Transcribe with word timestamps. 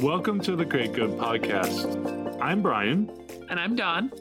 Welcome 0.00 0.40
to 0.40 0.56
the 0.56 0.66
Create 0.66 0.92
Good 0.92 1.10
podcast. 1.12 2.40
I'm 2.40 2.62
Brian. 2.62 3.10
And 3.48 3.60
I'm 3.60 3.76
Don. 3.76 4.12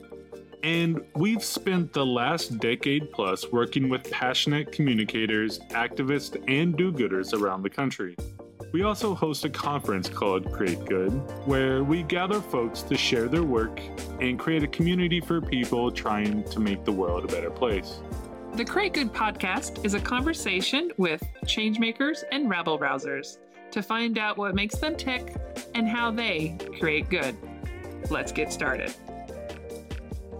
And 0.61 1.01
we've 1.15 1.43
spent 1.43 1.91
the 1.91 2.05
last 2.05 2.59
decade 2.59 3.11
plus 3.11 3.51
working 3.51 3.89
with 3.89 4.09
passionate 4.09 4.71
communicators, 4.71 5.59
activists, 5.71 6.41
and 6.47 6.77
do 6.77 6.91
gooders 6.91 7.33
around 7.33 7.63
the 7.63 7.71
country. 7.71 8.15
We 8.71 8.83
also 8.83 9.15
host 9.15 9.45
a 9.45 9.49
conference 9.49 10.07
called 10.07 10.51
Create 10.53 10.85
Good, 10.85 11.11
where 11.47 11.83
we 11.83 12.03
gather 12.03 12.39
folks 12.39 12.83
to 12.83 12.95
share 12.95 13.27
their 13.27 13.43
work 13.43 13.81
and 14.21 14.37
create 14.37 14.63
a 14.63 14.67
community 14.67 15.19
for 15.21 15.41
people 15.41 15.91
trying 15.91 16.43
to 16.45 16.59
make 16.59 16.85
the 16.85 16.91
world 16.91 17.25
a 17.25 17.27
better 17.27 17.49
place. 17.51 17.99
The 18.53 18.63
Create 18.63 18.93
Good 18.93 19.11
podcast 19.11 19.83
is 19.83 19.95
a 19.95 19.99
conversation 19.99 20.91
with 20.97 21.23
changemakers 21.45 22.23
and 22.31 22.47
rabble 22.47 22.77
rousers 22.77 23.39
to 23.73 23.81
find 23.81 24.19
out 24.19 24.37
what 24.37 24.53
makes 24.53 24.75
them 24.75 24.95
tick 24.95 25.35
and 25.73 25.87
how 25.87 26.11
they 26.11 26.55
create 26.77 27.09
good. 27.09 27.35
Let's 28.11 28.31
get 28.31 28.53
started. 28.53 28.93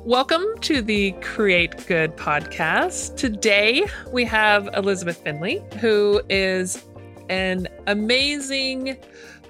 Welcome 0.06 0.46
to 0.62 0.84
the 0.84 1.14
Create 1.14 1.88
Good 1.88 2.16
podcast. 2.16 3.18
Today 3.18 3.88
we 4.12 4.24
have 4.26 4.70
Elizabeth 4.76 5.18
Finley, 5.18 5.64
who 5.80 6.22
is 6.30 6.86
an 7.30 7.68
amazing 7.88 8.98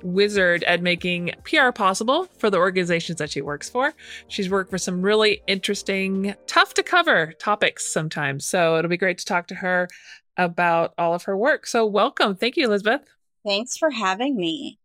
wizard 0.01 0.63
at 0.63 0.81
making 0.81 1.31
PR 1.43 1.71
possible 1.71 2.29
for 2.37 2.49
the 2.49 2.57
organizations 2.57 3.17
that 3.17 3.31
she 3.31 3.41
works 3.41 3.69
for. 3.69 3.93
She's 4.29 4.49
worked 4.49 4.69
for 4.69 4.77
some 4.77 5.01
really 5.01 5.41
interesting, 5.47 6.35
tough 6.47 6.73
to 6.75 6.83
cover 6.83 7.33
topics 7.33 7.85
sometimes. 7.91 8.45
So 8.45 8.77
it'll 8.77 8.87
be 8.87 8.95
great 8.95 9.17
to 9.17 9.25
talk 9.25 9.47
to 9.47 9.55
her 9.55 9.89
about 10.37 10.93
all 10.97 11.13
of 11.13 11.23
her 11.23 11.35
work. 11.35 11.67
So 11.67 11.85
welcome. 11.85 12.35
Thank 12.35 12.55
you, 12.55 12.65
Elizabeth. 12.67 13.01
Thanks 13.45 13.77
for 13.77 13.91
having 13.91 14.35
me. 14.35 14.79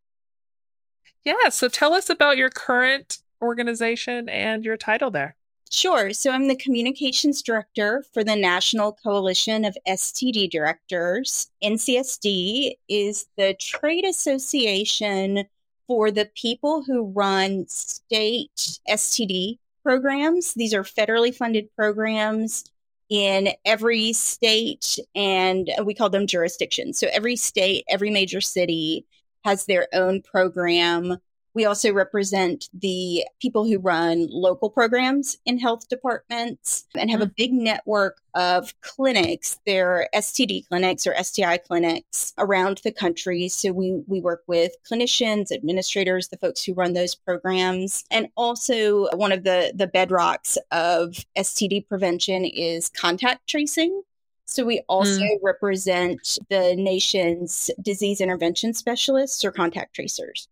Yeah. 1.24 1.48
So 1.50 1.68
tell 1.68 1.94
us 1.94 2.10
about 2.10 2.36
your 2.36 2.50
current 2.50 3.18
organization 3.42 4.28
and 4.28 4.64
your 4.64 4.76
title 4.76 5.10
there. 5.10 5.36
Sure. 5.70 6.12
So 6.14 6.30
I'm 6.30 6.48
the 6.48 6.56
communications 6.56 7.42
director 7.42 8.04
for 8.14 8.24
the 8.24 8.36
National 8.36 8.92
Coalition 8.92 9.64
of 9.64 9.76
STD 9.86 10.50
Directors. 10.50 11.50
NCSD 11.62 12.76
is 12.88 13.26
the 13.36 13.54
trade 13.60 14.04
association 14.04 15.44
for 15.86 16.10
the 16.10 16.30
people 16.34 16.82
who 16.82 17.04
run 17.04 17.66
state 17.68 18.78
STD 18.88 19.58
programs. 19.82 20.54
These 20.54 20.72
are 20.72 20.82
federally 20.82 21.34
funded 21.34 21.68
programs 21.76 22.64
in 23.08 23.48
every 23.64 24.12
state, 24.12 24.98
and 25.14 25.70
we 25.84 25.94
call 25.94 26.10
them 26.10 26.26
jurisdictions. 26.26 26.98
So 26.98 27.08
every 27.12 27.36
state, 27.36 27.84
every 27.88 28.10
major 28.10 28.40
city 28.40 29.06
has 29.44 29.64
their 29.64 29.88
own 29.92 30.22
program 30.22 31.18
we 31.58 31.64
also 31.64 31.92
represent 31.92 32.68
the 32.72 33.24
people 33.40 33.64
who 33.64 33.80
run 33.80 34.28
local 34.30 34.70
programs 34.70 35.38
in 35.44 35.58
health 35.58 35.88
departments 35.88 36.86
and 36.94 37.10
have 37.10 37.20
a 37.20 37.26
mm. 37.26 37.34
big 37.34 37.52
network 37.52 38.20
of 38.36 38.80
clinics. 38.80 39.58
They're 39.66 40.08
STD 40.14 40.68
clinics 40.68 41.04
or 41.04 41.20
STI 41.20 41.58
clinics 41.58 42.32
around 42.38 42.80
the 42.84 42.92
country. 42.92 43.48
So 43.48 43.72
we, 43.72 44.04
we 44.06 44.20
work 44.20 44.44
with 44.46 44.70
clinicians, 44.88 45.50
administrators, 45.50 46.28
the 46.28 46.36
folks 46.36 46.62
who 46.62 46.74
run 46.74 46.92
those 46.92 47.16
programs. 47.16 48.04
And 48.12 48.28
also 48.36 49.08
one 49.16 49.32
of 49.32 49.42
the, 49.42 49.72
the 49.74 49.88
bedrocks 49.88 50.58
of 50.70 51.16
STD 51.36 51.88
prevention 51.88 52.44
is 52.44 52.88
contact 52.88 53.48
tracing. 53.48 54.02
So 54.44 54.64
we 54.64 54.82
also 54.88 55.22
mm. 55.22 55.38
represent 55.42 56.38
the 56.50 56.76
nation's 56.76 57.68
disease 57.82 58.20
intervention 58.20 58.74
specialists 58.74 59.44
or 59.44 59.50
contact 59.50 59.96
tracers. 59.96 60.46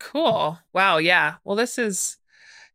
Cool. 0.00 0.58
Wow. 0.72 0.96
Yeah. 0.96 1.36
Well, 1.44 1.56
this 1.56 1.78
is, 1.78 2.16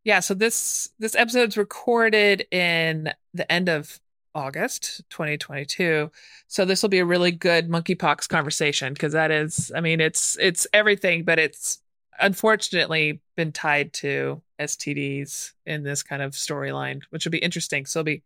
yeah. 0.04 0.20
So 0.20 0.32
this 0.32 0.90
this 0.98 1.14
episode's 1.14 1.56
recorded 1.58 2.46
in 2.52 3.12
the 3.34 3.50
end 3.52 3.68
of 3.68 4.00
August 4.34 5.02
2022. 5.10 6.10
So 6.46 6.64
this 6.64 6.82
will 6.82 6.88
be 6.88 7.00
a 7.00 7.04
really 7.04 7.32
good 7.32 7.68
monkeypox 7.68 8.28
conversation 8.28 8.92
because 8.92 9.12
that 9.12 9.30
is, 9.30 9.72
I 9.74 9.80
mean, 9.80 10.00
it's 10.00 10.38
it's 10.40 10.66
everything, 10.72 11.24
but 11.24 11.38
it's 11.38 11.80
unfortunately 12.20 13.20
been 13.36 13.52
tied 13.52 13.92
to 13.94 14.40
STDs 14.60 15.52
in 15.66 15.82
this 15.82 16.02
kind 16.02 16.22
of 16.22 16.32
storyline, 16.32 17.02
which 17.10 17.24
will 17.24 17.32
be 17.32 17.38
interesting. 17.38 17.86
So 17.86 18.00
it'll 18.00 18.06
be 18.06 18.22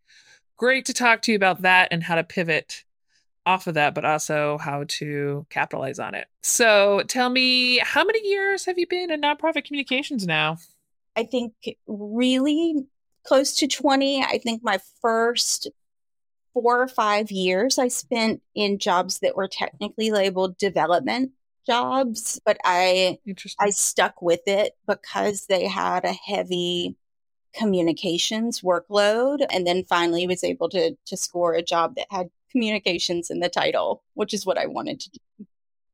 great 0.56 0.84
to 0.86 0.92
talk 0.92 1.22
to 1.22 1.32
you 1.32 1.36
about 1.36 1.62
that 1.62 1.88
and 1.90 2.02
how 2.02 2.16
to 2.16 2.24
pivot 2.24 2.84
off 3.46 3.66
of 3.66 3.74
that, 3.74 3.94
but 3.94 4.04
also 4.04 4.58
how 4.58 4.84
to 4.86 5.46
capitalize 5.50 5.98
on 5.98 6.14
it. 6.14 6.26
So 6.42 7.02
tell 7.08 7.30
me, 7.30 7.78
how 7.78 8.04
many 8.04 8.26
years 8.28 8.64
have 8.66 8.78
you 8.78 8.86
been 8.86 9.10
in 9.10 9.22
nonprofit 9.22 9.64
communications 9.64 10.26
now? 10.26 10.58
I 11.16 11.24
think 11.24 11.52
really 11.86 12.86
close 13.24 13.56
to 13.56 13.66
20. 13.66 14.22
I 14.22 14.38
think 14.38 14.62
my 14.62 14.78
first 15.00 15.68
four 16.52 16.82
or 16.82 16.88
five 16.88 17.30
years 17.30 17.78
I 17.78 17.88
spent 17.88 18.42
in 18.54 18.78
jobs 18.78 19.20
that 19.20 19.36
were 19.36 19.48
technically 19.48 20.10
labeled 20.10 20.58
development 20.58 21.32
jobs, 21.66 22.40
but 22.44 22.58
I 22.64 23.18
I 23.58 23.70
stuck 23.70 24.20
with 24.22 24.40
it 24.46 24.76
because 24.86 25.46
they 25.46 25.66
had 25.66 26.04
a 26.04 26.12
heavy 26.12 26.96
communications 27.54 28.60
workload 28.60 29.44
and 29.50 29.66
then 29.66 29.84
finally 29.84 30.26
was 30.26 30.44
able 30.44 30.68
to 30.70 30.96
to 31.06 31.16
score 31.16 31.54
a 31.54 31.62
job 31.62 31.96
that 31.96 32.06
had 32.10 32.30
communications 32.50 33.30
in 33.30 33.40
the 33.40 33.48
title, 33.48 34.02
which 34.14 34.34
is 34.34 34.46
what 34.46 34.58
I 34.58 34.66
wanted 34.66 35.00
to 35.00 35.10
do. 35.10 35.46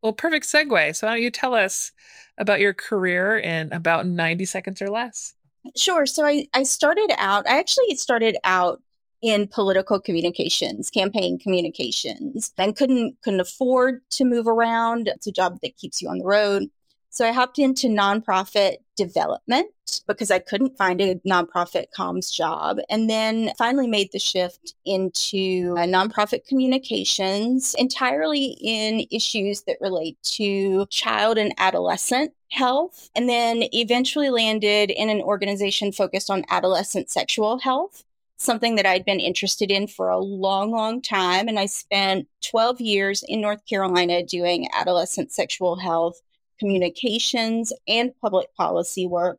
Well, 0.02 0.12
perfect 0.12 0.46
segue. 0.46 0.94
So, 0.94 1.06
why 1.06 1.14
don't 1.14 1.22
you 1.22 1.30
tell 1.30 1.54
us 1.54 1.92
about 2.38 2.60
your 2.60 2.74
career 2.74 3.38
in 3.38 3.72
about 3.72 4.06
90 4.06 4.44
seconds 4.44 4.80
or 4.82 4.88
less? 4.88 5.34
Sure. 5.76 6.06
So, 6.06 6.24
I, 6.24 6.46
I 6.54 6.62
started 6.62 7.10
out, 7.18 7.48
I 7.48 7.58
actually 7.58 7.94
started 7.96 8.36
out 8.44 8.80
in 9.22 9.48
political 9.48 9.98
communications, 9.98 10.90
campaign 10.90 11.38
communications, 11.38 12.52
and 12.58 12.76
couldn't 12.76 13.16
couldn't 13.22 13.40
afford 13.40 14.02
to 14.10 14.24
move 14.24 14.46
around. 14.46 15.08
It's 15.08 15.26
a 15.26 15.32
job 15.32 15.58
that 15.62 15.76
keeps 15.76 16.00
you 16.02 16.08
on 16.08 16.18
the 16.18 16.24
road. 16.24 16.70
So 17.16 17.26
I 17.26 17.32
hopped 17.32 17.58
into 17.58 17.86
nonprofit 17.86 18.76
development 18.94 19.70
because 20.06 20.30
I 20.30 20.38
couldn't 20.38 20.76
find 20.76 21.00
a 21.00 21.14
nonprofit 21.26 21.86
comms 21.96 22.30
job. 22.30 22.76
And 22.90 23.08
then 23.08 23.52
finally 23.56 23.86
made 23.86 24.12
the 24.12 24.18
shift 24.18 24.74
into 24.84 25.74
uh, 25.78 25.86
nonprofit 25.86 26.46
communications 26.46 27.74
entirely 27.78 28.58
in 28.60 29.06
issues 29.10 29.62
that 29.62 29.78
relate 29.80 30.18
to 30.24 30.84
child 30.90 31.38
and 31.38 31.54
adolescent 31.56 32.34
health. 32.50 33.08
And 33.16 33.30
then 33.30 33.62
eventually 33.72 34.28
landed 34.28 34.90
in 34.90 35.08
an 35.08 35.22
organization 35.22 35.92
focused 35.92 36.28
on 36.28 36.44
adolescent 36.50 37.08
sexual 37.08 37.58
health 37.60 38.04
something 38.38 38.76
that 38.76 38.84
I'd 38.84 39.06
been 39.06 39.18
interested 39.18 39.70
in 39.70 39.86
for 39.86 40.10
a 40.10 40.18
long, 40.18 40.70
long 40.70 41.00
time. 41.00 41.48
And 41.48 41.58
I 41.58 41.64
spent 41.64 42.28
12 42.42 42.82
years 42.82 43.24
in 43.26 43.40
North 43.40 43.64
Carolina 43.64 44.22
doing 44.22 44.68
adolescent 44.74 45.32
sexual 45.32 45.76
health 45.76 46.20
communications 46.58 47.72
and 47.86 48.12
public 48.20 48.54
policy 48.54 49.06
work. 49.06 49.38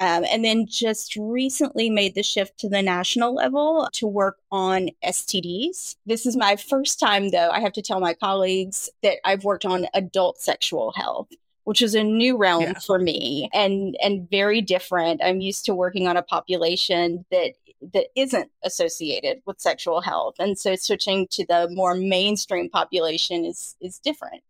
Um, 0.00 0.24
and 0.30 0.44
then 0.44 0.66
just 0.68 1.16
recently 1.16 1.90
made 1.90 2.14
the 2.14 2.22
shift 2.22 2.56
to 2.60 2.68
the 2.68 2.82
national 2.82 3.34
level 3.34 3.88
to 3.94 4.06
work 4.06 4.36
on 4.52 4.90
STDs. 5.04 5.96
This 6.06 6.24
is 6.24 6.36
my 6.36 6.54
first 6.54 7.00
time, 7.00 7.30
though, 7.30 7.50
I 7.50 7.58
have 7.58 7.72
to 7.72 7.82
tell 7.82 7.98
my 7.98 8.14
colleagues 8.14 8.88
that 9.02 9.16
I've 9.24 9.42
worked 9.42 9.64
on 9.64 9.86
adult 9.94 10.38
sexual 10.40 10.92
health 10.92 11.28
which 11.68 11.82
is 11.82 11.94
a 11.94 12.02
new 12.02 12.38
realm 12.38 12.62
yeah. 12.62 12.78
for 12.78 12.98
me 12.98 13.50
and 13.52 13.94
and 14.02 14.26
very 14.30 14.62
different. 14.62 15.20
I'm 15.22 15.42
used 15.42 15.66
to 15.66 15.74
working 15.74 16.08
on 16.08 16.16
a 16.16 16.22
population 16.22 17.26
that 17.30 17.52
that 17.92 18.06
isn't 18.16 18.50
associated 18.64 19.42
with 19.44 19.60
sexual 19.60 20.00
health, 20.00 20.36
and 20.38 20.58
so 20.58 20.76
switching 20.76 21.26
to 21.32 21.44
the 21.44 21.68
more 21.70 21.94
mainstream 21.94 22.70
population 22.70 23.44
is 23.44 23.76
is 23.82 23.98
different. 23.98 24.42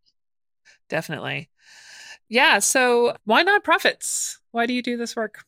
Definitely. 0.89 1.51
Yeah. 2.29 2.59
So 2.59 3.17
why 3.25 3.45
nonprofits? 3.45 4.39
Why 4.51 4.67
do 4.67 4.73
you 4.73 4.83
do 4.83 4.97
this 4.97 5.17
work? 5.17 5.45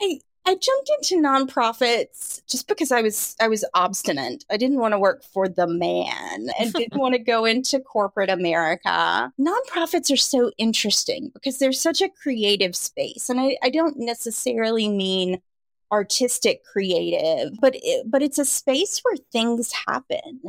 I 0.00 0.20
I 0.44 0.56
jumped 0.56 0.90
into 0.98 1.22
nonprofits 1.22 2.44
just 2.48 2.66
because 2.66 2.90
I 2.90 3.00
was 3.00 3.36
I 3.40 3.48
was 3.48 3.64
obstinate. 3.74 4.44
I 4.50 4.56
didn't 4.56 4.78
want 4.78 4.92
to 4.92 4.98
work 4.98 5.22
for 5.24 5.48
the 5.48 5.66
man 5.66 6.48
and 6.58 6.72
didn't 6.74 6.98
want 6.98 7.14
to 7.14 7.20
go 7.20 7.44
into 7.44 7.78
corporate 7.78 8.30
America. 8.30 9.32
Nonprofits 9.40 10.12
are 10.12 10.16
so 10.16 10.50
interesting 10.58 11.30
because 11.32 11.58
they're 11.58 11.72
such 11.72 12.02
a 12.02 12.08
creative 12.08 12.74
space. 12.74 13.30
And 13.30 13.40
I, 13.40 13.56
I 13.62 13.70
don't 13.70 13.98
necessarily 13.98 14.88
mean 14.88 15.40
artistic 15.92 16.64
creative, 16.64 17.52
but 17.60 17.74
it, 17.76 18.10
but 18.10 18.22
it's 18.22 18.38
a 18.38 18.44
space 18.44 19.00
where 19.00 19.16
things 19.30 19.72
happen 19.86 20.40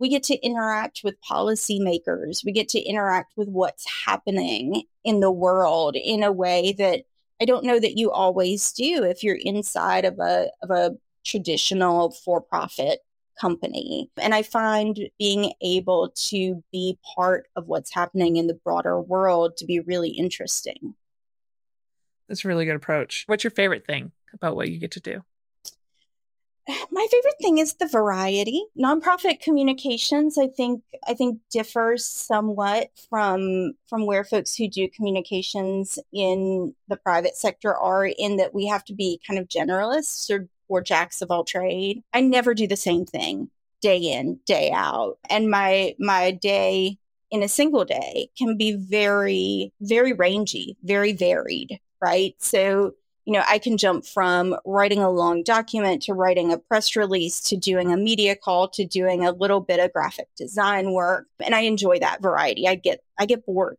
we 0.00 0.08
get 0.08 0.24
to 0.24 0.34
interact 0.44 1.02
with 1.04 1.20
policymakers. 1.20 2.44
We 2.44 2.52
get 2.52 2.68
to 2.70 2.80
interact 2.80 3.34
with 3.36 3.48
what's 3.48 3.84
happening 4.06 4.84
in 5.04 5.20
the 5.20 5.30
world 5.30 5.94
in 5.94 6.22
a 6.22 6.32
way 6.32 6.72
that 6.78 7.02
I 7.40 7.44
don't 7.44 7.64
know 7.64 7.78
that 7.78 7.96
you 7.96 8.10
always 8.10 8.72
do 8.72 9.04
if 9.04 9.22
you're 9.22 9.38
inside 9.40 10.04
of 10.04 10.18
a 10.18 10.50
of 10.62 10.70
a 10.70 10.96
traditional 11.24 12.10
for-profit 12.10 13.00
company. 13.38 14.10
And 14.18 14.34
I 14.34 14.42
find 14.42 14.98
being 15.18 15.52
able 15.62 16.12
to 16.28 16.62
be 16.72 16.98
part 17.14 17.48
of 17.56 17.66
what's 17.66 17.92
happening 17.92 18.36
in 18.36 18.46
the 18.46 18.54
broader 18.54 19.00
world 19.00 19.56
to 19.58 19.66
be 19.66 19.80
really 19.80 20.10
interesting. 20.10 20.94
That's 22.28 22.44
a 22.44 22.48
really 22.48 22.64
good 22.64 22.76
approach. 22.76 23.24
What's 23.26 23.44
your 23.44 23.50
favorite 23.50 23.86
thing 23.86 24.12
about 24.32 24.56
what 24.56 24.70
you 24.70 24.78
get 24.78 24.92
to 24.92 25.00
do? 25.00 25.22
My 26.90 27.06
favorite 27.10 27.34
thing 27.40 27.58
is 27.58 27.74
the 27.74 27.86
variety. 27.86 28.64
Nonprofit 28.78 29.40
communications, 29.40 30.38
I 30.38 30.48
think, 30.48 30.82
I 31.06 31.14
think 31.14 31.38
differs 31.50 32.04
somewhat 32.04 32.90
from 33.08 33.72
from 33.88 34.06
where 34.06 34.24
folks 34.24 34.54
who 34.54 34.68
do 34.68 34.88
communications 34.88 35.98
in 36.12 36.74
the 36.88 36.96
private 36.96 37.36
sector 37.36 37.74
are, 37.76 38.06
in 38.06 38.36
that 38.36 38.54
we 38.54 38.66
have 38.66 38.84
to 38.86 38.94
be 38.94 39.20
kind 39.26 39.38
of 39.38 39.48
generalists 39.48 40.30
or 40.30 40.48
or 40.68 40.80
jacks 40.80 41.20
of 41.20 41.30
all 41.30 41.44
trade. 41.44 42.02
I 42.12 42.20
never 42.20 42.54
do 42.54 42.66
the 42.66 42.76
same 42.76 43.04
thing 43.04 43.50
day 43.80 43.98
in, 43.98 44.40
day 44.46 44.70
out, 44.72 45.18
and 45.28 45.50
my 45.50 45.94
my 45.98 46.30
day 46.30 46.98
in 47.30 47.42
a 47.42 47.48
single 47.48 47.84
day 47.84 48.28
can 48.36 48.56
be 48.56 48.72
very, 48.72 49.72
very 49.80 50.12
rangy, 50.12 50.76
very 50.82 51.12
varied. 51.12 51.78
Right, 52.02 52.34
so 52.38 52.94
you 53.30 53.36
know, 53.36 53.44
I 53.46 53.60
can 53.60 53.76
jump 53.76 54.04
from 54.04 54.56
writing 54.64 54.98
a 54.98 55.08
long 55.08 55.44
document 55.44 56.02
to 56.02 56.14
writing 56.14 56.52
a 56.52 56.58
press 56.58 56.96
release 56.96 57.40
to 57.42 57.56
doing 57.56 57.92
a 57.92 57.96
media 57.96 58.34
call 58.34 58.66
to 58.70 58.84
doing 58.84 59.24
a 59.24 59.30
little 59.30 59.60
bit 59.60 59.78
of 59.78 59.92
graphic 59.92 60.26
design 60.36 60.90
work. 60.90 61.28
And 61.38 61.54
I 61.54 61.60
enjoy 61.60 62.00
that 62.00 62.20
variety. 62.20 62.66
I 62.66 62.74
get 62.74 63.04
I 63.20 63.26
get 63.26 63.46
bored 63.46 63.78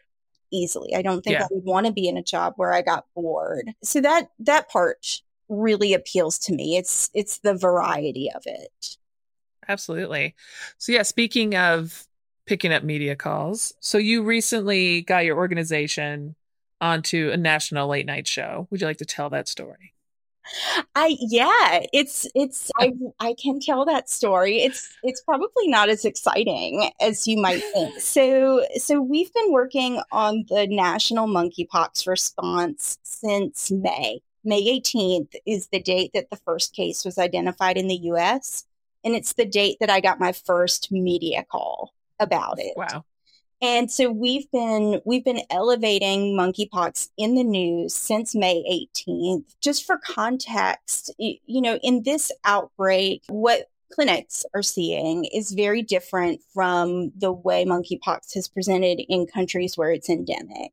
easily. 0.51 0.95
I 0.95 1.01
don't 1.01 1.21
think 1.21 1.33
yeah. 1.33 1.43
I 1.43 1.47
would 1.51 1.65
want 1.65 1.85
to 1.85 1.91
be 1.91 2.07
in 2.07 2.15
a 2.15 2.23
job 2.23 2.53
where 2.55 2.71
I 2.71 2.81
got 2.81 3.07
bored. 3.13 3.73
So 3.83 3.99
that 3.99 4.29
that 4.39 4.69
part 4.69 5.21
really 5.49 5.93
appeals 5.93 6.39
to 6.39 6.53
me. 6.53 6.77
It's 6.77 7.09
it's 7.13 7.39
the 7.39 7.53
variety 7.53 8.31
of 8.33 8.43
it. 8.45 8.95
Absolutely. 9.67 10.33
So 10.77 10.93
yeah, 10.93 11.03
speaking 11.03 11.57
of 11.57 12.07
picking 12.45 12.71
up 12.71 12.83
media 12.83 13.17
calls, 13.17 13.73
so 13.81 13.97
you 13.97 14.23
recently 14.23 15.01
got 15.01 15.25
your 15.25 15.35
organization 15.35 16.37
onto 16.81 17.29
a 17.31 17.37
national 17.37 17.87
late 17.87 18.05
night 18.05 18.27
show. 18.27 18.67
Would 18.69 18.81
you 18.81 18.87
like 18.87 18.97
to 18.97 19.05
tell 19.05 19.29
that 19.29 19.47
story? 19.47 19.93
I 20.95 21.15
yeah, 21.19 21.83
it's 21.93 22.27
it's 22.35 22.71
I 22.79 22.93
I 23.19 23.35
can 23.41 23.59
tell 23.59 23.85
that 23.85 24.09
story. 24.09 24.57
It's 24.63 24.91
it's 25.03 25.21
probably 25.21 25.67
not 25.67 25.89
as 25.89 26.03
exciting 26.03 26.89
as 26.99 27.27
you 27.27 27.37
might 27.37 27.63
think. 27.73 27.95
So 28.01 28.65
so 28.75 29.01
we've 29.01 29.31
been 29.33 29.51
working 29.51 30.01
on 30.11 30.45
the 30.49 30.67
national 30.67 31.27
monkeypox 31.27 32.07
response 32.07 32.97
since 33.03 33.71
May. 33.71 34.21
May 34.43 34.79
18th 34.79 35.35
is 35.45 35.67
the 35.67 35.81
date 35.81 36.11
that 36.15 36.31
the 36.31 36.35
first 36.37 36.75
case 36.75 37.05
was 37.05 37.19
identified 37.19 37.77
in 37.77 37.87
the 37.87 37.95
US 37.95 38.65
and 39.03 39.15
it's 39.15 39.33
the 39.33 39.45
date 39.45 39.77
that 39.79 39.89
I 39.89 39.99
got 39.99 40.19
my 40.19 40.31
first 40.31 40.91
media 40.91 41.45
call 41.49 41.93
about 42.19 42.59
it. 42.59 42.73
Wow. 42.75 43.05
And 43.61 43.91
so 43.91 44.09
we've 44.09 44.49
been 44.51 45.01
we've 45.05 45.23
been 45.23 45.41
elevating 45.51 46.35
monkeypox 46.35 47.09
in 47.17 47.35
the 47.35 47.43
news 47.43 47.93
since 47.93 48.33
May 48.33 48.87
18th. 49.07 49.55
Just 49.61 49.85
for 49.85 49.99
context, 49.99 51.13
you 51.19 51.61
know, 51.61 51.77
in 51.83 52.01
this 52.03 52.31
outbreak, 52.43 53.23
what 53.27 53.69
clinics 53.93 54.45
are 54.55 54.63
seeing 54.63 55.25
is 55.25 55.51
very 55.51 55.83
different 55.83 56.41
from 56.53 57.11
the 57.17 57.31
way 57.31 57.65
monkeypox 57.65 58.33
has 58.33 58.47
presented 58.47 59.01
in 59.07 59.27
countries 59.27 59.77
where 59.77 59.91
it's 59.91 60.09
endemic. 60.09 60.71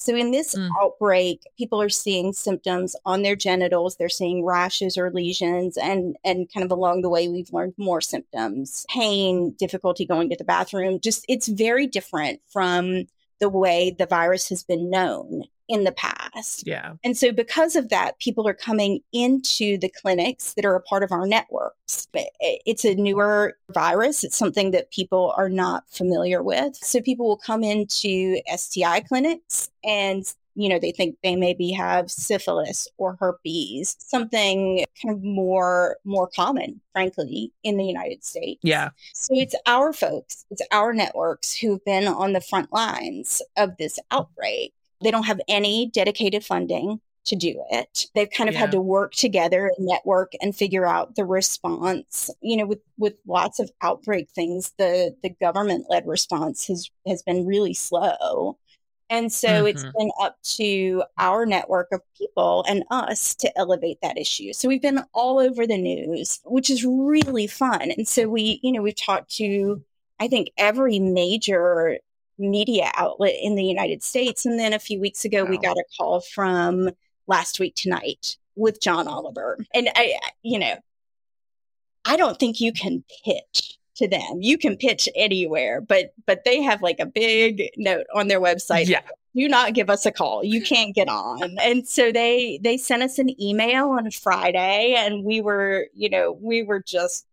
So 0.00 0.14
in 0.14 0.30
this 0.30 0.54
mm. 0.54 0.70
outbreak, 0.80 1.42
people 1.58 1.82
are 1.82 1.88
seeing 1.88 2.32
symptoms 2.32 2.94
on 3.04 3.22
their 3.22 3.34
genitals. 3.34 3.96
They're 3.96 4.08
seeing 4.08 4.44
rashes 4.44 4.96
or 4.96 5.10
lesions, 5.10 5.76
and 5.76 6.16
and 6.24 6.50
kind 6.52 6.64
of 6.64 6.70
along 6.70 7.02
the 7.02 7.08
way, 7.08 7.28
we've 7.28 7.52
learned 7.52 7.74
more 7.76 8.00
symptoms: 8.00 8.86
pain, 8.88 9.56
difficulty 9.58 10.06
going 10.06 10.30
to 10.30 10.36
the 10.36 10.44
bathroom. 10.44 11.00
Just 11.00 11.24
it's 11.28 11.48
very 11.48 11.88
different 11.88 12.40
from 12.46 13.08
the 13.40 13.48
way 13.48 13.90
the 13.90 14.06
virus 14.06 14.48
has 14.48 14.62
been 14.62 14.88
known 14.88 15.44
in 15.68 15.84
the 15.84 15.92
past. 15.92 16.66
Yeah. 16.66 16.94
And 17.04 17.16
so 17.16 17.30
because 17.30 17.76
of 17.76 17.90
that, 17.90 18.18
people 18.18 18.48
are 18.48 18.54
coming 18.54 19.00
into 19.12 19.78
the 19.78 19.90
clinics 19.90 20.54
that 20.54 20.64
are 20.64 20.74
a 20.74 20.80
part 20.80 21.02
of 21.02 21.12
our 21.12 21.26
networks. 21.26 22.08
It's 22.40 22.84
a 22.84 22.94
newer 22.94 23.56
virus. 23.70 24.24
It's 24.24 24.36
something 24.36 24.70
that 24.72 24.90
people 24.90 25.34
are 25.36 25.48
not 25.48 25.84
familiar 25.90 26.42
with. 26.42 26.76
So 26.76 27.00
people 27.00 27.26
will 27.26 27.36
come 27.36 27.62
into 27.62 28.40
STI 28.54 29.00
clinics 29.00 29.70
and 29.84 30.24
you 30.54 30.68
know, 30.68 30.80
they 30.80 30.90
think 30.90 31.16
they 31.22 31.36
maybe 31.36 31.70
have 31.70 32.10
syphilis 32.10 32.88
or 32.96 33.16
herpes, 33.20 33.94
something 34.00 34.84
kind 35.00 35.14
of 35.14 35.22
more 35.22 35.98
more 36.04 36.26
common, 36.34 36.80
frankly, 36.92 37.52
in 37.62 37.76
the 37.76 37.84
United 37.84 38.24
States. 38.24 38.58
Yeah. 38.64 38.90
So 39.14 39.34
it's 39.36 39.54
our 39.66 39.92
folks, 39.92 40.46
it's 40.50 40.62
our 40.72 40.92
networks 40.92 41.54
who've 41.54 41.84
been 41.84 42.08
on 42.08 42.32
the 42.32 42.40
front 42.40 42.72
lines 42.72 43.40
of 43.56 43.76
this 43.76 44.00
outbreak. 44.10 44.74
They 45.00 45.10
don't 45.10 45.24
have 45.24 45.40
any 45.48 45.86
dedicated 45.86 46.44
funding 46.44 47.00
to 47.28 47.36
do 47.36 47.62
it. 47.70 48.06
They've 48.14 48.30
kind 48.30 48.48
of 48.48 48.54
yeah. 48.54 48.60
had 48.60 48.72
to 48.72 48.80
work 48.80 49.12
together 49.12 49.70
and 49.76 49.86
network 49.86 50.32
and 50.40 50.54
figure 50.54 50.86
out 50.86 51.14
the 51.14 51.24
response. 51.24 52.30
You 52.40 52.56
know, 52.56 52.66
with 52.66 52.80
with 52.96 53.14
lots 53.26 53.60
of 53.60 53.70
outbreak 53.82 54.30
things, 54.30 54.72
the 54.78 55.14
the 55.22 55.30
government 55.30 55.86
led 55.88 56.06
response 56.06 56.66
has 56.68 56.90
has 57.06 57.22
been 57.22 57.46
really 57.46 57.74
slow. 57.74 58.58
And 59.10 59.32
so 59.32 59.48
mm-hmm. 59.48 59.66
it's 59.68 59.84
been 59.96 60.10
up 60.20 60.36
to 60.56 61.02
our 61.16 61.46
network 61.46 61.88
of 61.92 62.02
people 62.16 62.62
and 62.68 62.84
us 62.90 63.34
to 63.36 63.58
elevate 63.58 63.98
that 64.02 64.18
issue. 64.18 64.52
So 64.52 64.68
we've 64.68 64.82
been 64.82 65.02
all 65.14 65.38
over 65.38 65.66
the 65.66 65.78
news, 65.78 66.40
which 66.44 66.68
is 66.68 66.84
really 66.84 67.46
fun. 67.46 67.90
And 67.90 68.06
so 68.06 68.28
we, 68.28 68.60
you 68.62 68.70
know, 68.70 68.82
we've 68.82 68.94
talked 68.94 69.30
to 69.36 69.82
I 70.20 70.28
think 70.28 70.50
every 70.58 70.98
major 70.98 71.98
media 72.38 72.90
outlet 72.94 73.34
in 73.40 73.54
the 73.54 73.64
United 73.64 74.02
States. 74.02 74.46
And 74.46 74.58
then 74.58 74.72
a 74.72 74.78
few 74.78 75.00
weeks 75.00 75.24
ago, 75.24 75.44
wow. 75.44 75.50
we 75.50 75.58
got 75.58 75.76
a 75.76 75.84
call 75.96 76.20
from 76.20 76.90
Last 77.26 77.60
Week 77.60 77.74
Tonight 77.74 78.36
with 78.56 78.80
John 78.80 79.08
Oliver. 79.08 79.58
And 79.74 79.88
I, 79.94 80.18
you 80.42 80.58
know, 80.58 80.74
I 82.04 82.16
don't 82.16 82.38
think 82.38 82.60
you 82.60 82.72
can 82.72 83.04
pitch 83.24 83.78
to 83.96 84.08
them. 84.08 84.38
You 84.40 84.56
can 84.58 84.76
pitch 84.76 85.08
anywhere, 85.14 85.80
but 85.80 86.12
but 86.26 86.44
they 86.44 86.62
have 86.62 86.82
like 86.82 87.00
a 87.00 87.06
big 87.06 87.68
note 87.76 88.06
on 88.14 88.28
their 88.28 88.40
website. 88.40 88.88
Yeah. 88.88 89.02
Do 89.36 89.46
not 89.46 89.74
give 89.74 89.90
us 89.90 90.06
a 90.06 90.10
call. 90.10 90.42
You 90.42 90.62
can't 90.62 90.94
get 90.94 91.08
on. 91.08 91.56
And 91.62 91.86
so 91.86 92.10
they 92.10 92.58
they 92.62 92.76
sent 92.76 93.02
us 93.02 93.18
an 93.18 93.40
email 93.40 93.90
on 93.90 94.10
Friday 94.10 94.94
and 94.96 95.22
we 95.22 95.40
were, 95.40 95.86
you 95.94 96.08
know, 96.08 96.32
we 96.32 96.62
were 96.62 96.82
just 96.84 97.26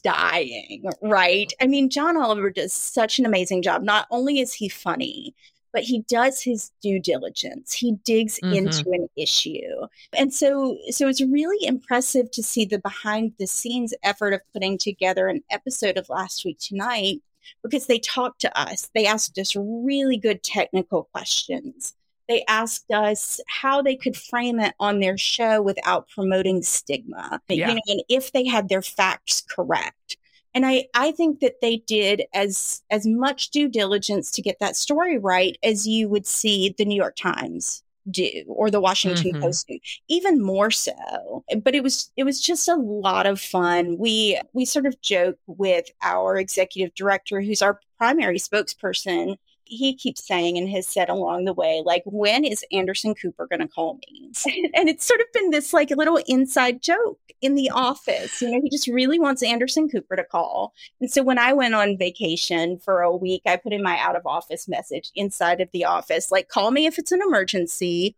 dying, 0.00 0.84
right? 1.02 1.52
I 1.60 1.66
mean, 1.66 1.90
John 1.90 2.16
Oliver 2.16 2.50
does 2.50 2.72
such 2.72 3.18
an 3.18 3.26
amazing 3.26 3.62
job. 3.62 3.82
Not 3.82 4.06
only 4.10 4.40
is 4.40 4.52
he 4.54 4.68
funny, 4.68 5.34
but 5.72 5.82
he 5.82 6.00
does 6.08 6.42
his 6.42 6.70
due 6.82 6.98
diligence. 6.98 7.72
He 7.72 7.92
digs 8.04 8.38
mm-hmm. 8.42 8.54
into 8.54 8.90
an 8.90 9.08
issue. 9.16 9.86
And 10.12 10.32
so 10.32 10.78
so 10.90 11.08
it's 11.08 11.20
really 11.20 11.66
impressive 11.66 12.30
to 12.32 12.42
see 12.42 12.64
the 12.64 12.78
behind 12.78 13.34
the 13.38 13.46
scenes 13.46 13.94
effort 14.02 14.32
of 14.32 14.40
putting 14.52 14.78
together 14.78 15.28
an 15.28 15.42
episode 15.50 15.98
of 15.98 16.08
Last 16.08 16.44
Week 16.44 16.58
Tonight 16.58 17.20
because 17.62 17.86
they 17.86 17.98
talked 17.98 18.40
to 18.42 18.60
us. 18.60 18.90
They 18.94 19.06
asked 19.06 19.38
us 19.38 19.56
really 19.56 20.16
good 20.16 20.42
technical 20.42 21.04
questions 21.12 21.94
they 22.28 22.44
asked 22.46 22.90
us 22.90 23.40
how 23.48 23.82
they 23.82 23.96
could 23.96 24.16
frame 24.16 24.60
it 24.60 24.74
on 24.78 25.00
their 25.00 25.16
show 25.18 25.62
without 25.62 26.08
promoting 26.08 26.62
stigma. 26.62 27.40
Yeah. 27.48 27.68
You 27.68 27.74
know, 27.74 27.80
and 27.88 28.02
if 28.08 28.32
they 28.32 28.46
had 28.46 28.68
their 28.68 28.82
facts 28.82 29.42
correct. 29.48 30.16
And 30.54 30.66
I, 30.66 30.86
I 30.94 31.12
think 31.12 31.40
that 31.40 31.60
they 31.60 31.78
did 31.78 32.24
as 32.34 32.82
as 32.90 33.06
much 33.06 33.50
due 33.50 33.68
diligence 33.68 34.30
to 34.32 34.42
get 34.42 34.58
that 34.60 34.76
story 34.76 35.18
right 35.18 35.56
as 35.62 35.86
you 35.86 36.08
would 36.08 36.26
see 36.26 36.74
the 36.76 36.84
New 36.84 36.96
York 36.96 37.16
Times 37.16 37.82
do 38.10 38.44
or 38.48 38.70
the 38.70 38.80
Washington 38.80 39.32
mm-hmm. 39.32 39.42
Post 39.42 39.68
do, 39.68 39.78
even 40.08 40.42
more 40.42 40.70
so. 40.70 41.44
But 41.62 41.74
it 41.74 41.82
was 41.82 42.10
it 42.16 42.24
was 42.24 42.40
just 42.40 42.68
a 42.68 42.76
lot 42.76 43.26
of 43.26 43.40
fun. 43.40 43.98
We 43.98 44.40
we 44.52 44.64
sort 44.64 44.86
of 44.86 45.00
joke 45.00 45.38
with 45.46 45.86
our 46.02 46.36
executive 46.38 46.94
director, 46.94 47.40
who's 47.40 47.62
our 47.62 47.80
primary 47.98 48.38
spokesperson, 48.38 49.36
he 49.68 49.94
keeps 49.94 50.26
saying 50.26 50.56
and 50.56 50.68
has 50.70 50.86
said 50.86 51.08
along 51.08 51.44
the 51.44 51.52
way, 51.52 51.82
like, 51.84 52.02
when 52.06 52.44
is 52.44 52.64
Anderson 52.72 53.14
Cooper 53.14 53.46
going 53.46 53.60
to 53.60 53.68
call 53.68 53.94
me? 53.94 54.32
and 54.74 54.88
it's 54.88 55.06
sort 55.06 55.20
of 55.20 55.26
been 55.32 55.50
this 55.50 55.72
like 55.72 55.90
a 55.90 55.96
little 55.96 56.20
inside 56.26 56.82
joke 56.82 57.20
in 57.40 57.54
the 57.54 57.70
office. 57.70 58.40
You 58.42 58.50
know, 58.50 58.60
he 58.62 58.70
just 58.70 58.88
really 58.88 59.18
wants 59.18 59.42
Anderson 59.42 59.88
Cooper 59.88 60.16
to 60.16 60.24
call. 60.24 60.72
And 61.00 61.10
so 61.10 61.22
when 61.22 61.38
I 61.38 61.52
went 61.52 61.74
on 61.74 61.98
vacation 61.98 62.78
for 62.78 63.02
a 63.02 63.14
week, 63.14 63.42
I 63.46 63.56
put 63.56 63.72
in 63.72 63.82
my 63.82 63.98
out 63.98 64.16
of 64.16 64.26
office 64.26 64.68
message 64.68 65.10
inside 65.14 65.60
of 65.60 65.70
the 65.72 65.84
office, 65.84 66.30
like, 66.30 66.48
call 66.48 66.70
me 66.70 66.86
if 66.86 66.98
it's 66.98 67.12
an 67.12 67.22
emergency 67.22 68.16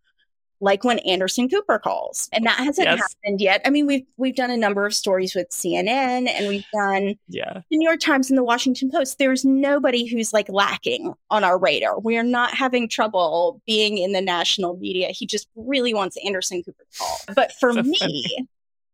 like 0.61 0.85
when 0.85 0.99
Anderson 1.01 1.49
Cooper 1.49 1.79
calls. 1.79 2.29
And 2.33 2.45
that 2.45 2.59
hasn't 2.59 2.87
yes. 2.87 3.01
happened 3.01 3.41
yet. 3.41 3.63
I 3.65 3.71
mean, 3.71 3.87
we've 3.87 4.07
we've 4.17 4.37
done 4.37 4.51
a 4.51 4.57
number 4.57 4.87
of 4.87 4.95
stories 4.95 5.35
with 5.35 5.49
CNN 5.51 6.29
and 6.29 6.49
we've 6.49 6.67
done 6.73 7.17
yeah. 7.29 7.63
the 7.71 7.77
New 7.77 7.89
York 7.89 8.01
Times 8.01 8.31
and 8.31 8.39
the 8.39 8.45
Washington 8.45 8.91
Post. 8.91 9.19
There's 9.19 9.45
nobody 9.45 10.07
who's 10.07 10.33
like 10.33 10.49
lacking 10.49 11.15
on 11.31 11.45
our 11.45 11.59
radar. 11.59 11.99
We 11.99 12.19
are 12.19 12.23
not 12.23 12.55
having 12.55 12.89
trouble 12.89 13.61
being 13.67 13.99
in 13.99 14.13
the 14.13 14.21
national 14.21 14.77
media. 14.77 15.09
He 15.09 15.27
just 15.27 15.49
really 15.57 15.95
wants 15.95 16.17
Anderson 16.25 16.63
Cooper 16.63 16.85
to 16.91 16.99
call. 16.99 17.19
But 17.35 17.53
for 17.53 17.73
me, 17.73 18.47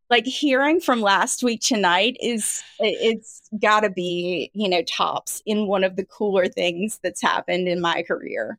like 0.08 0.24
hearing 0.24 0.80
from 0.80 1.00
last 1.00 1.42
week 1.42 1.60
tonight 1.60 2.16
is 2.20 2.62
it's 2.78 3.42
got 3.60 3.80
to 3.80 3.90
be 3.90 4.50
you 4.54 4.68
know 4.68 4.82
tops 4.82 5.42
in 5.46 5.66
one 5.66 5.84
of 5.84 5.96
the 5.96 6.04
cooler 6.04 6.46
things 6.46 7.00
that's 7.02 7.20
happened 7.20 7.68
in 7.68 7.80
my 7.80 8.02
career 8.02 8.58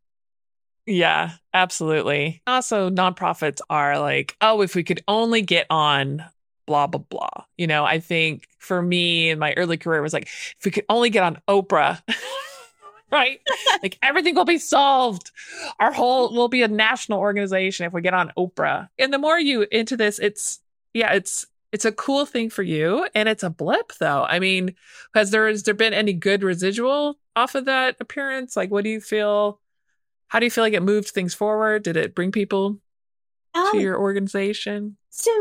yeah 0.88 1.32
absolutely. 1.54 2.42
Also 2.48 2.90
nonprofits 2.90 3.60
are 3.70 4.00
like 4.00 4.36
oh 4.42 4.62
if 4.62 4.76
we 4.76 4.84
could 4.84 5.04
only 5.08 5.42
get 5.42 5.68
on 5.70 6.24
blah 6.66 6.88
blah 6.88 7.02
blah. 7.10 7.46
You 7.58 7.68
know 7.68 7.86
i 7.86 8.00
think 8.00 8.48
for 8.58 8.82
me 8.82 9.30
in 9.30 9.40
my 9.40 9.54
early 9.56 9.78
career 9.78 10.02
was 10.02 10.14
like 10.14 10.26
if 10.26 10.66
we 10.66 10.72
could 10.72 10.86
only 10.90 11.10
get 11.10 11.24
on 11.24 11.40
oprah 11.48 12.02
right? 13.12 13.40
Like 13.82 13.98
everything 14.02 14.36
will 14.36 14.46
be 14.46 14.58
solved. 14.58 15.32
Our 15.80 15.92
whole 15.92 16.34
will 16.34 16.50
be 16.50 16.64
a 16.64 16.68
national 16.68 17.20
organization 17.20 17.86
if 17.86 17.94
we 17.94 18.02
get 18.02 18.14
on 18.14 18.32
oprah. 18.38 18.90
And 19.00 19.14
the 19.14 19.18
more 19.18 19.40
you 19.40 19.66
into 19.72 19.98
this 19.98 20.20
it's 20.20 20.60
yeah, 20.94 21.14
it's 21.14 21.46
it's 21.72 21.86
a 21.86 21.92
cool 21.92 22.26
thing 22.26 22.50
for 22.50 22.64
you 22.64 23.08
and 23.14 23.30
it's 23.30 23.44
a 23.44 23.50
blip 23.50 23.94
though. 24.00 24.24
I 24.24 24.40
mean, 24.40 24.76
has 25.14 25.32
there 25.32 25.48
has 25.48 25.64
there 25.64 25.74
been 25.74 25.94
any 25.94 26.14
good 26.14 26.44
residual 26.44 27.18
off 27.36 27.56
of 27.56 27.66
that 27.66 27.98
appearance? 28.00 28.56
Like 28.56 28.72
what 28.72 28.84
do 28.84 28.90
you 28.90 29.02
feel 29.02 29.60
how 30.28 30.40
do 30.40 30.46
you 30.46 30.52
feel 30.52 30.64
like 30.64 30.74
it 30.74 30.84
moved 30.84 31.10
things 31.10 31.34
forward? 31.34 31.84
Did 31.84 31.98
it 31.98 32.16
bring 32.16 32.32
people 32.32 32.80
um, 33.54 33.72
to 33.72 33.80
your 33.80 33.98
organization? 33.98 34.98
So 35.10 35.32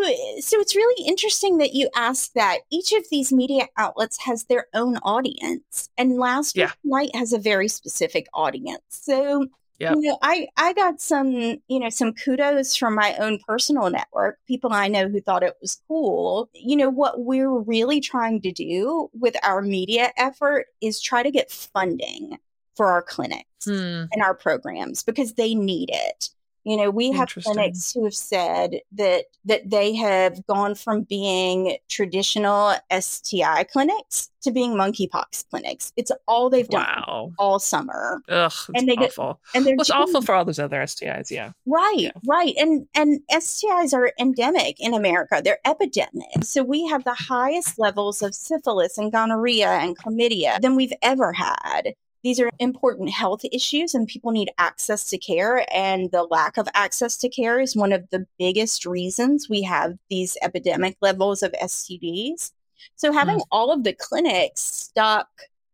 so 0.40 0.58
it's 0.60 0.74
really 0.74 1.06
interesting 1.06 1.58
that 1.58 1.74
you 1.74 1.90
ask 1.94 2.32
that. 2.32 2.60
Each 2.70 2.92
of 2.92 3.04
these 3.10 3.32
media 3.32 3.66
outlets 3.76 4.18
has 4.24 4.44
their 4.44 4.66
own 4.74 4.96
audience 4.98 5.90
and 5.98 6.16
Last 6.16 6.56
yeah. 6.56 6.72
Night 6.82 7.14
has 7.14 7.32
a 7.32 7.38
very 7.38 7.68
specific 7.68 8.26
audience. 8.32 8.82
So 8.88 9.48
Yep. 9.78 9.96
You 9.96 10.00
know, 10.02 10.18
I 10.22 10.48
I 10.56 10.72
got 10.72 11.02
some, 11.02 11.32
you 11.68 11.78
know, 11.78 11.90
some 11.90 12.14
kudos 12.14 12.74
from 12.76 12.94
my 12.94 13.14
own 13.16 13.38
personal 13.46 13.90
network, 13.90 14.38
people 14.46 14.72
I 14.72 14.88
know 14.88 15.08
who 15.08 15.20
thought 15.20 15.42
it 15.42 15.56
was 15.60 15.82
cool. 15.86 16.48
You 16.54 16.76
know, 16.76 16.88
what 16.88 17.20
we're 17.20 17.58
really 17.58 18.00
trying 18.00 18.40
to 18.40 18.52
do 18.52 19.10
with 19.12 19.36
our 19.42 19.60
media 19.60 20.12
effort 20.16 20.66
is 20.80 21.00
try 21.00 21.22
to 21.22 21.30
get 21.30 21.50
funding 21.50 22.38
for 22.76 22.87
our 22.87 23.02
clinics 23.02 23.64
hmm. 23.64 24.04
and 24.12 24.23
our 24.23 24.35
programs 24.35 25.02
because 25.02 25.35
they 25.35 25.54
need 25.54 25.90
it. 25.92 26.30
You 26.66 26.76
know, 26.76 26.90
we 26.90 27.12
have 27.12 27.28
clinics 27.28 27.92
who 27.92 28.02
have 28.02 28.14
said 28.14 28.80
that 28.97 29.26
that 29.45 29.71
they 29.71 29.95
have 29.95 30.45
gone 30.49 30.75
from 30.75 31.02
being 31.02 31.76
traditional 31.88 32.75
STI 32.90 33.62
clinics 33.62 34.30
to 34.42 34.50
being 34.50 34.73
monkeypox 34.73 35.49
clinics. 35.49 35.92
It's 35.97 36.11
all 36.26 36.50
they've 36.50 36.68
done 36.68 37.04
wow. 37.06 37.30
all 37.38 37.61
summer. 37.61 38.21
Ugh, 38.28 38.52
and 38.75 38.88
they 38.88 38.97
awful. 38.97 39.40
Get, 39.52 39.59
and 39.59 39.64
they're 39.64 39.76
it's 39.78 39.92
awful 39.92 40.23
for 40.23 40.35
all 40.35 40.45
those 40.45 40.59
other 40.59 40.78
STIs. 40.78 41.30
Yeah, 41.30 41.52
right, 41.66 41.95
yeah. 41.99 42.11
right. 42.26 42.56
And 42.59 42.88
and 42.97 43.21
STIs 43.30 43.95
are 43.95 44.11
endemic 44.18 44.80
in 44.80 44.92
America. 44.92 45.40
They're 45.45 45.61
epidemic. 45.64 46.42
So 46.42 46.64
we 46.64 46.85
have 46.88 47.04
the 47.04 47.14
highest 47.14 47.78
levels 47.78 48.23
of 48.23 48.35
syphilis 48.35 48.99
and 48.99 49.12
gonorrhea 49.12 49.68
and 49.68 49.97
chlamydia 49.97 50.61
than 50.61 50.75
we've 50.75 50.95
ever 51.00 51.33
had. 51.33 51.95
These 52.26 52.40
are 52.40 52.50
important 52.59 53.11
health 53.11 53.42
issues 53.52 53.95
and 53.95 54.09
people 54.09 54.33
need 54.33 54.50
access 54.59 55.09
to 55.11 55.16
care. 55.16 55.64
And 55.73 56.11
the 56.11 56.25
lack 56.25 56.56
of 56.56 56.66
access 56.75 57.16
to 57.18 57.28
care 57.28 57.61
is 57.61 57.76
one 57.76 57.92
of 57.92 58.11
the 58.11 58.26
biggest 58.37 58.85
reasons 58.85 59.49
we 59.49 59.62
have 59.62 59.97
these 60.11 60.37
epidemic 60.42 60.97
levels 61.00 61.45
of 61.45 61.52
STDs. 61.52 62.50
So 62.97 63.12
having 63.12 63.38
mm. 63.38 63.45
all 63.52 63.71
of 63.71 63.85
the 63.85 63.92
clinics 63.92 64.61
stuck 64.61 65.28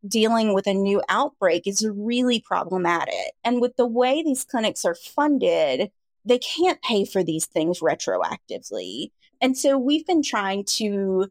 dealing 0.07 0.53
with 0.53 0.67
a 0.67 0.75
new 0.75 1.03
outbreak 1.09 1.67
is 1.67 1.89
really 1.89 2.41
problematic. 2.41 3.33
And 3.43 3.63
with 3.63 3.77
the 3.77 3.87
way 3.87 4.23
these 4.23 4.45
clinics 4.45 4.85
are 4.85 4.95
funded, 4.95 5.91
they 6.27 6.39
can't 6.39 6.83
pay 6.83 7.07
for 7.07 7.25
these 7.25 7.47
things 7.47 7.81
retroactively. 7.81 9.11
And 9.41 9.57
so 9.57 9.79
we've 9.79 10.07
been 10.07 10.23
trying 10.23 10.65
to 10.65 11.31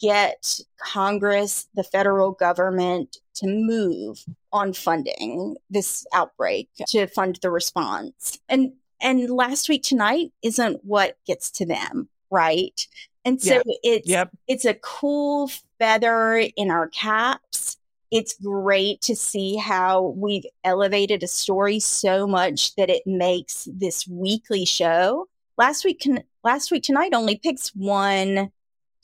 get 0.00 0.60
Congress, 0.78 1.68
the 1.74 1.84
federal 1.84 2.32
government 2.32 3.18
to 3.34 3.46
move 3.46 4.24
on 4.52 4.72
funding 4.72 5.56
this 5.70 6.06
outbreak 6.12 6.68
to 6.88 7.06
fund 7.06 7.38
the 7.42 7.50
response. 7.50 8.38
And 8.48 8.72
and 9.00 9.30
last 9.30 9.68
week 9.68 9.82
tonight 9.82 10.32
isn't 10.42 10.84
what 10.84 11.16
gets 11.26 11.50
to 11.52 11.66
them, 11.66 12.08
right? 12.30 12.86
And 13.24 13.40
so 13.40 13.62
it's 13.82 14.08
yep. 14.08 14.30
it's 14.46 14.64
a 14.64 14.74
cool 14.74 15.50
feather 15.78 16.36
in 16.56 16.70
our 16.70 16.88
caps. 16.88 17.76
It's 18.10 18.34
great 18.42 19.00
to 19.02 19.14
see 19.14 19.56
how 19.56 20.14
we've 20.16 20.46
elevated 20.64 21.22
a 21.22 21.28
story 21.28 21.78
so 21.78 22.26
much 22.26 22.74
that 22.74 22.90
it 22.90 23.06
makes 23.06 23.68
this 23.72 24.06
weekly 24.08 24.64
show. 24.64 25.28
Last 25.56 25.84
week 25.84 26.00
can, 26.00 26.24
last 26.42 26.72
week 26.72 26.82
tonight 26.82 27.14
only 27.14 27.36
picks 27.36 27.68
one 27.68 28.50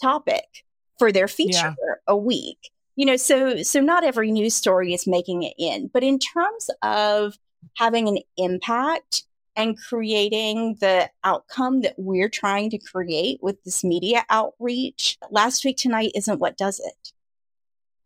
topic 0.01 0.65
for 0.99 1.13
their 1.13 1.29
feature 1.29 1.75
yeah. 1.79 1.95
a 2.07 2.17
week. 2.17 2.71
You 2.97 3.07
know, 3.07 3.17
so 3.17 3.63
so 3.63 3.81
not 3.81 4.05
every 4.05 4.33
news 4.33 4.55
story 4.55 4.95
is 4.95 5.07
making 5.07 5.43
it 5.43 5.55
in, 5.59 5.89
but 5.93 6.03
in 6.03 6.19
terms 6.19 6.71
of 6.83 7.37
having 7.75 8.09
an 8.09 8.19
impact 8.39 9.25
and 9.55 9.79
creating 9.79 10.77
the 10.81 11.11
outcome 11.25 11.83
that 11.83 11.95
we're 11.99 12.29
trying 12.29 12.71
to 12.71 12.79
create 12.79 13.39
with 13.43 13.63
this 13.65 13.85
media 13.85 14.25
outreach, 14.31 15.19
last 15.31 15.65
week 15.65 15.77
tonight 15.77 16.13
isn't 16.15 16.41
what 16.41 16.57
does 16.57 16.81
it. 16.81 17.13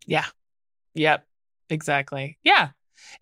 Yeah. 0.06 0.26
Yep. 0.94 1.24
Exactly. 1.68 2.38
Yeah 2.42 2.70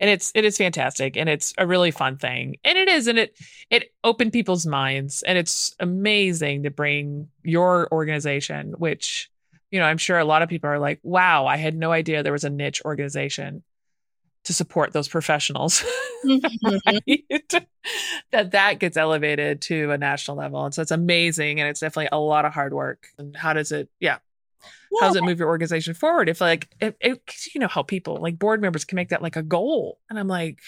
and 0.00 0.10
it's 0.10 0.32
it 0.34 0.44
is 0.44 0.56
fantastic 0.56 1.16
and 1.16 1.28
it's 1.28 1.54
a 1.58 1.66
really 1.66 1.90
fun 1.90 2.16
thing 2.16 2.56
and 2.64 2.78
it 2.78 2.88
is 2.88 3.06
and 3.06 3.18
it 3.18 3.36
it 3.70 3.92
opened 4.04 4.32
people's 4.32 4.66
minds 4.66 5.22
and 5.22 5.38
it's 5.38 5.74
amazing 5.80 6.62
to 6.62 6.70
bring 6.70 7.28
your 7.42 7.88
organization 7.92 8.74
which 8.78 9.30
you 9.70 9.78
know, 9.78 9.86
I'm 9.86 9.98
sure 9.98 10.18
a 10.18 10.24
lot 10.24 10.42
of 10.42 10.48
people 10.48 10.70
are 10.70 10.78
like, 10.78 11.00
wow, 11.02 11.46
I 11.46 11.56
had 11.56 11.76
no 11.76 11.92
idea 11.92 12.22
there 12.22 12.32
was 12.32 12.44
a 12.44 12.50
niche 12.50 12.82
organization 12.84 13.62
to 14.44 14.54
support 14.54 14.92
those 14.92 15.08
professionals. 15.08 15.84
Mm-hmm. 16.24 17.58
that 18.32 18.50
that 18.52 18.78
gets 18.78 18.96
elevated 18.96 19.60
to 19.62 19.90
a 19.90 19.98
national 19.98 20.36
level. 20.36 20.64
And 20.64 20.74
so 20.74 20.82
it's 20.82 20.90
amazing 20.90 21.60
and 21.60 21.68
it's 21.68 21.80
definitely 21.80 22.08
a 22.12 22.18
lot 22.18 22.44
of 22.44 22.52
hard 22.52 22.72
work. 22.72 23.08
And 23.18 23.36
how 23.36 23.52
does 23.52 23.72
it 23.72 23.88
yeah. 24.00 24.18
Yeah. 24.90 25.00
How 25.00 25.08
does 25.08 25.16
it 25.16 25.24
move 25.24 25.38
your 25.38 25.48
organization 25.48 25.94
forward? 25.94 26.28
If 26.28 26.40
like 26.40 26.68
it, 26.80 26.96
it 27.00 27.20
you 27.54 27.60
know 27.60 27.68
how 27.68 27.82
people 27.82 28.16
like 28.16 28.38
board 28.38 28.60
members 28.60 28.84
can 28.84 28.96
make 28.96 29.10
that 29.10 29.22
like 29.22 29.36
a 29.36 29.42
goal. 29.42 29.98
And 30.10 30.18
I'm 30.18 30.28
like, 30.28 30.60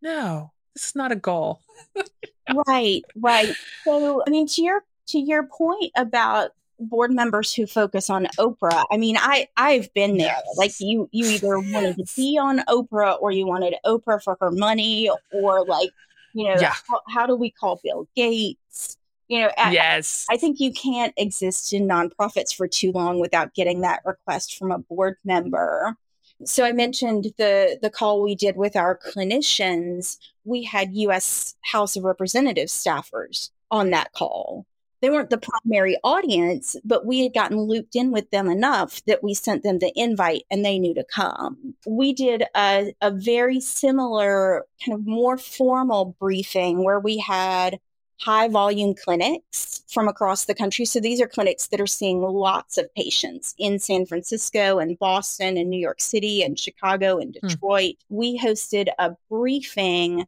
no, 0.00 0.52
this 0.74 0.88
is 0.88 0.96
not 0.96 1.12
a 1.12 1.16
goal. 1.16 1.60
right, 2.66 3.02
right. 3.16 3.54
So 3.84 4.22
I 4.26 4.30
mean 4.30 4.46
to 4.48 4.62
your 4.62 4.84
to 5.08 5.18
your 5.18 5.44
point 5.44 5.92
about 5.96 6.50
board 6.78 7.12
members 7.12 7.54
who 7.54 7.66
focus 7.66 8.10
on 8.10 8.26
Oprah. 8.38 8.84
I 8.90 8.96
mean, 8.96 9.16
I 9.18 9.48
I've 9.56 9.92
been 9.94 10.16
there. 10.18 10.36
Yes. 10.44 10.56
Like 10.56 10.72
you 10.80 11.08
you 11.12 11.26
either 11.26 11.58
wanted 11.58 11.96
to 11.96 12.04
be 12.16 12.38
on 12.38 12.60
Oprah 12.68 13.20
or 13.20 13.30
you 13.30 13.46
wanted 13.46 13.74
Oprah 13.84 14.22
for 14.22 14.36
her 14.40 14.50
money 14.50 15.10
or 15.32 15.64
like, 15.64 15.90
you 16.34 16.44
know, 16.44 16.56
yeah. 16.60 16.74
how, 16.88 17.00
how, 17.08 17.26
do 17.26 17.36
we 17.36 17.50
call 17.50 17.80
Bill 17.82 18.08
Gates? 18.16 18.96
You 19.32 19.40
know, 19.40 19.50
yes. 19.70 20.26
I, 20.30 20.34
I 20.34 20.36
think 20.36 20.60
you 20.60 20.70
can't 20.74 21.14
exist 21.16 21.72
in 21.72 21.88
nonprofits 21.88 22.54
for 22.54 22.68
too 22.68 22.92
long 22.92 23.18
without 23.18 23.54
getting 23.54 23.80
that 23.80 24.02
request 24.04 24.58
from 24.58 24.70
a 24.70 24.78
board 24.78 25.16
member. 25.24 25.96
So 26.44 26.66
I 26.66 26.72
mentioned 26.72 27.32
the 27.38 27.78
the 27.80 27.88
call 27.88 28.20
we 28.20 28.34
did 28.34 28.58
with 28.58 28.76
our 28.76 28.98
clinicians. 28.98 30.18
We 30.44 30.64
had 30.64 30.94
US 30.94 31.54
House 31.62 31.96
of 31.96 32.04
Representatives 32.04 32.74
staffers 32.74 33.48
on 33.70 33.88
that 33.88 34.12
call 34.12 34.66
they 35.02 35.10
weren't 35.10 35.30
the 35.30 35.38
primary 35.38 35.96
audience, 36.04 36.76
but 36.84 37.04
we 37.04 37.24
had 37.24 37.34
gotten 37.34 37.58
looped 37.58 37.96
in 37.96 38.12
with 38.12 38.30
them 38.30 38.48
enough 38.48 39.04
that 39.06 39.22
we 39.22 39.34
sent 39.34 39.64
them 39.64 39.80
the 39.80 39.92
invite 39.96 40.44
and 40.48 40.64
they 40.64 40.78
knew 40.78 40.94
to 40.94 41.02
come. 41.02 41.74
We 41.84 42.12
did 42.12 42.44
a, 42.54 42.94
a 43.00 43.10
very 43.10 43.58
similar, 43.58 44.64
kind 44.84 44.94
of 44.94 45.04
more 45.04 45.38
formal 45.38 46.14
briefing 46.20 46.84
where 46.84 47.00
we 47.00 47.18
had 47.18 47.80
high 48.22 48.48
volume 48.48 48.94
clinics 48.94 49.82
from 49.88 50.08
across 50.08 50.44
the 50.44 50.54
country. 50.54 50.84
So 50.84 51.00
these 51.00 51.20
are 51.20 51.26
clinics 51.26 51.66
that 51.68 51.80
are 51.80 51.86
seeing 51.86 52.22
lots 52.22 52.78
of 52.78 52.92
patients 52.94 53.54
in 53.58 53.78
San 53.78 54.06
Francisco 54.06 54.78
and 54.78 54.98
Boston 54.98 55.56
and 55.56 55.68
New 55.68 55.80
York 55.80 56.00
City 56.00 56.42
and 56.42 56.58
Chicago 56.58 57.18
and 57.18 57.36
hmm. 57.40 57.48
Detroit. 57.48 57.94
Mm. 57.94 57.96
We 58.10 58.38
hosted 58.38 58.88
a 58.98 59.16
briefing 59.28 60.26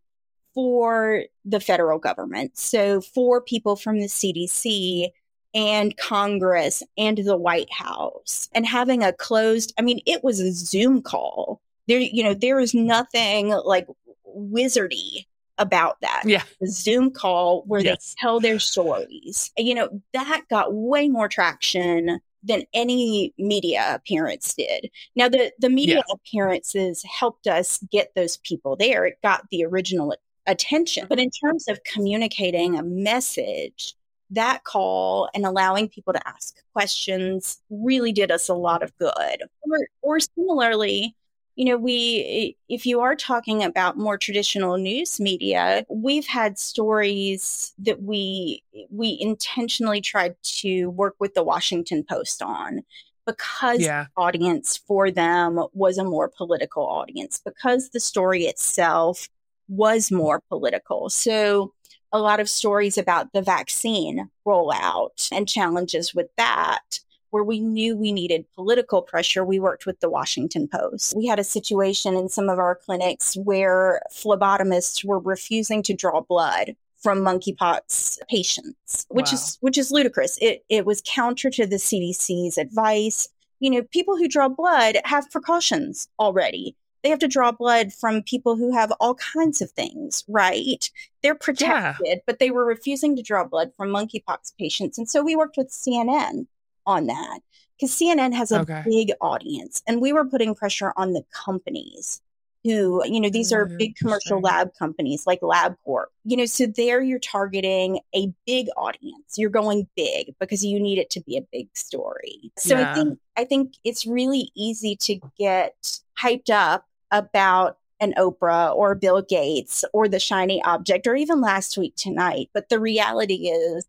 for 0.55 1.25
the 1.45 1.61
federal 1.61 1.99
government. 1.99 2.57
So, 2.57 3.01
for 3.01 3.41
people 3.41 3.77
from 3.77 4.01
the 4.01 4.07
CDC 4.07 5.09
and 5.53 5.97
Congress 5.97 6.83
and 6.97 7.19
the 7.19 7.37
White 7.37 7.73
House, 7.73 8.49
and 8.53 8.67
having 8.67 9.03
a 9.03 9.13
closed, 9.13 9.73
I 9.79 9.83
mean, 9.83 10.01
it 10.07 10.23
was 10.25 10.41
a 10.41 10.53
Zoom 10.53 11.03
call. 11.03 11.61
There, 11.87 11.99
you 11.99 12.23
know, 12.23 12.35
there 12.35 12.61
is 12.61 12.75
nothing 12.75 13.49
like 13.49 13.87
wizardy 14.27 15.27
about 15.59 16.01
that. 16.01 16.23
Yeah. 16.25 16.43
The 16.61 16.69
Zoom 16.69 17.11
call 17.11 17.63
where 17.67 17.81
yes. 17.81 18.15
they 18.15 18.21
tell 18.21 18.41
their 18.41 18.59
stories. 18.59 19.53
You 19.57 19.75
know, 19.75 20.03
that 20.13 20.43
got 20.51 20.73
way 20.73 21.09
more 21.09 21.29
traction 21.29 22.21
than 22.43 22.65
any 22.75 23.33
media 23.39 23.95
appearance 23.95 24.55
did. 24.55 24.91
Now 25.17 25.29
the 25.29 25.53
the 25.59 25.71
media 25.71 26.03
yeah. 26.07 26.15
appearances 26.15 27.03
helped 27.05 27.47
us 27.47 27.83
get 27.91 28.13
those 28.15 28.37
people 28.39 28.77
there. 28.77 29.07
It 29.07 29.19
got 29.23 29.49
the 29.51 29.65
original 29.65 30.15
attention. 30.47 31.07
But 31.09 31.19
in 31.19 31.31
terms 31.31 31.69
of 31.69 31.83
communicating 31.85 32.79
a 32.79 32.83
message 32.83 33.95
that 34.31 34.65
call 34.65 35.29
and 35.35 35.47
allowing 35.47 35.89
people 35.89 36.13
to 36.13 36.29
ask 36.29 36.57
questions 36.73 37.61
really 37.71 38.13
did 38.13 38.31
us 38.31 38.49
a 38.49 38.55
lot 38.55 38.83
of 38.83 38.97
good. 38.99 39.43
Or, 39.63 39.79
or 40.03 40.21
similarly, 40.21 41.15
you 41.57 41.65
know, 41.65 41.77
we, 41.77 42.57
if 42.69 42.85
you 42.85 43.01
are 43.01 43.15
talking 43.15 43.63
about 43.63 43.97
more 43.97 44.19
traditional 44.19 44.77
news 44.77 45.21
media, 45.21 45.87
we've 45.89 46.27
had 46.27 46.59
stories 46.59 47.73
that 47.79 48.03
we, 48.03 48.63
we 48.91 49.17
intentionally 49.21 50.01
tried 50.01 50.35
to 50.43 50.87
work 50.91 51.15
with 51.21 51.35
the 51.35 51.45
Washington 51.45 52.03
Post 52.03 52.43
on 52.43 52.83
because 53.27 53.81
yeah. 53.81 54.05
the 54.05 54.23
audience 54.23 54.77
for 54.77 55.11
them 55.11 55.65
was 55.73 55.97
a 55.97 56.05
more 56.05 56.29
political 56.29 56.87
audience, 56.87 57.41
because 57.45 57.91
the 57.91 58.01
story 58.01 58.45
itself 58.45 59.29
was 59.69 60.11
more 60.11 60.43
political. 60.49 61.09
So, 61.09 61.73
a 62.13 62.19
lot 62.19 62.39
of 62.39 62.49
stories 62.49 62.97
about 62.97 63.33
the 63.33 63.43
vaccine 63.43 64.31
rollout 64.47 65.29
and 65.33 65.49
challenges 65.49 66.15
with 66.15 66.29
that 66.37 67.01
where 67.35 67.43
we 67.43 67.59
knew 67.59 67.97
we 67.97 68.13
needed 68.13 68.45
political 68.55 69.03
pressure, 69.03 69.45
we 69.45 69.59
worked 69.59 69.87
with 69.87 69.99
the 69.99 70.09
Washington 70.09 70.69
Post. 70.69 71.17
We 71.17 71.27
had 71.27 71.41
a 71.41 71.45
situation 71.45 72.15
in 72.15 72.29
some 72.29 72.49
of 72.49 72.61
our 72.61 72.77
clinics 72.77 73.37
where 73.37 74.01
phlebotomists 74.13 75.05
were 75.05 75.19
refusing 75.19 75.83
to 75.83 75.95
draw 75.95 76.21
blood 76.21 76.77
from 77.03 77.19
monkeypox 77.19 78.21
patients, 78.31 79.05
which 79.09 79.33
wow. 79.33 79.35
is 79.35 79.59
which 79.63 79.77
is 79.77 79.91
ludicrous. 79.91 80.39
It 80.41 80.65
it 80.69 80.87
was 80.87 81.03
counter 81.05 81.51
to 81.51 81.67
the 81.67 81.75
CDC's 81.75 82.57
advice. 82.57 83.29
You 83.59 83.71
know, 83.71 83.83
people 83.83 84.17
who 84.17 84.29
draw 84.29 84.49
blood 84.49 84.99
have 85.05 85.29
precautions 85.33 86.07
already. 86.21 86.77
They 87.03 87.11
have 87.11 87.19
to 87.19 87.29
draw 87.29 87.51
blood 87.51 87.93
from 87.93 88.23
people 88.23 88.55
who 88.55 88.73
have 88.73 88.93
all 89.01 89.17
kinds 89.17 89.61
of 89.61 89.73
things, 89.73 90.23
right? 90.29 90.89
They're 91.25 91.35
protected, 91.35 92.07
yeah. 92.07 92.15
but 92.29 92.39
they 92.39 92.53
were 92.53 92.65
refusing 92.65 93.17
to 93.17 93.23
draw 93.23 93.45
blood 93.45 93.73
from 93.77 93.89
monkeypox 93.89 94.57
patients. 94.57 94.99
And 94.99 95.11
so 95.11 95.25
we 95.25 95.35
worked 95.35 95.57
with 95.57 95.69
CNN 95.69 96.47
on 96.87 97.07
that 97.07 97.41
because 97.79 97.95
CNN 97.95 98.33
has 98.35 98.53
a 98.53 98.61
okay. 98.61 98.83
big 98.85 99.13
audience 99.21 99.83
and 99.87 100.01
we 100.01 100.13
were 100.13 100.25
putting 100.25 100.55
pressure 100.55 100.93
on 100.97 101.13
the 101.13 101.25
companies 101.33 102.21
who, 102.65 103.03
you 103.05 103.21
know, 103.21 103.29
these 103.29 103.53
are 103.53 103.67
mm, 103.67 103.79
big 103.79 103.95
commercial 103.95 104.41
lab 104.41 104.71
companies 104.79 105.27
like 105.27 105.41
LabCorp. 105.43 106.07
You 106.25 106.39
know, 106.39 106.47
so 106.47 106.67
there 106.67 107.03
you're 107.03 107.19
targeting 107.19 108.01
a 108.17 108.33
big 108.47 108.69
audience. 108.77 109.35
You're 109.37 109.51
going 109.51 109.87
big 109.95 110.35
because 110.41 110.65
you 110.65 110.81
need 110.81 110.99
it 110.99 111.11
to 111.11 111.21
be 111.21 111.37
a 111.37 111.47
big 111.53 111.69
story. 111.75 112.51
So 112.57 112.79
yeah. 112.79 112.91
I 112.91 112.95
think 112.95 113.19
I 113.37 113.45
think 113.45 113.75
it's 113.85 114.07
really 114.07 114.51
easy 114.57 114.97
to 114.97 115.21
get 115.39 116.01
hyped 116.19 116.49
up 116.49 116.87
about 117.11 117.77
an 118.01 118.15
Oprah 118.17 118.75
or 118.75 118.95
Bill 118.95 119.21
Gates 119.21 119.85
or 119.93 120.09
the 120.09 120.19
shiny 120.19 120.63
object 120.65 121.07
or 121.07 121.15
even 121.15 121.43
last 121.43 121.77
week 121.77 121.95
tonight. 121.97 122.49
But 122.55 122.71
the 122.71 122.81
reality 122.81 123.49
is 123.49 123.85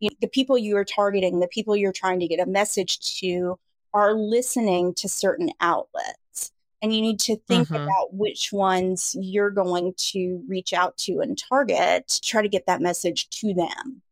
you 0.00 0.10
know, 0.10 0.16
the 0.20 0.28
people 0.28 0.56
you 0.56 0.76
are 0.76 0.84
targeting, 0.84 1.40
the 1.40 1.48
people 1.48 1.76
you're 1.76 1.92
trying 1.92 2.20
to 2.20 2.28
get 2.28 2.40
a 2.40 2.46
message 2.46 3.18
to 3.20 3.58
are 3.94 4.14
listening 4.14 4.94
to 4.94 5.08
certain 5.08 5.50
outlets. 5.60 6.52
And 6.80 6.94
you 6.94 7.00
need 7.00 7.18
to 7.20 7.36
think 7.48 7.68
mm-hmm. 7.68 7.82
about 7.82 8.14
which 8.14 8.52
ones 8.52 9.16
you're 9.18 9.50
going 9.50 9.94
to 9.96 10.42
reach 10.46 10.72
out 10.72 10.96
to 10.98 11.20
and 11.20 11.36
target 11.36 12.06
to 12.08 12.20
try 12.20 12.42
to 12.42 12.48
get 12.48 12.66
that 12.66 12.80
message 12.80 13.28
to 13.30 13.52
them. 13.52 14.02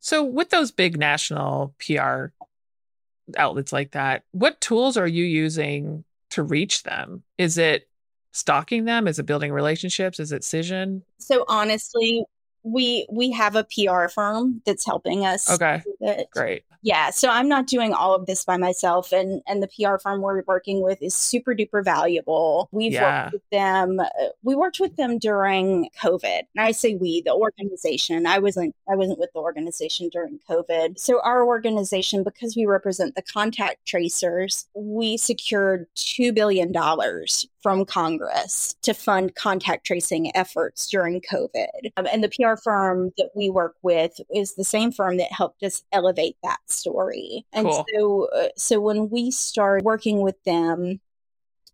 So 0.00 0.22
with 0.22 0.50
those 0.50 0.70
big 0.70 0.98
national 0.98 1.74
pr 1.78 2.26
outlets 3.36 3.72
like 3.72 3.90
that 3.90 4.22
what 4.30 4.60
tools 4.60 4.96
are 4.96 5.06
you 5.06 5.24
using 5.24 6.04
to 6.30 6.42
reach 6.42 6.82
them? 6.82 7.22
Is 7.38 7.58
it 7.58 7.88
stalking 8.32 8.84
them? 8.84 9.08
Is 9.08 9.18
it 9.18 9.26
building 9.26 9.52
relationships? 9.52 10.20
Is 10.20 10.32
it 10.32 10.42
cision 10.42 11.02
so 11.18 11.44
honestly 11.48 12.24
we 12.66 13.06
we 13.08 13.30
have 13.30 13.54
a 13.54 13.64
PR 13.64 14.08
firm 14.08 14.60
that's 14.66 14.84
helping 14.84 15.24
us. 15.24 15.48
Okay. 15.50 15.82
Great. 16.32 16.64
Yeah. 16.82 17.10
So 17.10 17.28
I'm 17.28 17.48
not 17.48 17.66
doing 17.66 17.92
all 17.92 18.14
of 18.14 18.26
this 18.26 18.44
by 18.44 18.56
myself 18.56 19.12
and 19.12 19.40
and 19.46 19.62
the 19.62 19.68
PR 19.68 19.98
firm 19.98 20.20
we're 20.20 20.42
working 20.46 20.82
with 20.82 21.00
is 21.00 21.14
super 21.14 21.54
duper 21.54 21.84
valuable. 21.84 22.68
We've 22.72 22.92
yeah. 22.92 23.24
worked 23.24 23.32
with 23.34 23.50
them 23.50 24.00
uh, 24.00 24.04
we 24.42 24.56
worked 24.56 24.80
with 24.80 24.96
them 24.96 25.18
during 25.18 25.90
COVID. 26.00 26.40
And 26.54 26.64
I 26.64 26.72
say 26.72 26.96
we, 26.96 27.22
the 27.22 27.34
organization. 27.34 28.26
I 28.26 28.40
wasn't 28.40 28.74
I 28.90 28.96
wasn't 28.96 29.20
with 29.20 29.30
the 29.32 29.40
organization 29.40 30.08
during 30.08 30.40
COVID. 30.48 30.98
So 30.98 31.20
our 31.22 31.46
organization 31.46 32.24
because 32.24 32.56
we 32.56 32.66
represent 32.66 33.14
the 33.14 33.22
contact 33.22 33.86
tracers, 33.86 34.66
we 34.74 35.16
secured 35.16 35.86
2 35.94 36.32
billion 36.32 36.72
dollars 36.72 37.46
from 37.66 37.84
Congress 37.84 38.76
to 38.82 38.94
fund 38.94 39.34
contact 39.34 39.84
tracing 39.84 40.30
efforts 40.36 40.86
during 40.88 41.20
COVID. 41.20 41.90
Um, 41.96 42.06
and 42.12 42.22
the 42.22 42.28
PR 42.28 42.54
firm 42.54 43.12
that 43.18 43.30
we 43.34 43.50
work 43.50 43.74
with 43.82 44.20
is 44.32 44.54
the 44.54 44.62
same 44.62 44.92
firm 44.92 45.16
that 45.16 45.32
helped 45.32 45.64
us 45.64 45.82
elevate 45.90 46.36
that 46.44 46.60
story. 46.68 47.44
And 47.52 47.66
cool. 47.66 47.84
so, 47.92 48.28
uh, 48.32 48.48
so 48.56 48.78
when 48.78 49.10
we 49.10 49.32
started 49.32 49.84
working 49.84 50.20
with 50.20 50.40
them, 50.44 51.00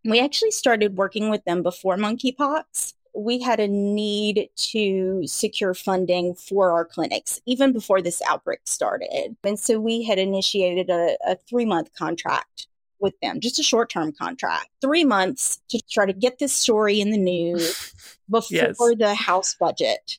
we 0.03 0.19
actually 0.19 0.53
started 0.53 0.97
working 0.97 1.29
with 1.29 1.45
them 1.45 1.63
before 1.63 1.99
monkeypox 1.99 2.95
we 3.15 3.43
had 3.43 3.61
a 3.61 3.69
need 3.69 4.49
to 4.57 5.23
secure 5.27 5.75
funding 5.75 6.35
for 6.35 6.73
our 6.73 6.87
clinics 6.87 7.43
even 7.45 7.71
before 7.71 8.01
this 8.01 8.23
outbreak 8.27 8.61
started. 8.65 9.37
And 9.45 9.59
so 9.59 9.79
we 9.79 10.03
had 10.03 10.19
initiated 10.19 10.89
a, 10.89 11.19
a 11.27 11.37
three 11.37 11.67
month 11.67 11.93
contract 11.93 12.69
with 13.03 13.19
them, 13.21 13.41
just 13.41 13.59
a 13.59 13.63
short 13.63 13.91
term 13.91 14.13
contract, 14.13 14.69
three 14.81 15.05
months 15.05 15.61
to 15.69 15.81
try 15.91 16.07
to 16.07 16.13
get 16.13 16.39
this 16.39 16.53
story 16.53 17.01
in 17.01 17.11
the 17.11 17.19
news 17.19 17.93
before 18.31 18.93
yes. 18.93 18.99
the 18.99 19.15
House 19.15 19.55
budget 19.55 20.19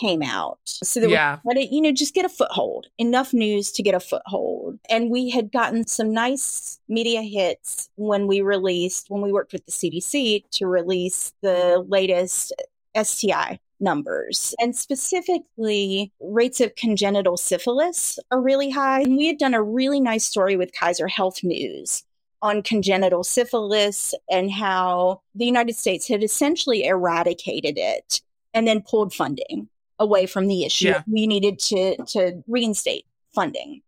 came 0.00 0.22
out. 0.22 0.58
So 0.64 1.00
that 1.00 1.10
yeah. 1.10 1.38
we 1.44 1.68
you 1.70 1.80
know, 1.80 1.92
just 1.92 2.14
get 2.14 2.24
a 2.24 2.28
foothold, 2.28 2.86
enough 2.98 3.34
news 3.34 3.70
to 3.72 3.82
get 3.82 3.94
a 3.94 4.00
foothold. 4.00 4.78
And 4.88 5.10
we 5.10 5.30
had 5.30 5.52
gotten 5.52 5.86
some 5.86 6.12
nice 6.12 6.80
media 6.88 7.22
hits 7.22 7.90
when 7.96 8.26
we 8.26 8.40
released, 8.40 9.10
when 9.10 9.22
we 9.22 9.32
worked 9.32 9.52
with 9.52 9.66
the 9.66 9.72
CDC 9.72 10.44
to 10.52 10.66
release 10.66 11.32
the 11.42 11.84
latest 11.88 12.52
STI 13.00 13.58
numbers. 13.80 14.54
And 14.58 14.76
specifically, 14.76 16.12
rates 16.20 16.60
of 16.60 16.74
congenital 16.76 17.36
syphilis 17.36 18.18
are 18.30 18.40
really 18.40 18.70
high. 18.70 19.00
And 19.00 19.16
we 19.16 19.26
had 19.26 19.38
done 19.38 19.54
a 19.54 19.62
really 19.62 20.00
nice 20.00 20.24
story 20.24 20.56
with 20.56 20.72
Kaiser 20.72 21.08
Health 21.08 21.42
News 21.42 22.04
on 22.42 22.62
congenital 22.62 23.22
syphilis 23.22 24.14
and 24.30 24.50
how 24.50 25.20
the 25.34 25.44
United 25.44 25.76
States 25.76 26.08
had 26.08 26.22
essentially 26.22 26.84
eradicated 26.84 27.76
it 27.76 28.20
and 28.54 28.66
then 28.66 28.82
pulled 28.82 29.12
funding 29.12 29.68
away 29.98 30.26
from 30.26 30.46
the 30.48 30.64
issue. 30.64 30.88
Yeah. 30.88 31.02
We 31.06 31.26
needed 31.26 31.58
to 31.60 31.96
to 32.08 32.42
reinstate 32.46 33.06
funding. 33.34 33.82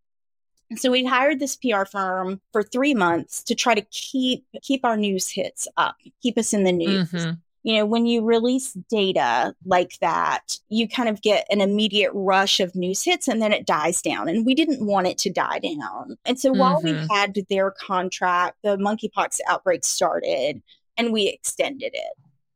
So 0.77 0.91
we 0.91 1.05
hired 1.05 1.39
this 1.39 1.57
PR 1.57 1.85
firm 1.85 2.41
for 2.53 2.63
three 2.63 2.95
months 2.95 3.43
to 3.45 3.55
try 3.55 3.75
to 3.75 3.83
keep 3.91 4.45
keep 4.63 4.85
our 4.85 4.97
news 4.97 5.29
hits 5.29 5.69
up, 5.77 5.97
keep 6.23 6.39
us 6.39 6.53
in 6.53 6.65
the 6.65 6.73
news. 6.73 7.11
Mm-hmm 7.11 7.33
you 7.63 7.77
know, 7.77 7.87
when 7.87 8.07
you 8.07 8.25
release 8.25 8.73
data 8.91 9.55
like 9.65 9.99
that, 10.01 10.59
you 10.69 10.89
kind 10.89 11.09
of 11.09 11.23
get 11.23 11.47
an 11.51 11.61
immediate 11.61 12.11
rush 12.13 12.59
of 12.59 12.75
news 12.75 13.03
hits 13.05 13.29
and 13.29 13.41
then 13.41 13.53
it 13.53 13.67
dies 13.67 14.03
down. 14.03 14.29
And 14.29 14.45
we 14.45 14.55
didn't 14.55 14.85
want 14.85 15.07
it 15.07 15.19
to 15.19 15.31
die 15.31 15.61
down. 15.61 16.17
And 16.25 16.39
so 16.41 16.51
mm-hmm. 16.51 16.61
while 16.61 16.81
we 16.83 16.93
mm-hmm. 16.93 17.07
had 17.15 17.37
their 17.49 17.71
contract, 17.71 18.59
the 18.63 18.77
monkeypox 18.77 19.39
outbreak 19.49 19.85
started 19.85 20.61
and 20.97 21.13
we 21.13 21.29
extended 21.29 21.93
it. 21.95 22.13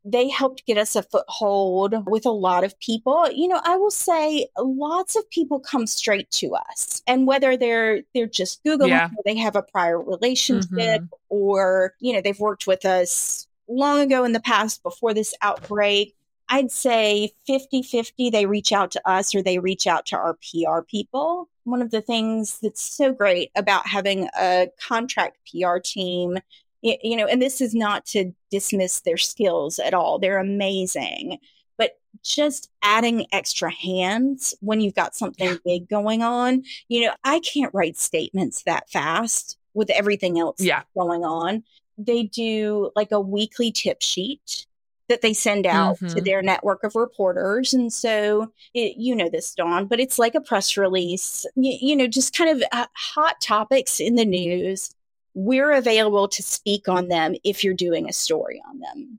They 0.09 0.29
helped 0.29 0.67
get 0.67 0.79
us 0.79 0.95
a 0.95 1.03
foothold 1.03 2.07
with 2.07 2.27
a 2.27 2.31
lot 2.31 2.63
of 2.63 2.79
people. 2.79 3.29
You 3.31 3.49
know, 3.49 3.61
I 3.65 3.77
will 3.77 3.91
say 3.91 4.47
lots 4.57 5.17
of 5.17 5.29
people 5.31 5.59
come 5.59 5.87
straight 5.87 6.31
to 6.33 6.55
us. 6.55 7.03
And 7.09 7.27
whether 7.27 7.57
they're 7.57 8.03
they're 8.15 8.27
just 8.27 8.63
Googling 8.63 8.89
yeah. 8.89 9.07
or 9.07 9.23
they 9.25 9.37
have 9.37 9.57
a 9.57 9.63
prior 9.63 10.01
relationship 10.01 10.71
mm-hmm. 10.71 11.07
or, 11.29 11.95
you 11.99 12.13
know, 12.13 12.21
they've 12.21 12.39
worked 12.39 12.69
with 12.69 12.85
us 12.85 13.49
long 13.69 14.01
ago 14.01 14.25
in 14.25 14.33
the 14.33 14.41
past 14.41 14.83
before 14.83 15.15
this 15.15 15.35
outbreak, 15.43 16.15
I'd 16.49 16.71
say 16.71 17.33
50 17.47 17.83
50 17.83 18.31
they 18.31 18.47
reach 18.47 18.73
out 18.73 18.91
to 18.93 19.09
us 19.09 19.35
or 19.35 19.43
they 19.43 19.59
reach 19.59 19.87
out 19.87 20.07
to 20.07 20.17
our 20.17 20.35
PR 20.35 20.83
people. 20.83 21.49
One 21.65 21.83
of 21.83 21.91
the 21.91 22.01
things 22.01 22.59
that's 22.61 22.81
so 22.81 23.13
great 23.13 23.51
about 23.57 23.89
having 23.89 24.29
a 24.39 24.69
contract 24.81 25.39
PR 25.51 25.79
team, 25.79 26.39
you 26.83 27.17
know, 27.17 27.27
and 27.27 27.43
this 27.43 27.61
is 27.61 27.75
not 27.75 28.07
to 28.07 28.33
dismiss 28.51 29.01
their 29.01 29.17
skills 29.17 29.81
at 29.81 29.95
all, 29.95 30.19
they're 30.19 30.39
amazing. 30.39 31.39
But 31.77 31.99
just 32.23 32.71
adding 32.83 33.27
extra 33.33 33.73
hands 33.73 34.55
when 34.61 34.81
you've 34.81 34.95
got 34.95 35.17
something 35.17 35.59
big 35.65 35.89
going 35.89 36.23
on, 36.23 36.63
you 36.89 37.07
know, 37.07 37.15
I 37.25 37.41
can't 37.41 37.75
write 37.75 37.97
statements 37.97 38.63
that 38.63 38.89
fast 38.89 39.59
with 39.75 39.91
everything 39.91 40.39
else 40.39 40.61
yeah. 40.61 40.83
going 40.95 41.25
on 41.25 41.65
they 41.99 42.25
do 42.25 42.91
like 42.97 43.13
a 43.13 43.21
weekly 43.21 43.73
tip 43.73 44.03
sheet 44.03 44.67
that 45.09 45.23
they 45.23 45.33
send 45.33 45.67
out 45.67 45.97
mm-hmm. 45.97 46.15
to 46.15 46.21
their 46.21 46.43
network 46.43 46.83
of 46.83 46.97
reporters. 46.97 47.73
And 47.73 47.93
so, 47.93 48.53
it, 48.75 48.97
you 48.97 49.15
know 49.15 49.29
this, 49.29 49.55
Dawn, 49.55 49.87
but 49.87 50.01
it's 50.01 50.19
like 50.19 50.35
a 50.35 50.41
press 50.41 50.77
release, 50.77 51.47
you, 51.55 51.77
you 51.81 51.97
know, 51.97 52.07
just 52.07 52.37
kind 52.37 52.51
of 52.51 52.63
uh, 52.73 52.87
hot 52.95 53.41
topics 53.41 54.01
in 54.01 54.17
the 54.17 54.25
news. 54.25 54.95
We're 55.35 55.73
available 55.73 56.29
to 56.29 56.43
speak 56.43 56.89
on 56.89 57.09
them 57.09 57.35
if 57.45 57.63
you're 57.63 57.75
doing 57.75 58.09
a 58.09 58.13
story 58.13 58.63
on 58.69 58.81
them. 58.81 59.19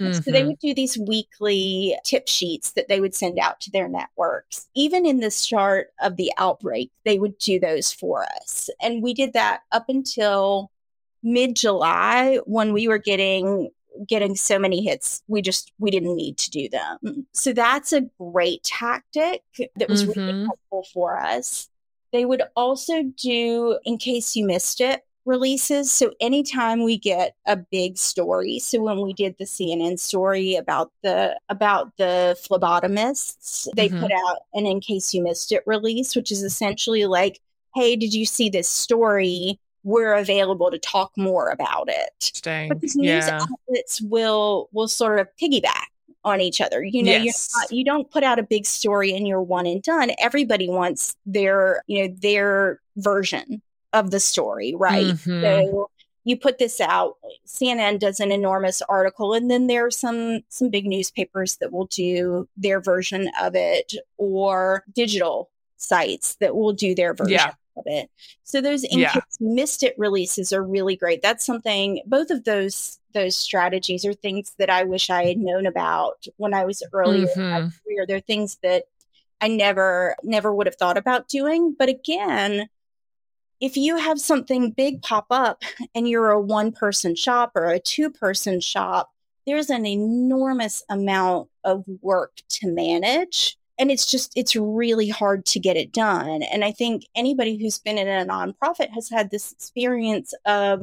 Mm-hmm. 0.00 0.12
So 0.12 0.30
they 0.30 0.40
mm-hmm. 0.40 0.48
would 0.48 0.58
do 0.60 0.74
these 0.74 0.96
weekly 0.96 1.96
tip 2.04 2.26
sheets 2.26 2.72
that 2.72 2.88
they 2.88 3.00
would 3.00 3.14
send 3.14 3.38
out 3.38 3.60
to 3.62 3.70
their 3.70 3.88
networks. 3.88 4.68
Even 4.74 5.04
in 5.04 5.20
the 5.20 5.30
start 5.30 5.88
of 6.00 6.16
the 6.16 6.32
outbreak, 6.38 6.90
they 7.04 7.18
would 7.18 7.36
do 7.38 7.60
those 7.60 7.92
for 7.92 8.24
us. 8.24 8.70
And 8.80 9.02
we 9.02 9.12
did 9.12 9.34
that 9.34 9.60
up 9.72 9.86
until 9.88 10.70
mid 11.22 11.56
July 11.56 12.38
when 12.46 12.72
we 12.72 12.88
were 12.88 12.98
getting 12.98 13.70
getting 14.06 14.36
so 14.36 14.58
many 14.58 14.82
hits 14.82 15.22
we 15.26 15.42
just 15.42 15.72
we 15.78 15.90
didn't 15.90 16.16
need 16.16 16.38
to 16.38 16.50
do 16.50 16.68
them 16.68 17.26
so 17.32 17.52
that's 17.52 17.92
a 17.92 18.02
great 18.18 18.62
tactic 18.62 19.42
that 19.76 19.88
was 19.88 20.04
mm-hmm. 20.04 20.20
really 20.20 20.44
helpful 20.44 20.86
for 20.92 21.18
us 21.18 21.68
they 22.12 22.24
would 22.24 22.42
also 22.56 23.02
do 23.16 23.78
in 23.84 23.98
case 23.98 24.36
you 24.36 24.46
missed 24.46 24.80
it 24.80 25.02
releases 25.26 25.92
so 25.92 26.12
anytime 26.20 26.82
we 26.82 26.96
get 26.96 27.34
a 27.46 27.56
big 27.56 27.98
story 27.98 28.58
so 28.58 28.80
when 28.80 29.00
we 29.02 29.12
did 29.12 29.36
the 29.38 29.44
cnn 29.44 29.98
story 29.98 30.56
about 30.56 30.90
the 31.02 31.38
about 31.50 31.94
the 31.98 32.36
phlebotomists 32.42 33.68
they 33.76 33.88
mm-hmm. 33.88 34.00
put 34.00 34.12
out 34.12 34.38
an 34.54 34.66
in 34.66 34.80
case 34.80 35.12
you 35.12 35.22
missed 35.22 35.52
it 35.52 35.62
release 35.66 36.16
which 36.16 36.32
is 36.32 36.42
essentially 36.42 37.04
like 37.04 37.38
hey 37.74 37.96
did 37.96 38.14
you 38.14 38.24
see 38.24 38.48
this 38.48 38.68
story 38.68 39.60
we're 39.82 40.14
available 40.14 40.70
to 40.70 40.78
talk 40.78 41.12
more 41.16 41.50
about 41.50 41.88
it. 41.88 42.32
Dang. 42.42 42.68
Because 42.68 42.96
news 42.96 43.26
yeah. 43.26 43.40
outlets 43.42 44.00
will 44.00 44.68
will 44.72 44.88
sort 44.88 45.20
of 45.20 45.28
piggyback 45.40 45.86
on 46.24 46.40
each 46.40 46.60
other. 46.60 46.84
You 46.84 47.02
know, 47.02 47.12
yes. 47.12 47.50
not, 47.56 47.72
you 47.72 47.84
don't 47.84 48.10
put 48.10 48.22
out 48.22 48.38
a 48.38 48.42
big 48.42 48.66
story 48.66 49.14
and 49.14 49.26
you're 49.26 49.42
one 49.42 49.66
and 49.66 49.82
done. 49.82 50.10
Everybody 50.18 50.68
wants 50.68 51.16
their, 51.24 51.82
you 51.86 52.08
know, 52.08 52.14
their 52.20 52.80
version 52.96 53.62
of 53.92 54.10
the 54.10 54.20
story, 54.20 54.74
right? 54.76 55.06
Mm-hmm. 55.06 55.42
So 55.42 55.90
you 56.24 56.36
put 56.36 56.58
this 56.58 56.80
out 56.80 57.16
cnn 57.46 57.98
does 57.98 58.20
an 58.20 58.30
enormous 58.30 58.82
article 58.82 59.32
and 59.34 59.50
then 59.50 59.66
there 59.66 59.86
are 59.86 59.90
some 59.90 60.40
some 60.48 60.68
big 60.68 60.86
newspapers 60.86 61.56
that 61.56 61.72
will 61.72 61.86
do 61.86 62.48
their 62.56 62.80
version 62.80 63.30
of 63.40 63.54
it 63.54 63.94
or 64.18 64.84
digital 64.94 65.50
sites 65.76 66.36
that 66.36 66.54
will 66.54 66.72
do 66.72 66.94
their 66.94 67.14
version 67.14 67.32
yeah 67.32 67.54
of 67.76 67.84
it. 67.86 68.10
So 68.42 68.60
those 68.60 68.84
in 68.84 68.98
yeah. 68.98 69.20
missed 69.40 69.82
it 69.82 69.94
releases 69.98 70.52
are 70.52 70.62
really 70.62 70.96
great. 70.96 71.22
That's 71.22 71.44
something 71.44 72.02
both 72.06 72.30
of 72.30 72.44
those 72.44 72.98
those 73.12 73.36
strategies 73.36 74.04
are 74.04 74.14
things 74.14 74.54
that 74.58 74.70
I 74.70 74.84
wish 74.84 75.10
I 75.10 75.26
had 75.26 75.38
known 75.38 75.66
about 75.66 76.26
when 76.36 76.54
I 76.54 76.64
was 76.64 76.82
earlier 76.92 77.26
mm-hmm. 77.26 77.40
in 77.40 77.50
my 77.50 77.60
mm-hmm. 77.60 77.68
career. 77.84 78.06
They're 78.06 78.20
things 78.20 78.58
that 78.62 78.84
I 79.40 79.48
never 79.48 80.16
never 80.22 80.54
would 80.54 80.66
have 80.66 80.76
thought 80.76 80.98
about 80.98 81.28
doing. 81.28 81.74
But 81.78 81.88
again, 81.88 82.68
if 83.60 83.76
you 83.76 83.96
have 83.96 84.20
something 84.20 84.70
big 84.70 85.02
pop 85.02 85.26
up 85.30 85.62
and 85.94 86.08
you're 86.08 86.30
a 86.30 86.40
one 86.40 86.72
person 86.72 87.14
shop 87.14 87.52
or 87.54 87.66
a 87.66 87.78
two 87.78 88.10
person 88.10 88.60
shop, 88.60 89.10
there's 89.46 89.70
an 89.70 89.86
enormous 89.86 90.82
amount 90.88 91.48
of 91.64 91.84
work 92.00 92.38
to 92.48 92.68
manage 92.68 93.58
and 93.80 93.90
it's 93.90 94.06
just 94.06 94.32
it's 94.36 94.54
really 94.54 95.08
hard 95.08 95.46
to 95.46 95.58
get 95.58 95.76
it 95.76 95.92
done. 95.92 96.42
And 96.42 96.62
i 96.64 96.70
think 96.70 97.06
anybody 97.16 97.56
who's 97.56 97.78
been 97.78 97.98
in 97.98 98.06
a 98.06 98.30
nonprofit 98.30 98.90
has 98.90 99.08
had 99.08 99.30
this 99.30 99.50
experience 99.50 100.34
of 100.44 100.82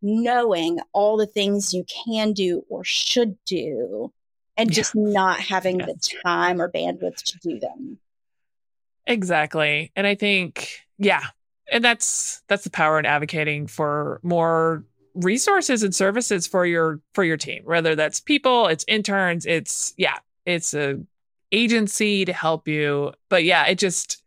knowing 0.00 0.78
all 0.92 1.16
the 1.16 1.26
things 1.26 1.74
you 1.74 1.84
can 1.84 2.32
do 2.32 2.64
or 2.68 2.84
should 2.84 3.36
do 3.44 4.12
and 4.56 4.72
just 4.72 4.94
yeah. 4.94 5.02
not 5.04 5.40
having 5.40 5.78
the 5.78 5.96
time 6.24 6.60
or 6.60 6.70
bandwidth 6.70 7.22
to 7.24 7.38
do 7.38 7.58
them. 7.58 7.98
Exactly. 9.06 9.92
And 9.96 10.06
i 10.06 10.14
think 10.14 10.80
yeah 10.98 11.22
and 11.70 11.84
that's 11.84 12.42
that's 12.48 12.64
the 12.64 12.70
power 12.70 12.98
in 12.98 13.06
advocating 13.06 13.66
for 13.66 14.20
more 14.22 14.84
resources 15.14 15.82
and 15.82 15.94
services 15.94 16.46
for 16.46 16.66
your 16.66 17.00
for 17.14 17.24
your 17.24 17.36
team 17.38 17.62
whether 17.64 17.94
that's 17.94 18.20
people 18.20 18.66
it's 18.66 18.84
interns 18.86 19.46
it's 19.46 19.94
yeah 19.96 20.18
it's 20.44 20.74
a 20.74 21.00
agency 21.52 22.24
to 22.24 22.32
help 22.32 22.68
you. 22.68 23.12
But 23.28 23.44
yeah, 23.44 23.66
it 23.66 23.78
just 23.78 24.22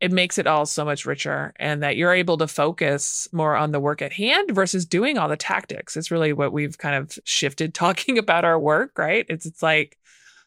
it 0.00 0.10
makes 0.10 0.36
it 0.36 0.48
all 0.48 0.66
so 0.66 0.84
much 0.84 1.06
richer 1.06 1.52
and 1.60 1.80
that 1.84 1.96
you're 1.96 2.12
able 2.12 2.36
to 2.36 2.48
focus 2.48 3.28
more 3.30 3.54
on 3.54 3.70
the 3.70 3.78
work 3.78 4.02
at 4.02 4.12
hand 4.12 4.50
versus 4.50 4.84
doing 4.84 5.16
all 5.16 5.28
the 5.28 5.36
tactics. 5.36 5.96
It's 5.96 6.10
really 6.10 6.32
what 6.32 6.52
we've 6.52 6.76
kind 6.76 6.96
of 6.96 7.16
shifted 7.24 7.72
talking 7.74 8.18
about 8.18 8.44
our 8.44 8.58
work, 8.58 8.98
right? 8.98 9.24
It's 9.28 9.46
it's 9.46 9.62
like 9.62 9.98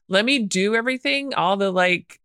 let 0.08 0.26
me 0.26 0.40
do 0.40 0.76
everything, 0.76 1.34
all 1.34 1.58
the 1.58 1.72
like 1.72 2.20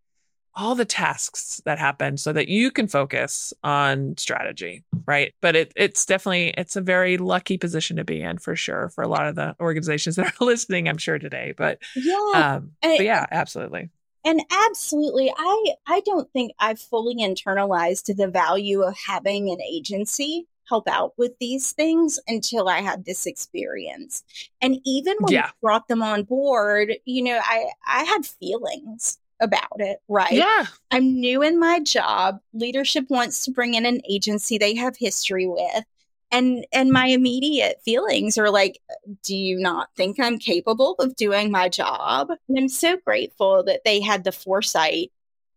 all 0.61 0.75
the 0.75 0.85
tasks 0.85 1.63
that 1.65 1.79
happen 1.79 2.17
so 2.17 2.33
that 2.33 2.49
you 2.49 2.71
can 2.71 2.87
focus 2.87 3.53
on 3.65 4.15
strategy 4.17 4.85
right? 5.07 5.35
But 5.41 5.57
it, 5.57 5.73
it's 5.75 6.07
definitely 6.07 6.55
it's 6.57 6.77
a 6.77 6.81
very 6.81 7.19
lucky 7.19 7.59
position 7.59 7.97
to 7.97 8.05
be 8.05 8.21
in 8.21 8.39
for 8.39 8.55
sure 8.55 8.91
for 8.91 9.03
a 9.03 9.09
lot 9.09 9.27
of 9.27 9.35
the 9.35 9.57
organizations 9.61 10.17
that 10.17 10.27
are 10.41 10.45
listening 10.45 10.89
i'm 10.89 10.99
sure 10.99 11.19
today. 11.19 11.53
But 11.57 11.79
yeah. 11.97 12.31
um, 12.35 12.73
but 12.81 13.01
yeah 13.01 13.27
absolutely. 13.31 13.91
And 14.25 14.41
absolutely 14.69 15.33
i 15.37 15.65
i 15.87 16.01
don't 16.05 16.31
think 16.33 16.53
i've 16.59 16.79
fully 16.79 17.17
internalized 17.17 18.15
the 18.15 18.29
value 18.29 18.83
of 18.83 18.95
having 19.09 19.51
an 19.51 19.61
agency 19.63 20.47
help 20.69 20.87
out 20.89 21.15
with 21.17 21.33
these 21.41 21.73
things 21.73 22.21
until 22.29 22.69
I 22.69 22.79
had 22.79 23.05
this 23.05 23.27
experience. 23.27 24.23
And 24.63 24.79
even 24.85 25.17
when 25.19 25.33
yeah. 25.33 25.47
I 25.47 25.51
brought 25.61 25.89
them 25.89 26.01
on 26.01 26.23
board, 26.23 26.95
you 27.05 27.25
know, 27.25 27.41
I 27.43 27.71
I 27.85 28.05
had 28.05 28.25
feelings 28.25 29.19
about 29.41 29.77
it, 29.77 29.99
right? 30.09 30.33
Yeah. 30.33 30.67
I'm 30.91 31.19
new 31.19 31.43
in 31.43 31.59
my 31.59 31.81
job. 31.81 32.41
Leadership 32.53 33.07
wants 33.09 33.45
to 33.45 33.51
bring 33.51 33.75
in 33.75 33.87
an 33.87 34.01
agency 34.09 34.59
they 34.59 34.75
have 34.75 34.97
history 34.97 35.47
with. 35.47 35.85
And 36.33 36.65
and 36.73 36.93
my 36.93 37.07
immediate 37.07 37.81
feelings 37.85 38.39
are 38.39 38.51
like, 38.51 38.81
do 39.25 39.35
you 39.35 39.59
not 39.59 39.89
think 39.97 40.21
I'm 40.21 40.39
capable 40.39 40.95
of 41.01 41.17
doing 41.17 41.51
my 41.51 41.69
job? 41.69 42.29
And 42.49 42.57
I'm 42.57 42.69
so 42.69 42.97
grateful 43.05 43.65
that 43.65 43.81
they 43.85 44.01
had 44.01 44.23
the 44.23 44.31
foresight 44.31 45.11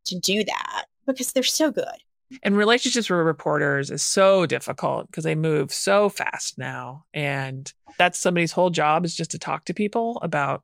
to 0.06 0.18
do 0.18 0.44
that 0.44 0.86
because 1.06 1.32
they're 1.32 1.44
so 1.44 1.72
good. 1.72 1.86
And 2.42 2.58
relationships 2.58 3.10
with 3.10 3.20
reporters 3.20 3.92
is 3.92 4.02
so 4.02 4.48
difficult 4.48 5.08
because 5.08 5.24
they 5.24 5.36
move 5.36 5.72
so 5.72 6.10
fast 6.10 6.58
now. 6.58 7.06
And 7.14 7.72
that's 8.00 8.18
somebody's 8.18 8.52
whole 8.52 8.72
job 8.72 9.06
is 9.06 9.16
just 9.16 9.32
to 9.32 9.40
talk 9.40 9.66
to 9.66 9.74
people 9.76 10.18
about 10.24 10.64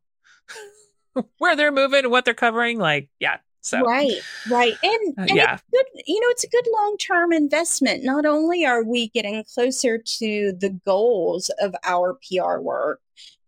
where 1.38 1.56
they're 1.56 1.72
moving 1.72 2.06
and 2.06 2.12
what 2.12 2.26
they're 2.26 2.34
covering. 2.34 2.80
Like, 2.80 3.10
yeah. 3.20 3.38
So 3.62 3.82
right, 3.82 4.14
right, 4.50 4.74
and, 4.82 5.20
uh, 5.20 5.24
and 5.24 5.32
yeah, 5.32 5.58
good. 5.72 5.86
You 6.08 6.22
know, 6.22 6.28
it's 6.30 6.46
a 6.46 6.50
good 6.50 6.66
long 6.74 6.96
term 6.98 7.34
investment. 7.34 8.06
Not 8.06 8.26
only 8.26 8.66
are 8.66 8.84
we 8.84 9.10
getting 9.10 9.44
closer 9.54 9.98
to 9.98 10.54
the 10.54 10.70
goals 10.86 11.52
of 11.60 11.76
our 11.84 12.18
PR 12.26 12.60
work, 12.60 13.02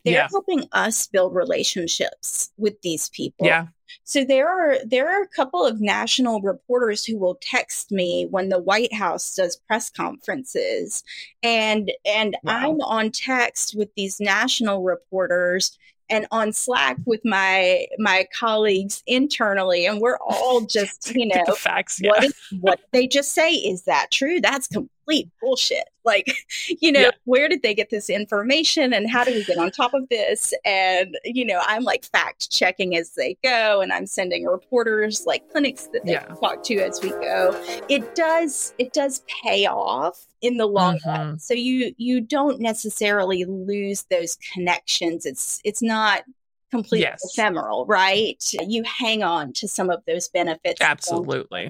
they're 0.03 0.15
yeah. 0.15 0.27
helping 0.29 0.65
us 0.73 1.07
build 1.07 1.33
relationships 1.33 2.51
with 2.57 2.81
these 2.81 3.09
people. 3.09 3.47
Yeah. 3.47 3.67
So 4.03 4.23
there 4.23 4.49
are 4.49 4.77
there 4.85 5.09
are 5.09 5.21
a 5.21 5.27
couple 5.27 5.65
of 5.65 5.79
national 5.79 6.41
reporters 6.41 7.05
who 7.05 7.17
will 7.17 7.37
text 7.41 7.91
me 7.91 8.27
when 8.29 8.49
the 8.49 8.61
White 8.61 8.93
House 8.93 9.35
does 9.35 9.55
press 9.55 9.89
conferences 9.89 11.03
and 11.43 11.91
and 12.05 12.35
wow. 12.43 12.53
I'm 12.53 12.81
on 12.81 13.11
text 13.11 13.75
with 13.75 13.93
these 13.95 14.19
national 14.19 14.83
reporters 14.83 15.77
and 16.11 16.27
on 16.31 16.53
Slack 16.53 16.97
with 17.05 17.21
my 17.23 17.87
my 17.97 18.27
colleagues 18.37 19.01
internally, 19.07 19.85
and 19.85 19.99
we're 19.99 20.17
all 20.17 20.61
just 20.65 21.15
you 21.15 21.27
know 21.27 21.45
facts. 21.55 21.99
Yeah. 22.01 22.09
What, 22.09 22.23
is, 22.25 22.33
what 22.59 22.79
they 22.91 23.07
just 23.07 23.33
say 23.33 23.53
is 23.53 23.83
that 23.83 24.11
true? 24.11 24.39
That's 24.41 24.67
complete 25.11 25.29
bullshit. 25.41 25.89
Like, 26.03 26.33
you 26.67 26.91
know, 26.91 27.01
yeah. 27.01 27.11
where 27.25 27.47
did 27.47 27.61
they 27.61 27.73
get 27.73 27.89
this 27.89 28.09
information, 28.09 28.93
and 28.93 29.09
how 29.09 29.23
do 29.23 29.33
we 29.33 29.43
get 29.43 29.57
on 29.57 29.71
top 29.71 29.93
of 29.93 30.07
this? 30.09 30.53
And 30.65 31.17
you 31.23 31.45
know, 31.45 31.61
I'm 31.65 31.83
like 31.83 32.05
fact 32.05 32.49
checking 32.51 32.95
as 32.95 33.11
they 33.11 33.37
go, 33.43 33.81
and 33.81 33.91
I'm 33.91 34.07
sending 34.07 34.45
reporters 34.45 35.25
like 35.25 35.49
clinics 35.51 35.87
that 35.93 36.05
they 36.05 36.13
yeah. 36.13 36.25
talk 36.25 36.63
to 36.63 36.77
as 36.79 37.01
we 37.01 37.09
go. 37.09 37.51
It 37.89 38.15
does 38.15 38.73
it 38.77 38.93
does 38.93 39.23
pay 39.43 39.65
off 39.65 40.25
in 40.41 40.57
the 40.57 40.67
long 40.67 40.97
mm-hmm. 40.97 41.09
run. 41.09 41.39
So 41.39 41.53
you 41.53 41.93
you 41.97 42.21
don't 42.21 42.59
necessarily 42.59 43.45
lose 43.45 44.05
those 44.09 44.37
connections. 44.53 45.25
It's 45.25 45.61
it's 45.63 45.81
not 45.81 46.23
completely 46.71 47.01
yes. 47.01 47.21
ephemeral, 47.33 47.85
right? 47.85 48.41
You 48.53 48.83
hang 48.83 49.23
on 49.23 49.51
to 49.53 49.67
some 49.67 49.89
of 49.89 50.01
those 50.07 50.29
benefits. 50.29 50.81
Absolutely. 50.81 51.69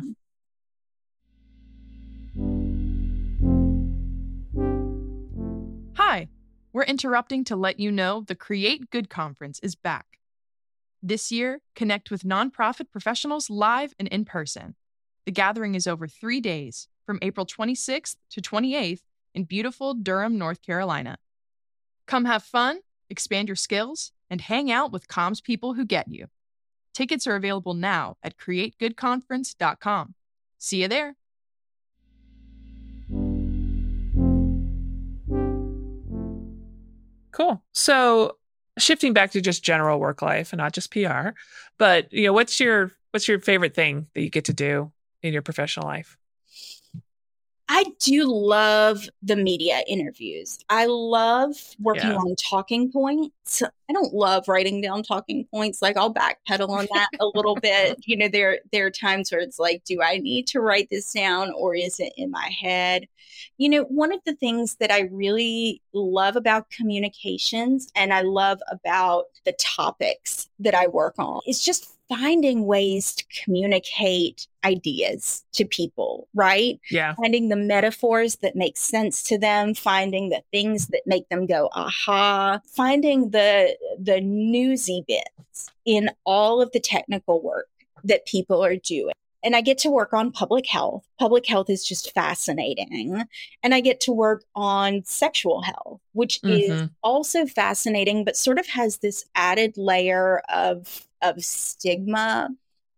We're 6.73 6.83
interrupting 6.83 7.43
to 7.45 7.55
let 7.55 7.79
you 7.79 7.91
know 7.91 8.23
the 8.25 8.35
Create 8.35 8.89
Good 8.89 9.09
Conference 9.09 9.59
is 9.59 9.75
back. 9.75 10.19
This 11.03 11.31
year, 11.31 11.61
connect 11.75 12.11
with 12.11 12.23
nonprofit 12.23 12.91
professionals 12.91 13.49
live 13.49 13.93
and 13.99 14.07
in 14.07 14.25
person. 14.25 14.75
The 15.25 15.31
gathering 15.31 15.75
is 15.75 15.87
over 15.87 16.07
three 16.07 16.39
days 16.39 16.87
from 17.05 17.19
April 17.21 17.45
26th 17.45 18.15
to 18.31 18.41
28th 18.41 19.01
in 19.33 19.43
beautiful 19.43 19.93
Durham, 19.93 20.37
North 20.37 20.61
Carolina. 20.61 21.17
Come 22.07 22.25
have 22.25 22.43
fun, 22.43 22.79
expand 23.09 23.47
your 23.49 23.55
skills, 23.55 24.11
and 24.29 24.41
hang 24.41 24.71
out 24.71 24.91
with 24.91 25.07
comms 25.07 25.43
people 25.43 25.73
who 25.73 25.85
get 25.85 26.07
you. 26.07 26.27
Tickets 26.93 27.27
are 27.27 27.35
available 27.35 27.73
now 27.73 28.17
at 28.23 28.37
creategoodconference.com. 28.37 30.15
See 30.57 30.81
you 30.81 30.87
there. 30.87 31.15
Cool. 37.41 37.63
So, 37.73 38.37
shifting 38.77 39.13
back 39.13 39.31
to 39.31 39.41
just 39.41 39.63
general 39.63 39.99
work 39.99 40.21
life 40.21 40.53
and 40.53 40.59
not 40.59 40.73
just 40.73 40.91
PR, 40.91 41.29
but 41.79 42.11
you 42.13 42.25
know, 42.25 42.33
what's 42.33 42.59
your 42.59 42.91
what's 43.11 43.27
your 43.27 43.39
favorite 43.39 43.73
thing 43.73 44.07
that 44.13 44.21
you 44.21 44.29
get 44.29 44.45
to 44.45 44.53
do 44.53 44.91
in 45.23 45.33
your 45.33 45.41
professional 45.41 45.87
life? 45.87 46.17
I 47.73 47.85
do 47.99 48.25
love 48.25 49.07
the 49.23 49.37
media 49.37 49.81
interviews. 49.87 50.59
I 50.69 50.87
love 50.87 51.55
working 51.79 52.09
Yeah. 52.09 52.17
on 52.17 52.35
talking 52.35 52.91
points. 52.91 53.63
I 53.63 53.93
don't 53.93 54.13
love 54.13 54.49
writing 54.49 54.81
down 54.81 55.03
talking 55.03 55.45
points. 55.45 55.81
Like 55.81 55.95
I'll 55.95 56.13
backpedal 56.13 56.67
on 56.67 56.87
that 56.93 57.07
a 57.21 57.27
little 57.33 57.55
bit. 57.55 57.97
You 58.05 58.17
know, 58.17 58.27
there 58.27 58.59
there 58.73 58.87
are 58.87 58.91
times 58.91 59.31
where 59.31 59.39
it's 59.39 59.57
like, 59.57 59.85
do 59.85 60.01
I 60.01 60.17
need 60.17 60.47
to 60.47 60.59
write 60.59 60.89
this 60.91 61.13
down 61.13 61.53
or 61.53 61.73
is 61.73 61.97
it 62.01 62.11
in 62.17 62.29
my 62.29 62.49
head? 62.61 63.07
You 63.57 63.69
know, 63.69 63.83
one 63.83 64.11
of 64.11 64.19
the 64.25 64.35
things 64.35 64.75
that 64.81 64.91
I 64.91 65.01
really 65.11 65.81
love 65.93 66.35
about 66.35 66.69
communications 66.71 67.87
and 67.95 68.13
I 68.13 68.21
love 68.21 68.59
about 68.69 69.25
the 69.45 69.53
topics 69.53 70.49
that 70.59 70.75
I 70.75 70.87
work 70.87 71.15
on 71.19 71.39
is 71.47 71.63
just 71.63 71.87
finding 72.15 72.65
ways 72.65 73.15
to 73.15 73.23
communicate 73.43 74.47
ideas 74.65 75.43
to 75.53 75.63
people, 75.65 76.27
right? 76.33 76.79
Yeah. 76.89 77.15
finding 77.15 77.47
the 77.49 77.55
metaphors 77.55 78.35
that 78.37 78.55
make 78.55 78.77
sense 78.77 79.23
to 79.23 79.37
them 79.37 79.73
finding 79.73 80.29
the 80.29 80.43
things 80.51 80.87
that 80.87 81.01
make 81.05 81.27
them 81.29 81.45
go 81.45 81.69
aha 81.73 82.59
finding 82.67 83.29
the 83.29 83.75
the 83.99 84.19
newsy 84.21 85.03
bits 85.07 85.69
in 85.85 86.09
all 86.25 86.61
of 86.61 86.71
the 86.73 86.79
technical 86.79 87.41
work 87.41 87.69
that 88.03 88.25
people 88.25 88.63
are 88.63 88.75
doing 88.75 89.13
and 89.43 89.55
I 89.55 89.61
get 89.61 89.79
to 89.79 89.89
work 89.89 90.13
on 90.13 90.31
public 90.31 90.67
health. 90.67 91.03
Public 91.19 91.47
health 91.47 91.67
is 91.67 91.83
just 91.83 92.13
fascinating. 92.13 93.23
And 93.63 93.73
I 93.73 93.79
get 93.79 93.99
to 94.01 94.11
work 94.11 94.43
on 94.55 95.03
sexual 95.03 95.63
health, 95.63 95.99
which 96.13 96.39
is 96.43 96.69
Mhm. 96.69 96.91
also 97.01 97.47
fascinating, 97.47 98.23
but 98.23 98.37
sort 98.37 98.59
of 98.59 98.67
has 98.67 98.97
this 98.97 99.25
added 99.33 99.77
layer 99.77 100.43
of 100.49 101.07
of 101.21 101.43
stigma, 101.43 102.49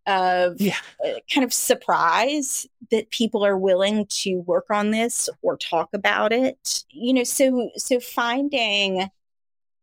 of 0.05 0.59
Yeah. 0.59 0.77
uh, 1.05 1.19
kind 1.33 1.45
of 1.45 1.53
surprise 1.53 2.67
that 2.91 3.09
people 3.11 3.45
are 3.45 3.57
willing 3.57 4.05
to 4.07 4.35
work 4.41 4.65
on 4.69 4.91
this 4.91 5.29
or 5.41 5.55
talk 5.57 5.89
about 5.93 6.33
it 6.33 6.83
you 6.89 7.13
know 7.13 7.23
so 7.23 7.69
so 7.77 7.99
finding 8.01 9.09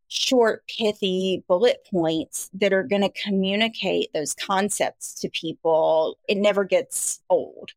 short 0.08 0.64
pithy 0.66 1.42
bullet 1.48 1.86
points 1.90 2.50
that 2.52 2.72
are 2.72 2.82
going 2.82 3.02
to 3.02 3.08
communicate 3.22 4.12
those 4.12 4.34
concepts 4.34 5.14
to 5.20 5.28
people 5.30 6.18
it 6.28 6.36
never 6.36 6.64
gets 6.64 7.20
old 7.30 7.72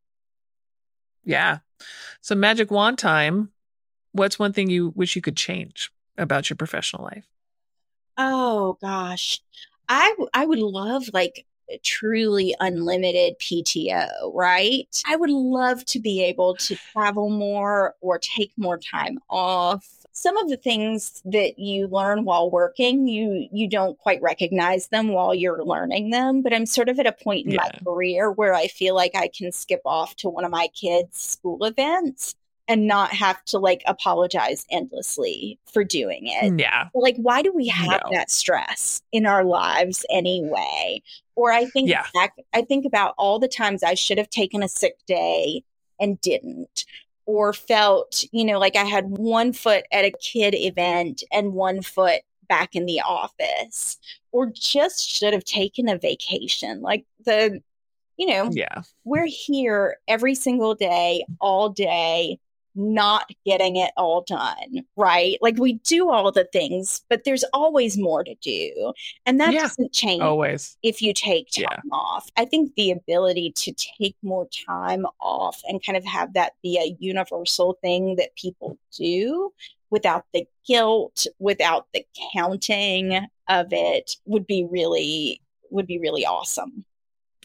Yeah. 1.24 1.58
So 2.20 2.34
magic 2.34 2.70
wand 2.70 2.98
time. 2.98 3.50
What's 4.12 4.38
one 4.38 4.52
thing 4.52 4.70
you 4.70 4.90
wish 4.94 5.16
you 5.16 5.22
could 5.22 5.36
change 5.36 5.90
about 6.18 6.50
your 6.50 6.56
professional 6.56 7.04
life? 7.04 7.26
oh 8.16 8.78
gosh 8.80 9.40
i 9.88 10.14
i 10.32 10.44
would 10.46 10.58
love 10.58 11.04
like 11.12 11.44
truly 11.82 12.54
unlimited 12.60 13.38
PTO, 13.38 14.32
right? 14.34 15.02
I 15.06 15.16
would 15.16 15.30
love 15.30 15.84
to 15.86 16.00
be 16.00 16.22
able 16.22 16.56
to 16.56 16.76
travel 16.92 17.30
more 17.30 17.94
or 18.00 18.18
take 18.18 18.52
more 18.56 18.78
time 18.78 19.18
off. 19.30 19.88
Some 20.12 20.36
of 20.36 20.48
the 20.48 20.56
things 20.56 21.20
that 21.24 21.58
you 21.58 21.88
learn 21.88 22.24
while 22.24 22.48
working, 22.48 23.08
you 23.08 23.48
you 23.50 23.68
don't 23.68 23.98
quite 23.98 24.22
recognize 24.22 24.86
them 24.88 25.08
while 25.08 25.34
you're 25.34 25.64
learning 25.64 26.10
them, 26.10 26.40
but 26.40 26.52
I'm 26.52 26.66
sort 26.66 26.88
of 26.88 27.00
at 27.00 27.06
a 27.06 27.12
point 27.12 27.48
in 27.48 27.56
my 27.56 27.68
career 27.84 28.30
where 28.30 28.54
I 28.54 28.68
feel 28.68 28.94
like 28.94 29.16
I 29.16 29.28
can 29.28 29.50
skip 29.50 29.82
off 29.84 30.14
to 30.16 30.28
one 30.28 30.44
of 30.44 30.52
my 30.52 30.68
kids' 30.68 31.20
school 31.20 31.64
events 31.64 32.36
and 32.68 32.86
not 32.86 33.10
have 33.12 33.44
to 33.44 33.58
like 33.58 33.82
apologize 33.86 34.64
endlessly 34.70 35.58
for 35.70 35.84
doing 35.84 36.26
it. 36.26 36.52
Mm, 36.52 36.60
yeah. 36.60 36.88
Like 36.94 37.16
why 37.16 37.42
do 37.42 37.52
we 37.52 37.68
have 37.68 38.00
No. 38.04 38.10
that 38.12 38.30
stress 38.30 39.02
in 39.12 39.26
our 39.26 39.44
lives 39.44 40.06
anyway 40.10 41.02
or 41.36 41.52
i 41.52 41.66
think 41.66 41.88
Yeah. 41.88 42.06
back 42.14 42.32
i 42.52 42.62
think 42.62 42.84
about 42.86 43.14
all 43.18 43.38
the 43.38 43.48
times 43.48 43.82
i 43.82 43.94
should 43.94 44.18
have 44.18 44.30
taken 44.30 44.62
a 44.62 44.68
sick 44.68 44.96
day 45.06 45.62
and 46.00 46.20
didn't 46.20 46.84
or 47.26 47.52
felt 47.52 48.24
you 48.32 48.44
know 48.44 48.58
like 48.58 48.76
i 48.76 48.84
had 48.84 49.06
one 49.10 49.52
foot 49.52 49.84
at 49.92 50.04
a 50.04 50.12
kid 50.22 50.54
event 50.54 51.22
and 51.32 51.52
one 51.54 51.82
foot 51.82 52.20
back 52.48 52.74
in 52.76 52.86
the 52.86 53.00
office 53.00 53.98
or 54.32 54.46
just 54.54 55.08
should 55.08 55.32
have 55.32 55.44
taken 55.44 55.88
a 55.88 55.98
vacation 55.98 56.80
like 56.82 57.04
the 57.24 57.60
you 58.16 58.26
know 58.26 58.48
Yeah. 58.52 58.82
we're 59.04 59.26
here 59.26 59.96
every 60.06 60.34
single 60.36 60.74
day, 60.76 61.24
all 61.40 61.68
day, 61.68 62.38
not 62.74 63.30
getting 63.46 63.76
it 63.76 63.90
all 63.96 64.22
done, 64.22 64.84
right? 64.96 65.38
Like 65.40 65.56
we 65.58 65.74
do 65.74 66.10
all 66.10 66.30
the 66.32 66.44
things, 66.52 67.02
but 67.08 67.24
there's 67.24 67.44
always 67.52 67.96
more 67.96 68.24
to 68.24 68.34
do. 68.36 68.92
And 69.26 69.40
that 69.40 69.52
Yeah. 69.54 69.62
doesn't 69.62 69.92
change 69.92 70.22
Always. 70.22 70.76
if 70.82 71.00
you 71.00 71.12
take 71.12 71.50
time 71.50 71.64
Yeah. 71.70 71.80
off. 71.92 72.28
I 72.36 72.44
think 72.44 72.74
the 72.74 72.90
ability 72.90 73.52
to 73.52 73.72
take 73.72 74.16
more 74.22 74.48
time 74.66 75.06
off 75.20 75.60
and 75.68 75.84
kind 75.84 75.96
of 75.96 76.04
have 76.04 76.32
that 76.34 76.54
be 76.62 76.78
a 76.78 76.96
universal 76.98 77.78
thing 77.80 78.16
that 78.16 78.34
people 78.34 78.78
do 78.96 79.52
without 79.90 80.24
the 80.32 80.46
guilt, 80.66 81.26
without 81.38 81.86
the 81.92 82.04
counting 82.32 83.26
of 83.48 83.66
it 83.72 84.16
would 84.24 84.46
be 84.46 84.64
really 84.64 85.40
would 85.70 85.86
be 85.86 85.98
really 85.98 86.24
awesome. 86.26 86.84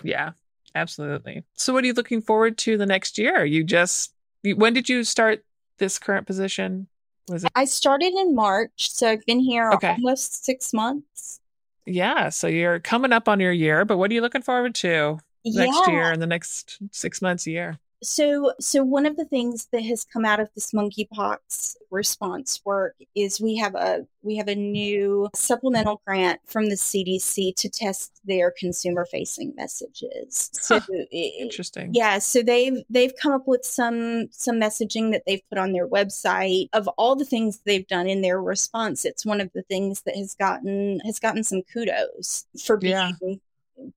Yeah. 0.03 0.31
Absolutely. 0.75 1.43
So 1.55 1.73
what 1.73 1.83
are 1.83 1.87
you 1.87 1.93
looking 1.93 2.21
forward 2.21 2.57
to 2.59 2.77
the 2.77 2.85
next 2.85 3.17
year? 3.17 3.43
You 3.43 3.63
just 3.63 4.13
when 4.43 4.73
did 4.73 4.89
you 4.89 5.03
start 5.03 5.43
this 5.77 5.99
current 5.99 6.27
position? 6.27 6.87
Was 7.29 7.43
it 7.43 7.51
I 7.55 7.65
started 7.65 8.13
in 8.13 8.35
March, 8.35 8.91
so 8.91 9.09
I've 9.09 9.25
been 9.25 9.39
here 9.39 9.71
Okay. 9.73 9.91
almost 9.91 10.43
six 10.43 10.73
months. 10.73 11.39
Yeah, 11.85 12.29
so 12.29 12.47
you're 12.47 12.79
coming 12.79 13.11
up 13.11 13.27
on 13.27 13.39
your 13.39 13.51
year, 13.51 13.85
but 13.85 13.97
what 13.97 14.11
are 14.11 14.13
you 14.13 14.21
looking 14.21 14.41
forward 14.41 14.75
to 14.75 15.19
next 15.43 15.87
yeah. 15.87 15.91
year 15.93 16.11
and 16.11 16.21
the 16.21 16.27
next 16.27 16.77
6 16.91 17.21
months 17.21 17.47
year? 17.47 17.79
So, 18.01 18.53
so 18.59 18.83
one 18.83 19.05
of 19.05 19.17
the 19.17 19.25
things 19.25 19.67
that 19.71 19.83
has 19.83 20.05
come 20.05 20.25
out 20.25 20.39
of 20.39 20.49
this 20.55 20.71
monkeypox 20.71 21.75
response 21.91 22.61
work 22.63 22.95
is 23.15 23.41
we 23.41 23.57
have 23.57 23.75
a 23.75 24.05
we 24.21 24.35
have 24.37 24.47
a 24.47 24.55
new 24.55 25.29
supplemental 25.33 26.01
grant 26.05 26.39
from 26.45 26.69
the 26.69 26.75
CDC 26.75 27.55
to 27.55 27.69
test 27.69 28.19
their 28.25 28.51
consumer 28.51 29.05
facing 29.05 29.53
messages. 29.55 30.49
So, 30.53 30.79
Huh. 30.79 31.05
Interesting. 31.11 31.93
Yeah, 31.93 32.19
so 32.19 32.41
they've 32.41 32.81
they've 32.89 33.13
come 33.21 33.33
up 33.33 33.47
with 33.47 33.65
some 33.65 34.27
some 34.31 34.59
messaging 34.59 35.11
that 35.11 35.23
they've 35.25 35.41
put 35.49 35.57
on 35.57 35.73
their 35.73 35.87
website 35.87 36.69
of 36.73 36.87
all 36.97 37.15
the 37.15 37.25
things 37.25 37.59
they've 37.65 37.87
done 37.87 38.07
in 38.07 38.21
their 38.21 38.41
response. 38.41 39.05
It's 39.05 39.25
one 39.25 39.41
of 39.41 39.51
the 39.53 39.63
things 39.63 40.01
that 40.03 40.15
has 40.15 40.35
gotten 40.35 40.99
has 41.05 41.19
gotten 41.19 41.43
some 41.43 41.63
kudos 41.63 42.45
for 42.63 42.77
being 42.77 42.93
Yeah. 42.93 43.35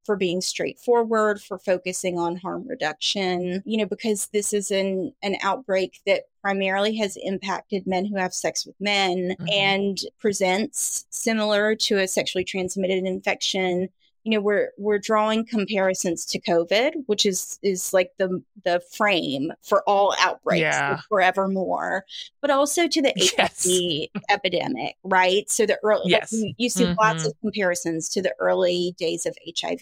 For 0.05 0.17
being 0.17 0.41
straightforward, 0.41 1.41
for 1.41 1.59
focusing 1.59 2.19
on 2.19 2.37
harm 2.37 2.67
reduction, 2.69 3.63
you 3.65 3.77
know, 3.79 3.87
because 3.87 4.29
this 4.33 4.53
is 4.53 4.71
an 4.71 5.13
an 5.23 5.37
outbreak 5.43 6.01
that 6.07 6.23
primarily 6.41 6.97
has 6.97 7.17
impacted 7.23 7.87
men 7.87 8.05
who 8.05 8.17
have 8.17 8.35
sex 8.35 8.67
with 8.67 8.75
men 8.81 9.37
Mhm. 9.41 9.53
and 9.53 9.99
presents 10.19 11.07
similar 11.11 11.75
to 11.77 11.99
a 11.99 12.09
sexually 12.09 12.45
transmitted 12.45 13.05
infection 13.05 13.89
you 14.25 14.31
know 14.33 14.41
we're 14.41 14.71
we're 14.79 14.99
drawing 14.99 15.45
comparisons 15.45 16.25
to 16.25 16.41
covid 16.41 16.93
which 17.07 17.27
is 17.27 17.59
is 17.63 17.93
like 17.93 18.11
the 18.19 18.43
the 18.65 18.81
frame 18.93 19.53
for 19.63 19.83
all 19.89 20.15
outbreaks 20.21 20.63
Yeah. 20.63 21.01
forevermore 21.09 22.05
but 22.41 22.51
also 22.51 22.87
to 22.87 23.03
the 23.03 23.13
Yes. 23.39 23.67
hiv 23.67 24.23
epidemic 24.31 24.97
right 25.03 25.51
so 25.51 25.67
the 25.67 25.79
early 25.83 26.03
like, 26.13 26.23
Yes. 26.23 26.33
you, 26.33 26.55
you 26.57 26.69
see 26.71 26.87
lots 27.01 27.25
Mhm. 27.25 27.27
of 27.27 27.41
comparisons 27.41 28.09
to 28.11 28.23
the 28.23 28.35
early 28.39 28.95
days 28.99 29.27
of 29.27 29.37
hiv 29.61 29.81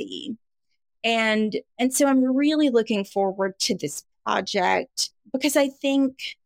and 1.05 1.57
and 1.79 1.93
so 1.95 2.07
i'm 2.07 2.25
really 2.25 2.71
looking 2.71 3.05
forward 3.05 3.59
to 3.61 3.75
this 3.77 4.05
project 4.25 5.11
because 5.33 5.57
i 5.57 5.69
think 5.69 6.37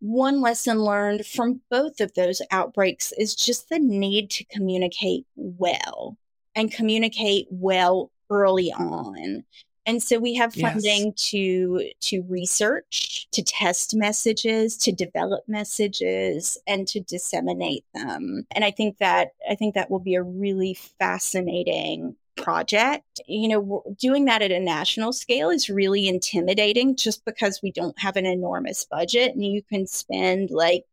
one 0.00 0.42
lesson 0.42 0.78
learned 0.80 1.24
from 1.26 1.60
both 1.70 2.00
of 2.00 2.12
those 2.14 2.42
outbreaks 2.50 3.12
is 3.18 3.34
just 3.34 3.70
the 3.70 3.78
need 3.78 4.28
to 4.30 4.44
communicate 4.44 5.24
well 5.36 6.16
and 6.56 6.72
communicate 6.72 7.48
well 7.50 8.10
early 8.30 8.72
on. 8.72 9.44
And 9.88 10.02
so 10.02 10.18
we 10.18 10.34
have 10.34 10.54
Yes. 10.54 10.54
funding 10.54 11.12
to 11.30 11.90
to 12.00 12.22
research, 12.22 13.28
to 13.32 13.42
test 13.44 13.94
messages, 13.94 14.76
to 14.78 14.92
develop 14.92 15.44
messages 15.48 16.58
and 16.66 16.88
to 16.88 17.00
disseminate 17.00 17.84
them. 17.94 18.46
And 18.52 18.64
I 18.64 18.72
think 18.72 18.98
that 18.98 19.30
I 19.48 19.54
think 19.54 19.76
that 19.76 19.90
will 19.90 20.00
be 20.00 20.16
a 20.16 20.24
really 20.24 20.74
fascinating 20.98 22.16
project. 22.36 23.20
You 23.28 23.48
know, 23.48 23.82
doing 23.98 24.24
that 24.26 24.42
at 24.42 24.50
a 24.50 24.60
national 24.60 25.12
scale 25.12 25.50
is 25.50 25.70
really 25.70 26.08
intimidating 26.08 26.96
just 26.96 27.24
because 27.24 27.60
we 27.62 27.70
don't 27.72 27.98
have 28.00 28.16
an 28.16 28.26
enormous 28.26 28.84
budget 28.84 29.34
and 29.36 29.44
you 29.44 29.62
can 29.62 29.86
spend 29.86 30.50
like 30.50 30.84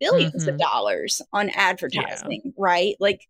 1000000000s 0.00 0.46
of 0.46 0.56
Mhm. 0.56 0.58
dollars 0.58 1.22
on 1.32 1.50
advertising, 1.50 2.52
right? 2.58 2.96
Like 3.00 3.26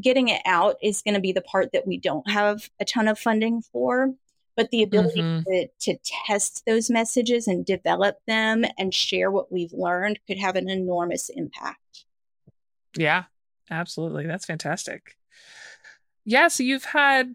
getting 0.00 0.28
it 0.28 0.42
out 0.44 0.76
is 0.82 1.02
going 1.02 1.14
to 1.14 1.20
be 1.20 1.32
the 1.32 1.40
part 1.42 1.72
that 1.72 1.86
we 1.86 1.96
don't 1.98 2.28
have 2.30 2.68
a 2.80 2.84
ton 2.84 3.08
of 3.08 3.18
funding 3.18 3.62
for. 3.62 4.14
But 4.56 4.70
the 4.70 4.82
ability 4.82 5.20
Mhm. 5.20 5.44
to, 5.44 5.68
to 5.80 5.98
test 6.26 6.64
those 6.66 6.88
messages 6.88 7.46
and 7.46 7.64
develop 7.66 8.18
them 8.26 8.64
and 8.78 8.94
share 8.94 9.30
what 9.30 9.52
we've 9.52 9.72
learned 9.74 10.18
could 10.26 10.38
have 10.38 10.56
an 10.56 10.70
enormous 10.70 11.28
impact. 11.28 12.06
Yeah, 12.96 13.24
Absolutely. 13.70 14.26
That's 14.26 14.46
fantastic. 14.46 15.16
Yeah, 16.24 16.48
so 16.48 16.62
you've 16.62 16.84
had 16.84 17.34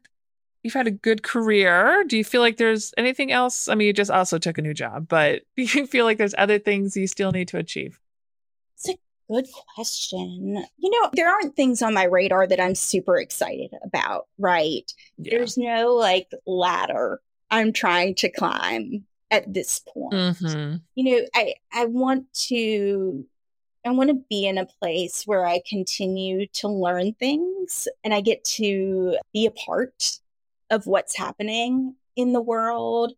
you've 0.64 0.74
had 0.74 0.88
a 0.88 0.92
good 0.92 1.24
career. 1.24 2.04
Do 2.08 2.18
you 2.18 2.24
feel 2.24 2.40
like 2.42 2.58
there's 2.58 2.94
anything 2.98 3.32
else? 3.32 3.68
I 3.68 3.76
mean, 3.76 3.88
you 3.88 3.94
just 3.94 4.12
also 4.12 4.38
took 4.38 4.58
a 4.58 4.62
new 4.62 4.74
job, 4.74 5.08
but 5.08 5.42
do 5.58 5.64
you 5.64 5.86
feel 5.88 6.06
like 6.06 6.18
there's 6.18 6.36
other 6.38 6.58
things 6.60 6.96
you 6.96 7.06
still 7.08 7.32
need 7.32 7.48
to 7.50 7.58
achieve? 7.58 8.00
It's 8.76 8.90
a 8.90 8.98
good 9.32 9.48
question. 9.76 10.66
You 10.78 10.90
know, 10.90 11.10
there 11.14 11.30
aren't 11.30 11.56
things 11.56 11.82
on 11.82 11.94
my 11.94 12.04
radar 12.04 12.48
that 12.48 12.60
I'm 12.60 12.76
super 12.76 13.18
excited 13.18 13.72
about, 13.84 14.28
right? 14.38 14.92
Yeah. 15.18 15.38
There's 15.38 15.58
no 15.58 15.96
like 15.96 16.30
ladder 16.46 17.22
I'm 17.50 17.74
trying 17.74 18.16
to 18.16 18.30
climb 18.30 19.06
at 19.30 19.52
this 19.52 19.80
point. 19.80 20.14
Mm-hmm. 20.14 20.76
You 20.96 21.04
know, 21.04 21.26
I 21.34 21.56
I 21.72 21.86
want 21.86 22.32
to 22.48 23.26
I 23.86 23.92
want 23.92 24.10
to 24.10 24.22
be 24.30 24.46
in 24.46 24.58
a 24.58 24.66
place 24.66 25.24
where 25.26 25.46
I 25.46 25.62
continue 25.68 26.46
to 26.48 26.68
learn 26.68 27.14
things 27.14 27.88
and 28.04 28.14
I 28.14 28.22
get 28.22 28.44
to 28.46 29.18
be 29.34 29.46
a 29.46 29.52
part 29.52 30.20
of 30.70 30.86
what's 30.86 31.16
happening 31.16 31.96
in 32.16 32.34
the 32.34 32.42
world. 32.42 33.14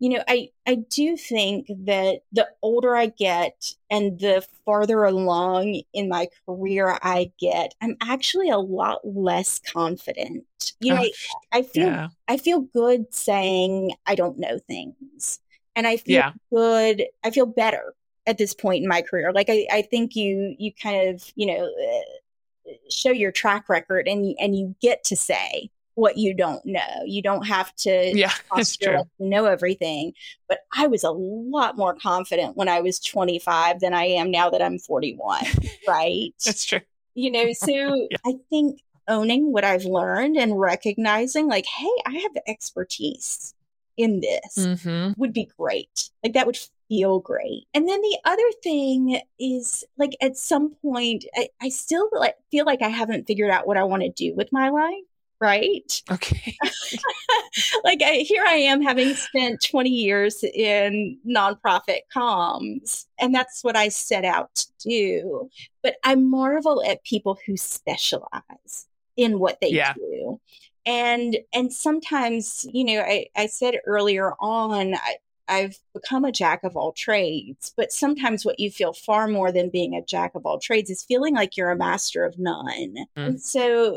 You 0.00 0.10
know, 0.10 0.22
I, 0.28 0.50
I 0.66 0.76
do 0.76 1.16
think 1.16 1.66
that 1.86 2.20
the 2.30 2.48
older 2.62 2.94
I 2.94 3.06
get 3.06 3.74
and 3.90 4.18
the 4.18 4.46
farther 4.64 5.04
along 5.04 5.82
in 5.92 6.08
my 6.08 6.28
career 6.46 6.98
I 7.02 7.32
get, 7.40 7.74
I'm 7.80 7.96
actually 8.00 8.48
a 8.48 8.58
lot 8.58 9.00
less 9.04 9.58
confident. 9.58 10.44
You 10.80 10.94
know, 10.94 11.02
oh, 11.02 11.10
I, 11.52 11.58
I, 11.58 11.62
feel 11.62 11.86
yeah. 11.86 12.08
I 12.28 12.36
feel 12.36 12.60
good 12.60 13.12
saying 13.12 13.92
I 14.06 14.14
don't 14.14 14.38
know 14.38 14.58
things. 14.58 15.40
And 15.74 15.86
I 15.86 15.96
feel 15.96 16.14
yeah. 16.16 16.32
good, 16.52 17.06
I 17.24 17.30
feel 17.30 17.46
better 17.46 17.94
at 18.28 18.38
this 18.38 18.54
point 18.54 18.82
in 18.82 18.88
my 18.88 19.02
career. 19.02 19.32
Like 19.32 19.48
I, 19.48 19.66
I 19.72 19.82
think 19.82 20.14
you 20.14 20.54
you 20.58 20.70
kind 20.72 21.08
of 21.08 21.24
you 21.34 21.46
know 21.46 21.64
uh, 21.64 22.72
show 22.90 23.10
your 23.10 23.32
track 23.32 23.68
record 23.68 24.06
and 24.06 24.36
and 24.38 24.56
you 24.56 24.76
get 24.80 25.02
to 25.04 25.16
say 25.16 25.70
what 25.98 26.16
you 26.16 26.32
don't 26.32 26.64
know. 26.64 27.02
You 27.04 27.22
don't 27.22 27.44
have 27.44 27.74
to 27.76 28.16
yeah, 28.16 28.32
it's 28.56 28.76
true. 28.76 29.02
know 29.18 29.46
everything. 29.46 30.12
But 30.48 30.60
I 30.72 30.86
was 30.86 31.02
a 31.02 31.10
lot 31.10 31.76
more 31.76 31.94
confident 31.94 32.56
when 32.56 32.68
I 32.68 32.80
was 32.80 33.00
25 33.00 33.80
than 33.80 33.94
I 33.94 34.04
am 34.04 34.30
now 34.30 34.48
that 34.50 34.62
I'm 34.62 34.78
41. 34.78 35.44
right? 35.88 36.32
That's 36.44 36.64
true. 36.64 36.80
You 37.14 37.32
know, 37.32 37.52
so 37.52 37.72
yeah. 37.72 38.16
I 38.24 38.34
think 38.48 38.80
owning 39.08 39.52
what 39.52 39.64
I've 39.64 39.86
learned 39.86 40.36
and 40.36 40.58
recognizing 40.58 41.48
like, 41.48 41.66
hey, 41.66 41.90
I 42.06 42.12
have 42.12 42.36
expertise 42.46 43.54
in 43.96 44.20
this 44.20 44.56
mm-hmm. 44.56 45.20
would 45.20 45.32
be 45.32 45.50
great. 45.58 46.10
Like 46.22 46.34
that 46.34 46.46
would 46.46 46.58
feel 46.88 47.18
great. 47.18 47.66
And 47.74 47.88
then 47.88 48.00
the 48.00 48.18
other 48.24 48.50
thing 48.62 49.20
is 49.40 49.82
like 49.96 50.16
at 50.20 50.36
some 50.36 50.76
point, 50.76 51.24
I, 51.34 51.48
I 51.60 51.70
still 51.70 52.08
like, 52.12 52.36
feel 52.52 52.66
like 52.66 52.82
I 52.82 52.88
haven't 52.88 53.26
figured 53.26 53.50
out 53.50 53.66
what 53.66 53.76
I 53.76 53.82
want 53.82 54.04
to 54.04 54.10
do 54.10 54.32
with 54.36 54.52
my 54.52 54.68
life. 54.68 55.02
Right. 55.40 56.02
Okay. 56.10 56.56
like 57.84 58.02
I, 58.02 58.24
here 58.26 58.44
I 58.46 58.54
am 58.54 58.82
having 58.82 59.14
spent 59.14 59.62
20 59.62 59.88
years 59.88 60.42
in 60.42 61.18
nonprofit 61.26 62.00
comms, 62.14 63.06
and 63.20 63.34
that's 63.34 63.62
what 63.62 63.76
I 63.76 63.88
set 63.88 64.24
out 64.24 64.54
to 64.54 64.66
do. 64.80 65.50
But 65.82 65.96
I 66.04 66.16
marvel 66.16 66.82
at 66.84 67.04
people 67.04 67.38
who 67.46 67.56
specialize 67.56 68.86
in 69.16 69.38
what 69.38 69.60
they 69.60 69.70
yeah. 69.70 69.94
do 69.94 70.40
and 70.86 71.36
and 71.52 71.72
sometimes 71.72 72.64
you 72.72 72.84
know 72.84 73.00
i, 73.00 73.26
I 73.36 73.46
said 73.46 73.80
earlier 73.84 74.32
on 74.40 74.94
I, 74.94 75.16
I've 75.48 75.78
become 75.94 76.24
a 76.24 76.32
jack 76.32 76.62
of 76.62 76.76
all 76.76 76.92
trades, 76.92 77.72
but 77.76 77.90
sometimes 77.90 78.44
what 78.44 78.60
you 78.60 78.70
feel 78.70 78.92
far 78.92 79.26
more 79.26 79.50
than 79.50 79.70
being 79.70 79.94
a 79.94 80.04
jack 80.04 80.34
of 80.34 80.44
all 80.44 80.58
trades 80.58 80.90
is 80.90 81.02
feeling 81.02 81.34
like 81.34 81.56
you're 81.56 81.70
a 81.70 81.76
master 81.76 82.24
of 82.24 82.38
none. 82.38 82.94
Mm. 83.16 83.26
And 83.26 83.42
so 83.42 83.96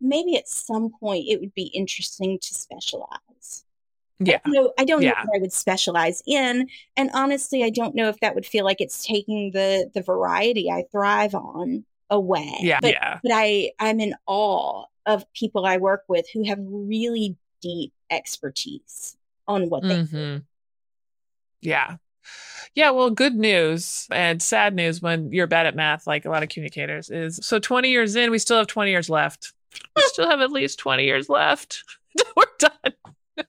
maybe 0.00 0.36
at 0.36 0.48
some 0.48 0.90
point 1.00 1.26
it 1.28 1.40
would 1.40 1.54
be 1.54 1.64
interesting 1.74 2.38
to 2.40 2.54
specialize. 2.54 3.64
Yeah. 4.18 4.38
I 4.44 4.48
don't 4.48 4.54
know, 4.54 4.72
I 4.78 4.84
don't 4.84 5.02
yeah. 5.02 5.10
know 5.10 5.24
what 5.26 5.36
I 5.36 5.40
would 5.40 5.52
specialize 5.52 6.22
in. 6.26 6.68
And 6.96 7.10
honestly, 7.14 7.64
I 7.64 7.70
don't 7.70 7.94
know 7.94 8.08
if 8.08 8.20
that 8.20 8.34
would 8.34 8.44
feel 8.44 8.64
like 8.64 8.80
it's 8.80 9.04
taking 9.04 9.50
the 9.52 9.90
the 9.94 10.02
variety 10.02 10.70
I 10.70 10.84
thrive 10.92 11.34
on 11.34 11.84
away. 12.10 12.54
Yeah. 12.60 12.80
But, 12.82 12.92
yeah. 12.92 13.18
but 13.22 13.32
I, 13.32 13.72
I'm 13.78 14.00
in 14.00 14.14
awe 14.26 14.84
of 15.06 15.30
people 15.32 15.64
I 15.64 15.78
work 15.78 16.04
with 16.08 16.26
who 16.32 16.44
have 16.44 16.58
really 16.60 17.36
deep 17.62 17.92
expertise 18.10 19.16
on 19.48 19.70
what 19.70 19.82
they 19.82 20.02
mm-hmm. 20.02 20.16
do. 20.16 20.42
Yeah. 21.62 21.96
Yeah, 22.74 22.90
well, 22.90 23.10
good 23.10 23.34
news 23.34 24.06
and 24.12 24.40
sad 24.40 24.74
news 24.74 25.02
when 25.02 25.32
you're 25.32 25.48
bad 25.48 25.66
at 25.66 25.74
math, 25.74 26.06
like 26.06 26.24
a 26.24 26.30
lot 26.30 26.42
of 26.42 26.48
communicators, 26.48 27.10
is 27.10 27.40
so 27.42 27.58
20 27.58 27.90
years 27.90 28.14
in, 28.14 28.30
we 28.30 28.38
still 28.38 28.58
have 28.58 28.68
20 28.68 28.90
years 28.90 29.10
left. 29.10 29.52
We 29.96 30.02
still 30.02 30.28
have 30.28 30.40
at 30.40 30.50
least 30.50 30.78
20 30.78 31.04
years 31.04 31.28
left. 31.28 31.84
We're 32.36 32.44
done. 32.58 33.46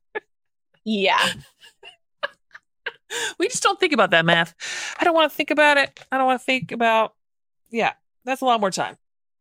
yeah. 0.84 1.34
we 3.40 3.48
just 3.48 3.64
don't 3.64 3.80
think 3.80 3.94
about 3.94 4.12
that 4.12 4.26
math. 4.26 4.56
I 5.00 5.04
don't 5.04 5.16
want 5.16 5.32
to 5.32 5.36
think 5.36 5.52
about 5.52 5.78
it. 5.78 6.00
I 6.12 6.18
don't 6.18 6.28
want 6.28 6.42
to 6.42 6.46
think 6.46 6.72
about, 6.72 7.14
yeah, 7.70 7.94
that's 8.26 8.42
a 8.42 8.46
lot 8.46 8.60
more 8.60 8.72
time. 8.72 8.98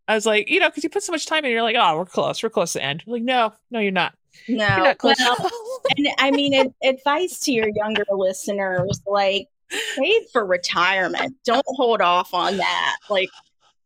I 0.08 0.14
was 0.14 0.26
like, 0.26 0.50
you 0.50 0.58
know, 0.58 0.68
because 0.68 0.82
you 0.82 0.90
put 0.90 1.02
so 1.02 1.12
much 1.12 1.26
time 1.26 1.44
in, 1.44 1.52
you're 1.52 1.62
like, 1.62 1.76
oh, 1.78 1.96
we're 1.96 2.04
close, 2.04 2.42
we're 2.42 2.50
close 2.50 2.72
to 2.72 2.78
the 2.78 2.84
end. 2.84 3.04
I'm 3.06 3.12
like, 3.12 3.22
no, 3.22 3.52
no, 3.70 3.78
you're 3.78 3.92
not. 3.92 4.14
No, 4.48 4.66
you're 4.66 4.84
not 4.84 4.98
close. 4.98 5.16
Well, 5.20 5.50
and 5.96 6.08
I 6.18 6.30
mean, 6.30 6.74
advice 6.82 7.38
to 7.40 7.52
your 7.52 7.68
younger 7.68 8.04
listeners, 8.10 9.00
like, 9.06 9.48
save 9.70 10.22
for 10.32 10.44
retirement. 10.44 11.36
Don't 11.44 11.64
hold 11.66 12.00
off 12.00 12.34
on 12.34 12.56
that. 12.56 12.96
Like, 13.08 13.30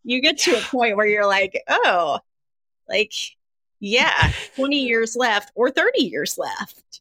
you 0.02 0.20
get 0.22 0.38
to 0.38 0.56
a 0.56 0.60
point 0.60 0.96
where 0.96 1.06
you're 1.06 1.26
like, 1.26 1.62
oh, 1.68 2.20
like, 2.88 3.12
yeah, 3.80 4.32
20 4.56 4.76
years 4.76 5.16
left 5.16 5.52
or 5.54 5.70
30 5.70 6.04
years 6.04 6.38
left. 6.38 7.00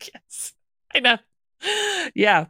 Yes, 0.00 0.52
I 0.94 1.00
know 1.00 1.18
yeah, 2.14 2.46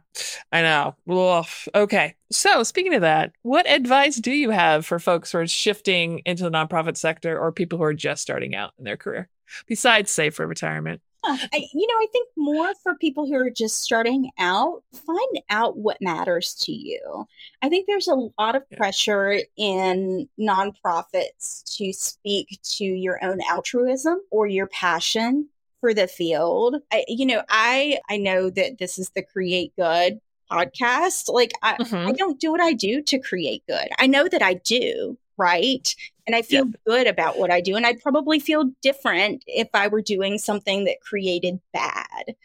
I 0.51 0.61
know. 0.61 0.95
Oof. 1.11 1.67
Okay. 1.73 2.15
So, 2.31 2.63
speaking 2.63 2.93
of 2.93 3.01
that, 3.01 3.31
what 3.41 3.69
advice 3.69 4.17
do 4.17 4.31
you 4.31 4.49
have 4.51 4.85
for 4.85 4.99
folks 4.99 5.31
who 5.31 5.39
are 5.39 5.47
shifting 5.47 6.21
into 6.25 6.43
the 6.43 6.51
nonprofit 6.51 6.97
sector 6.97 7.39
or 7.39 7.51
people 7.51 7.77
who 7.77 7.83
are 7.85 7.93
just 7.93 8.21
starting 8.21 8.55
out 8.55 8.73
in 8.77 8.83
their 8.83 8.97
career, 8.97 9.29
besides 9.65 10.11
save 10.11 10.35
for 10.35 10.45
retirement? 10.45 11.01
I, 11.53 11.67
you 11.73 11.87
know, 11.87 11.93
I 11.95 12.07
think 12.11 12.29
more 12.37 12.73
for 12.81 12.95
people 12.95 13.27
who 13.27 13.35
are 13.35 13.49
just 13.49 13.81
starting 13.81 14.31
out, 14.39 14.83
find 14.93 15.41
out 15.49 15.77
what 15.77 16.01
matters 16.01 16.55
to 16.61 16.71
you. 16.71 17.27
I 17.61 17.69
think 17.69 17.85
there's 17.85 18.07
a 18.07 18.29
lot 18.39 18.55
of 18.55 18.69
pressure 18.71 19.39
in 19.57 20.29
nonprofits 20.39 21.63
to 21.77 21.91
speak 21.91 22.59
to 22.63 22.85
your 22.85 23.23
own 23.23 23.39
altruism 23.49 24.21
or 24.31 24.47
your 24.47 24.67
passion 24.67 25.49
for 25.81 25.93
the 25.93 26.07
field. 26.07 26.77
I, 26.91 27.03
you 27.07 27.25
know, 27.25 27.43
I 27.49 27.99
I 28.09 28.17
know 28.17 28.49
that 28.49 28.77
this 28.77 28.97
is 28.97 29.09
the 29.09 29.21
Create 29.21 29.73
Good 29.77 30.21
podcast. 30.49 31.31
Like 31.31 31.51
I, 31.61 31.75
mm-hmm. 31.75 32.07
I 32.07 32.11
don't 32.13 32.39
do 32.39 32.51
what 32.51 32.61
I 32.61 32.73
do 32.73 33.01
to 33.03 33.19
create 33.19 33.63
good. 33.67 33.87
I 33.99 34.07
know 34.07 34.27
that 34.27 34.41
I 34.41 34.55
do, 34.55 35.17
right? 35.37 35.93
And 36.27 36.35
I 36.35 36.41
feel 36.41 36.65
good 36.85 37.07
about 37.07 37.39
what 37.39 37.51
I 37.51 37.61
do. 37.61 37.75
And 37.75 37.85
I'd 37.85 38.01
probably 38.01 38.39
feel 38.39 38.71
different 38.81 39.43
if 39.47 39.69
I 39.73 39.87
were 39.87 40.01
doing 40.01 40.37
something 40.37 40.83
that 40.85 41.01
created 41.01 41.59
bad 41.73 42.35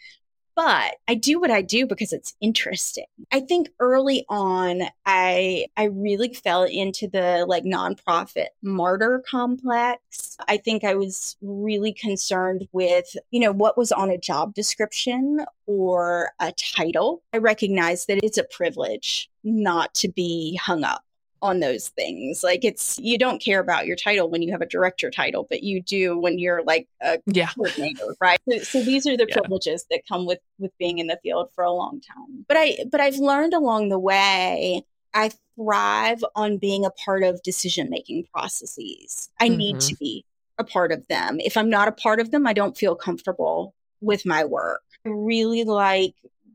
but 0.55 0.97
I 1.09 1.15
do 1.15 1.41
what 1.41 1.51
I 1.51 1.63
do 1.63 1.87
because 1.87 2.13
it's 2.13 2.35
interesting. 2.41 3.07
I 3.33 3.41
think 3.41 3.71
early 3.81 4.25
on 4.29 4.83
I 5.07 5.67
I 5.77 5.85
really 5.85 6.35
fell 6.35 6.65
into 6.65 7.09
the 7.09 7.45
like 7.49 7.65
nonprofit 7.65 8.49
martyr 8.63 9.23
complex. 9.27 10.37
I 10.49 10.59
think 10.59 10.85
I 10.85 10.95
was 10.95 11.37
really 11.41 11.93
concerned 11.93 12.69
with, 12.73 13.17
you 13.31 13.41
know, 13.41 13.53
what 13.53 13.79
was 13.79 13.93
on 13.93 14.11
a 14.11 14.19
job 14.19 14.55
description 14.55 15.45
or 15.67 16.33
a 16.41 16.53
title. 16.53 17.23
I 17.33 17.39
recognize 17.39 18.07
that 18.07 18.23
it's 18.23 18.39
a 18.39 18.45
privilege 18.45 19.31
not 19.45 19.95
to 19.95 20.09
be 20.09 20.57
hung 20.57 20.85
up 20.85 21.03
on 21.43 21.61
those 21.61 21.89
things. 21.89 22.43
Like 22.43 22.65
it's 22.65 22.99
you 22.99 23.19
don't 23.19 23.43
care 23.43 23.61
about 23.61 23.87
your 23.87 23.97
title 23.97 24.31
when 24.31 24.41
you 24.43 24.53
have 24.53 24.63
a 24.63 24.67
director 24.67 25.11
title, 25.11 25.47
but 25.51 25.63
you 25.63 25.83
do 25.83 26.19
when 26.19 26.39
you're 26.39 26.63
like 26.63 26.89
a 27.03 27.19
yeah. 27.27 27.49
coordinator, 27.49 28.17
right? 28.21 28.41
So, 28.49 28.59
so 28.59 28.83
these 28.83 29.07
are 29.07 29.17
the 29.17 29.27
yeah. 29.29 29.35
privileges 29.35 29.85
that 29.91 30.07
come 30.09 30.25
with 30.25 30.39
with 30.59 30.71
being 30.79 30.99
in 30.99 31.09
the 31.09 31.19
field 31.23 31.51
for 31.55 31.65
a 31.65 31.73
long 31.73 32.01
time. 32.01 32.45
But 32.49 32.57
I 32.57 32.79
but 32.91 33.01
I've 33.01 33.17
learned 33.17 33.55
along 33.55 33.89
the 33.89 33.99
way 33.99 34.85
I 35.13 35.33
thrive 35.57 36.25
on 36.35 36.57
being 36.57 36.85
a 36.85 36.91
part 36.91 37.25
of 37.25 37.43
decision 37.43 37.91
making 37.91 38.25
processes. 38.33 39.29
I 39.41 39.49
mm-hmm. 39.49 39.57
need 39.57 39.81
to 39.81 39.97
be 39.97 40.25
a 40.59 40.65
part 40.65 40.93
of 40.93 41.07
them. 41.09 41.41
If 41.41 41.57
I'm 41.57 41.69
not 41.69 41.89
a 41.89 41.93
part 41.93 42.21
of 42.21 42.31
them, 42.31 42.47
I 42.47 42.53
don't 42.53 42.77
feel 42.77 42.95
comfortable 42.95 43.75
with 44.01 44.25
my 44.25 44.45
work. 44.45 44.83
I 45.05 45.11
really 45.11 45.65
like 45.65 46.15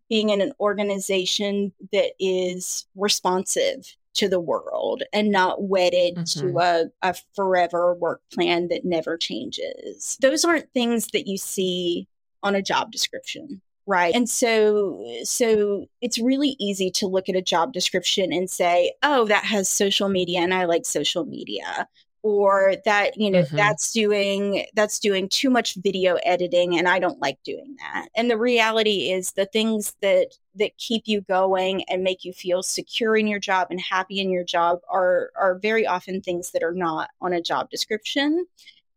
being 0.10 0.30
in 0.30 0.42
an 0.42 0.54
organization 0.60 1.74
that 1.92 2.12
is 2.20 2.86
responsive 2.96 3.96
to 4.18 4.30
the 4.30 4.40
world 4.40 5.04
and 5.14 5.32
not 5.32 5.64
wedded 5.64 6.16
mm-hmm. 6.16 6.48
to 6.48 6.60
a, 6.60 6.86
a 7.02 7.16
forever 7.36 7.94
work 7.96 8.22
plan 8.34 8.68
that 8.68 8.86
never 8.86 9.18
changes. 9.18 10.18
Those 10.22 10.46
aren't 10.46 10.72
things 10.74 11.08
that 11.08 11.28
you 11.28 11.38
see 11.38 12.08
on 12.44 12.56
a 12.56 12.62
job 12.62 12.92
description 12.92 13.62
right 13.88 14.14
and 14.14 14.30
so 14.30 15.04
so 15.24 15.88
it's 16.02 16.20
really 16.20 16.56
easy 16.60 16.92
to 16.92 17.08
look 17.08 17.30
at 17.30 17.36
a 17.36 17.42
job 17.42 17.74
description 17.74 18.32
and 18.32 18.50
say 18.50 18.94
oh 19.02 19.26
that 19.26 19.44
has 19.44 19.68
social 19.68 20.08
media 20.10 20.40
and 20.40 20.54
i 20.54 20.66
like 20.66 20.86
social 20.86 21.26
media 21.26 21.88
or 22.22 22.76
that 22.84 23.18
you 23.18 23.32
know 23.32 23.42
mm-hmm. 23.42 23.56
that's 23.56 23.92
doing 23.94 24.66
that's 24.76 25.00
doing 25.00 25.30
too 25.30 25.50
much 25.50 25.76
video 25.76 26.16
editing 26.24 26.78
and 26.78 26.88
i 26.88 27.00
don't 27.00 27.22
like 27.22 27.42
doing 27.44 27.76
that 27.80 28.10
and 28.16 28.30
the 28.30 28.38
reality 28.38 29.10
is 29.10 29.32
the 29.32 29.46
things 29.46 29.96
that 30.02 30.28
that 30.58 30.78
keep 30.78 31.04
you 31.08 31.22
going 31.22 31.84
and 31.84 32.04
make 32.04 32.26
you 32.26 32.34
feel 32.34 32.64
secure 32.64 33.16
in 33.18 33.28
your 33.28 33.40
job 33.40 33.68
and 33.70 33.80
happy 33.80 34.20
in 34.20 34.30
your 34.30 34.44
job 34.44 34.80
are 34.90 35.32
are 35.36 35.56
very 35.60 35.86
often 35.86 36.22
things 36.22 36.52
that 36.52 36.64
are 36.64 36.74
not 36.74 37.10
on 37.22 37.34
a 37.34 37.42
job 37.42 37.70
description 37.70 38.46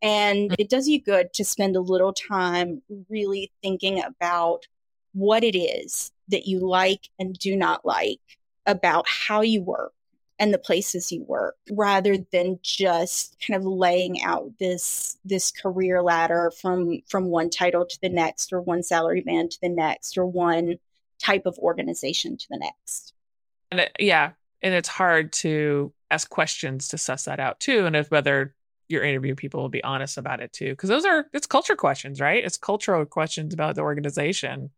and 0.02 0.50
mm. 0.50 0.56
it 0.58 0.68
does 0.68 0.88
you 0.88 1.00
good 1.00 1.32
to 1.32 1.44
spend 1.44 1.76
a 1.76 1.80
little 1.80 2.12
time 2.12 2.82
really 3.08 3.52
thinking 3.62 4.02
about 4.02 4.66
what 5.12 5.44
it 5.44 5.56
is 5.56 6.12
that 6.28 6.46
you 6.46 6.60
like 6.60 7.08
and 7.18 7.38
do 7.38 7.56
not 7.56 7.84
like 7.84 8.20
about 8.66 9.06
how 9.08 9.40
you 9.40 9.62
work 9.62 9.92
and 10.38 10.54
the 10.54 10.58
places 10.58 11.12
you 11.12 11.22
work 11.24 11.56
rather 11.70 12.16
than 12.32 12.58
just 12.62 13.36
kind 13.46 13.58
of 13.58 13.66
laying 13.66 14.22
out 14.22 14.50
this 14.58 15.18
this 15.24 15.50
career 15.50 16.02
ladder 16.02 16.50
from 16.60 17.00
from 17.06 17.26
one 17.26 17.50
title 17.50 17.84
to 17.84 17.98
the 18.00 18.08
next 18.08 18.52
or 18.52 18.60
one 18.60 18.82
salary 18.82 19.20
band 19.20 19.50
to 19.50 19.60
the 19.60 19.68
next 19.68 20.16
or 20.16 20.26
one 20.26 20.78
type 21.22 21.46
of 21.46 21.58
organization 21.58 22.36
to 22.36 22.46
the 22.50 22.58
next. 22.58 23.14
And 23.70 23.80
it, 23.80 23.96
yeah 23.98 24.32
and 24.62 24.74
it's 24.74 24.88
hard 24.88 25.32
to 25.32 25.92
ask 26.10 26.28
questions 26.28 26.88
to 26.88 26.98
suss 26.98 27.24
that 27.24 27.40
out 27.40 27.60
too 27.60 27.86
and 27.86 27.94
if 27.94 28.10
whether 28.10 28.54
your 28.90 29.04
interview 29.04 29.34
people 29.34 29.62
will 29.62 29.68
be 29.68 29.84
honest 29.84 30.18
about 30.18 30.40
it 30.40 30.52
too 30.52 30.70
because 30.70 30.88
those 30.88 31.04
are 31.04 31.26
it's 31.32 31.46
culture 31.46 31.76
questions 31.76 32.20
right? 32.20 32.44
It's 32.44 32.56
cultural 32.56 33.04
questions 33.06 33.54
about 33.54 33.76
the 33.76 33.82
organization. 33.82 34.70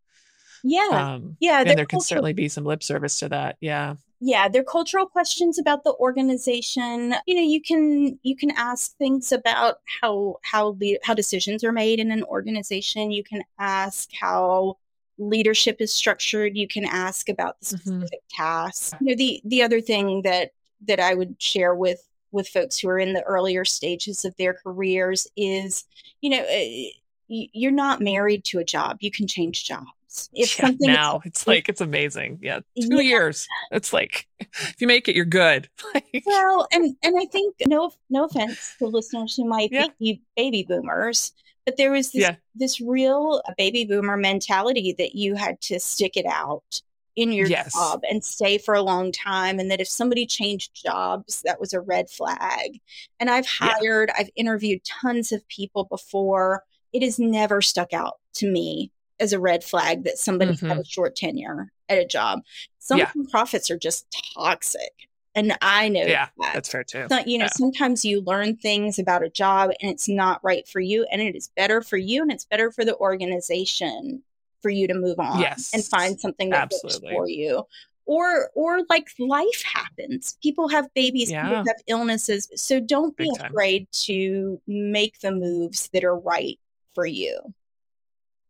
Yeah. 0.62 0.88
Um, 0.93 1.36
yeah 1.40 1.64
and 1.66 1.78
there 1.78 1.86
can 1.86 2.01
certainly 2.01 2.34
be 2.34 2.49
some 2.49 2.64
lip 2.64 2.82
service 2.82 3.18
to 3.20 3.30
that 3.30 3.57
yeah. 3.61 3.95
Yeah 4.20 4.49
they're 4.49 4.62
cultural 4.62 5.07
questions 5.07 5.59
about 5.59 5.82
the 5.82 5.95
organization. 5.95 7.14
You 7.26 7.34
know 7.34 7.43
you 7.43 7.62
can 7.62 8.18
you 8.22 8.36
can 8.36 8.51
ask 8.53 8.97
things 8.99 9.32
about 9.32 9.76
how 10.03 10.36
how 10.43 10.72
the 10.72 11.01
how 11.03 11.14
decisions 11.14 11.64
are 11.64 11.72
made 11.72 11.99
in 11.99 12.12
an 12.12 12.22
organization. 12.24 13.11
You 13.11 13.24
can 13.24 13.43
ask 13.59 14.11
how 14.12 14.76
leadership 15.19 15.77
is 15.81 15.93
structured 15.93 16.57
you 16.57 16.67
can 16.67 16.85
ask 16.85 17.29
about 17.29 17.61
the 17.61 17.67
mm-hmm. 17.67 17.77
specific 17.77 18.21
mm-hmm. 18.21 18.43
tasks 18.43 18.93
you 19.01 19.09
know 19.09 19.17
the 19.17 19.41
the 19.45 19.63
other 19.63 19.81
thing 19.81 20.23
that 20.23 20.53
that 20.87 21.01
i 21.01 21.15
would 21.15 21.41
share 21.41 21.75
with 21.75 22.09
with 22.33 22.49
folks 22.49 22.79
who 22.79 22.89
are 22.89 22.99
in 22.99 23.13
the 23.13 23.23
earlier 23.25 23.65
stages 23.65 24.25
of 24.25 24.35
their 24.37 24.55
careers 24.55 25.27
is 25.37 25.85
you 26.21 26.31
know 26.31 26.45
eh, 26.49 26.89
you're 27.29 27.71
not 27.71 28.01
married 28.01 28.45
to 28.45 28.59
a 28.59 28.65
job 28.65 28.97
you 29.01 29.11
can 29.11 29.27
change 29.27 29.65
jobs 29.65 30.29
if 30.35 30.59
yeah, 30.59 30.67
something 30.67 30.91
now 30.91 31.21
it's 31.25 31.47
like 31.47 31.69
it's 31.69 31.81
amazing 31.81 32.39
yeah 32.43 32.61
two 32.79 32.97
yeah. 32.97 33.01
years 33.01 33.47
it's 33.71 33.93
like 33.93 34.27
if 34.41 34.77
you 34.79 34.87
make 34.87 35.09
it 35.09 35.15
you're 35.15 35.25
good 35.25 35.69
well 36.27 36.67
and 36.73 36.95
and 37.03 37.19
i 37.19 37.25
think 37.27 37.55
no 37.67 37.93
no 38.11 38.25
offense 38.25 38.75
to 38.79 38.87
listeners 38.87 39.37
who 39.37 39.45
might 39.45 39.73
yeah. 39.73 39.87
be 39.99 40.21
baby 40.37 40.65
boomers 40.69 41.33
but 41.65 41.77
there 41.77 41.91
was 41.91 42.13
this 42.13 42.31
this 42.55 42.81
real 42.81 43.43
baby 43.57 43.85
boomer 43.85 44.17
mentality 44.17 44.95
that 44.99 45.15
you 45.15 45.35
had 45.35 45.61
to 45.61 45.79
stick 45.79 46.17
it 46.17 46.27
out 46.27 46.83
in 47.15 47.31
your 47.31 47.47
yes. 47.47 47.75
job 47.75 48.01
and 48.09 48.25
stay 48.25 48.57
for 48.57 48.75
a 48.75 48.81
long 48.81 49.13
time 49.13 49.59
and 49.59 49.71
that 49.71 49.83
if 49.83 49.89
somebody 49.89 50.25
changed 50.25 50.71
jobs 50.75 51.43
that 51.43 51.61
was 51.61 51.75
a 51.75 51.81
red 51.81 52.09
flag 52.09 52.81
and 53.21 53.29
i've 53.29 53.47
hired 53.47 54.11
i've 54.19 54.31
interviewed 54.35 54.83
tons 54.85 55.31
of 55.31 55.47
people 55.49 55.85
before 55.85 56.65
it 56.93 57.03
has 57.03 57.19
never 57.19 57.61
stuck 57.61 57.93
out 57.93 58.15
to 58.33 58.51
me 58.51 58.91
as 59.21 59.33
a 59.33 59.41
red 59.41 59.63
flag 59.63 60.05
that 60.05 60.19
somebody 60.19 60.53
mm-hmm. 60.53 60.67
had 60.67 60.79
a 60.79 60.85
short 60.85 61.15
tenure 61.17 61.71
at 61.89 61.99
a 61.99 62.05
job. 62.05 62.41
Some 62.79 62.99
yeah. 62.99 63.11
profits 63.31 63.71
are 63.71 63.79
just 63.79 64.07
toxic. 64.35 64.93
And 65.35 65.57
I 65.62 65.89
know 65.89 66.03
yeah, 66.03 66.28
that. 66.39 66.55
that's 66.55 66.68
fair 66.68 66.85
too. 66.85 67.07
So, 67.09 67.20
you 67.26 67.39
know, 67.39 67.47
yeah. 67.47 67.51
sometimes 67.55 68.05
you 68.05 68.20
learn 68.20 68.57
things 68.57 68.99
about 68.99 69.22
a 69.22 69.30
job 69.30 69.70
and 69.80 69.91
it's 69.91 70.09
not 70.09 70.45
right 70.45 70.68
for 70.68 70.80
you, 70.80 71.07
and 71.11 71.22
it 71.22 71.35
is 71.35 71.49
better 71.57 71.80
for 71.80 71.97
you 71.97 72.22
and 72.22 72.30
it's 72.30 72.45
better 72.45 72.70
for 72.70 72.85
the 72.85 72.97
organization 72.97 74.22
for 74.61 74.70
you 74.70 74.87
to 74.87 74.95
move 74.95 75.18
on 75.18 75.41
yes, 75.41 75.70
and 75.74 75.85
find 75.85 76.20
something 76.20 76.51
that 76.51 76.72
Absolutely. 76.72 77.09
works 77.09 77.16
for 77.16 77.28
you. 77.28 77.64
Or, 78.05 78.51
or 78.55 78.80
like 78.91 79.09
life 79.18 79.62
happens. 79.62 80.37
People 80.43 80.68
have 80.68 80.93
babies, 80.95 81.30
yeah. 81.30 81.45
people 81.45 81.64
have 81.66 81.83
illnesses. 81.87 82.51
So 82.57 82.80
don't 82.80 83.16
be 83.16 83.30
Big 83.33 83.47
afraid 83.47 83.80
time. 83.80 83.87
to 84.07 84.61
make 84.66 85.20
the 85.20 85.33
moves 85.33 85.89
that 85.93 86.05
are 86.05 86.18
right 86.18 86.59
for 86.95 87.07
you. 87.07 87.55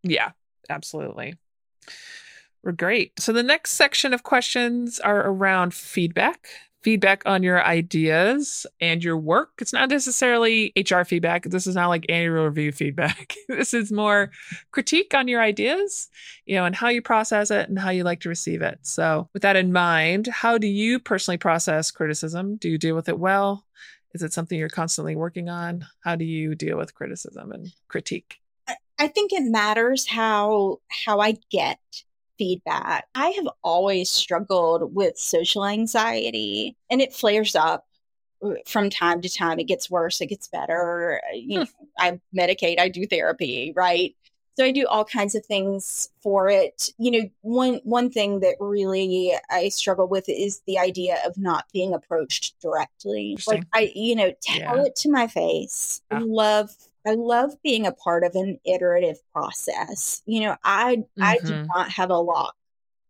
Yeah, 0.03 0.30
absolutely. 0.68 1.37
We're 2.64 2.72
great. 2.72 3.18
So 3.20 3.33
the 3.33 3.43
next 3.43 3.72
section 3.72 4.14
of 4.14 4.22
questions 4.22 5.01
are 5.01 5.26
around 5.26 5.74
feedback, 5.74 6.49
feedback 6.83 7.22
on 7.26 7.43
your 7.43 7.64
ideas 7.64 8.66
and 8.80 9.03
your 9.03 9.16
work. 9.16 9.51
It's 9.61 9.72
not 9.72 9.89
necessarily 9.89 10.72
HR 10.76 11.03
feedback. 11.03 11.45
This 11.45 11.66
is 11.66 11.74
not 11.74 11.89
like 11.89 12.07
annual 12.09 12.45
review 12.45 12.72
feedback. 12.72 13.35
this 13.49 13.72
is 13.72 13.93
more 13.93 14.30
critique 14.72 15.14
on 15.14 15.28
your 15.28 15.41
ideas, 15.41 16.09
you 16.45 16.57
know, 16.57 16.64
and 16.64 16.74
how 16.74 16.89
you 16.89 17.03
process 17.03 17.51
it 17.51 17.68
and 17.68 17.78
how 17.78 17.91
you 17.91 18.05
like 18.05 18.20
to 18.20 18.28
receive 18.28 18.62
it. 18.62 18.80
So 18.83 19.28
with 19.33 19.43
that 19.43 19.57
in 19.57 19.72
mind, 19.72 20.26
how 20.26 20.59
do 20.59 20.66
you 20.66 20.99
personally 20.99 21.39
process 21.39 21.91
criticism? 21.91 22.57
Do 22.57 22.68
you 22.68 22.78
deal 22.78 22.97
with 22.97 23.09
it 23.09 23.18
well? 23.18 23.64
Is 24.14 24.22
it 24.22 24.33
something 24.33 24.59
you're 24.59 24.68
constantly 24.68 25.16
working 25.16 25.49
on? 25.49 25.87
How 26.05 26.16
do 26.16 26.24
you 26.24 26.55
deal 26.55 26.76
with 26.76 26.95
criticism 26.95 27.53
and 27.53 27.72
critique? 27.89 28.37
I 28.99 29.09
think 29.09 29.33
it 29.33 29.43
matters 29.43 30.07
how 30.07 30.78
how 30.89 31.20
I 31.20 31.39
get 31.51 31.80
feedback. 32.39 33.07
I 33.14 33.28
have 33.28 33.49
always 33.62 34.11
struggled 34.11 34.95
with 34.95 35.18
social 35.18 35.64
anxiety 35.64 36.76
and 36.91 37.01
it 37.01 37.12
flares 37.12 37.55
up 37.55 37.87
uh, 38.45 38.55
from 38.66 38.91
time 38.91 39.20
to 39.22 39.28
time. 39.28 39.59
It 39.59 39.68
gets 39.68 39.91
worse, 39.91 40.20
it 40.20 40.26
gets 40.26 40.49
better. 40.49 41.20
You 41.35 41.61
know, 41.61 41.64
hmm. 41.64 41.85
I 41.99 42.20
medicate, 42.37 42.80
I 42.80 42.89
do 42.89 43.07
therapy, 43.07 43.72
right? 43.76 44.14
So 44.55 44.66
I 44.66 44.70
do 44.70 44.87
all 44.87 45.05
kinds 45.05 45.35
of 45.35 45.47
things 45.47 46.11
for 46.22 46.49
it. 46.49 46.91
You 46.99 47.11
know, 47.11 47.30
one 47.41 47.80
one 47.85 48.11
thing 48.11 48.41
that 48.41 48.57
really 48.61 49.33
I 49.51 49.70
struggle 49.70 50.07
with 50.07 50.28
is 50.28 50.61
the 50.66 50.78
idea 50.78 51.16
of 51.24 51.39
not 51.39 51.64
being 51.72 51.95
approached 51.95 52.61
directly. 52.61 53.39
Like 53.47 53.64
I, 53.72 53.93
you 53.95 54.14
know, 54.14 54.33
tell 54.43 54.76
yeah. 54.76 54.85
it 54.85 54.97
to 54.97 55.11
my 55.11 55.26
face. 55.26 56.03
Yeah. 56.11 56.20
Love 56.22 56.76
I 57.07 57.15
love 57.15 57.55
being 57.63 57.87
a 57.87 57.93
part 57.93 58.25
of 58.25 58.35
an 58.35 58.59
iterative 58.65 59.19
process. 59.33 60.23
You 60.27 60.41
know, 60.41 60.57
I 60.65 60.97
mm-hmm. 60.97 61.23
I 61.23 61.39
do 61.39 61.53
mm-hmm. 61.53 61.67
not 61.75 61.91
have 61.91 62.11
a 62.11 62.19
lot 62.19 62.55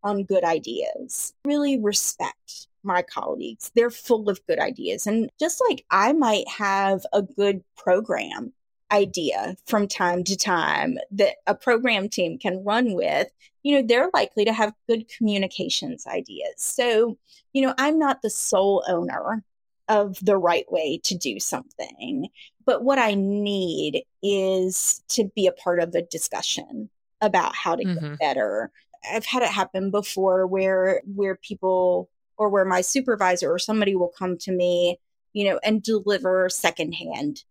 on 0.02 0.24
good 0.24 0.44
ideas. 0.44 1.34
Really 1.44 1.78
respect 1.78 2.66
my 2.82 3.02
colleagues. 3.02 3.70
They're 3.74 3.90
full 3.90 4.28
of 4.28 4.44
good 4.46 4.58
ideas. 4.58 5.06
And 5.06 5.30
just 5.38 5.62
like 5.68 5.84
I 5.90 6.12
might 6.12 6.48
have 6.48 7.04
a 7.12 7.22
good 7.22 7.62
program 7.76 8.52
idea 8.90 9.56
from 9.66 9.88
time 9.88 10.22
to 10.24 10.36
time 10.36 10.98
that 11.12 11.36
a 11.46 11.54
program 11.54 12.08
team 12.08 12.38
can 12.38 12.62
run 12.64 12.94
with, 12.94 13.28
you 13.62 13.74
know, 13.74 13.86
they're 13.86 14.10
likely 14.12 14.44
to 14.44 14.52
have 14.52 14.74
good 14.88 15.08
communications 15.08 16.06
ideas. 16.06 16.54
So, 16.56 17.16
you 17.52 17.62
know, 17.62 17.74
I'm 17.78 17.98
not 17.98 18.22
the 18.22 18.30
sole 18.30 18.84
owner 18.88 19.42
of 19.88 20.16
the 20.22 20.36
right 20.36 20.70
way 20.70 21.00
to 21.04 21.16
do 21.16 21.40
something. 21.40 22.28
But 22.64 22.84
what 22.84 22.98
I 22.98 23.14
need 23.14 24.04
is 24.22 25.02
to 25.08 25.24
be 25.34 25.46
a 25.46 25.52
part 25.52 25.80
of 25.80 25.92
the 25.92 26.02
discussion 26.02 26.88
about 27.20 27.54
how 27.54 27.76
to 27.76 27.84
mm-hmm. 27.84 28.10
get 28.10 28.18
better. 28.18 28.70
I've 29.10 29.26
had 29.26 29.42
it 29.42 29.48
happen 29.48 29.90
before 29.90 30.46
where 30.46 31.02
where 31.06 31.36
people 31.36 32.08
or 32.36 32.48
where 32.48 32.64
my 32.64 32.80
supervisor 32.80 33.52
or 33.52 33.58
somebody 33.58 33.94
will 33.94 34.12
come 34.16 34.38
to 34.38 34.52
me, 34.52 34.98
you 35.32 35.44
know, 35.44 35.60
and 35.62 35.82
deliver 35.82 36.48
secondhand 36.48 37.44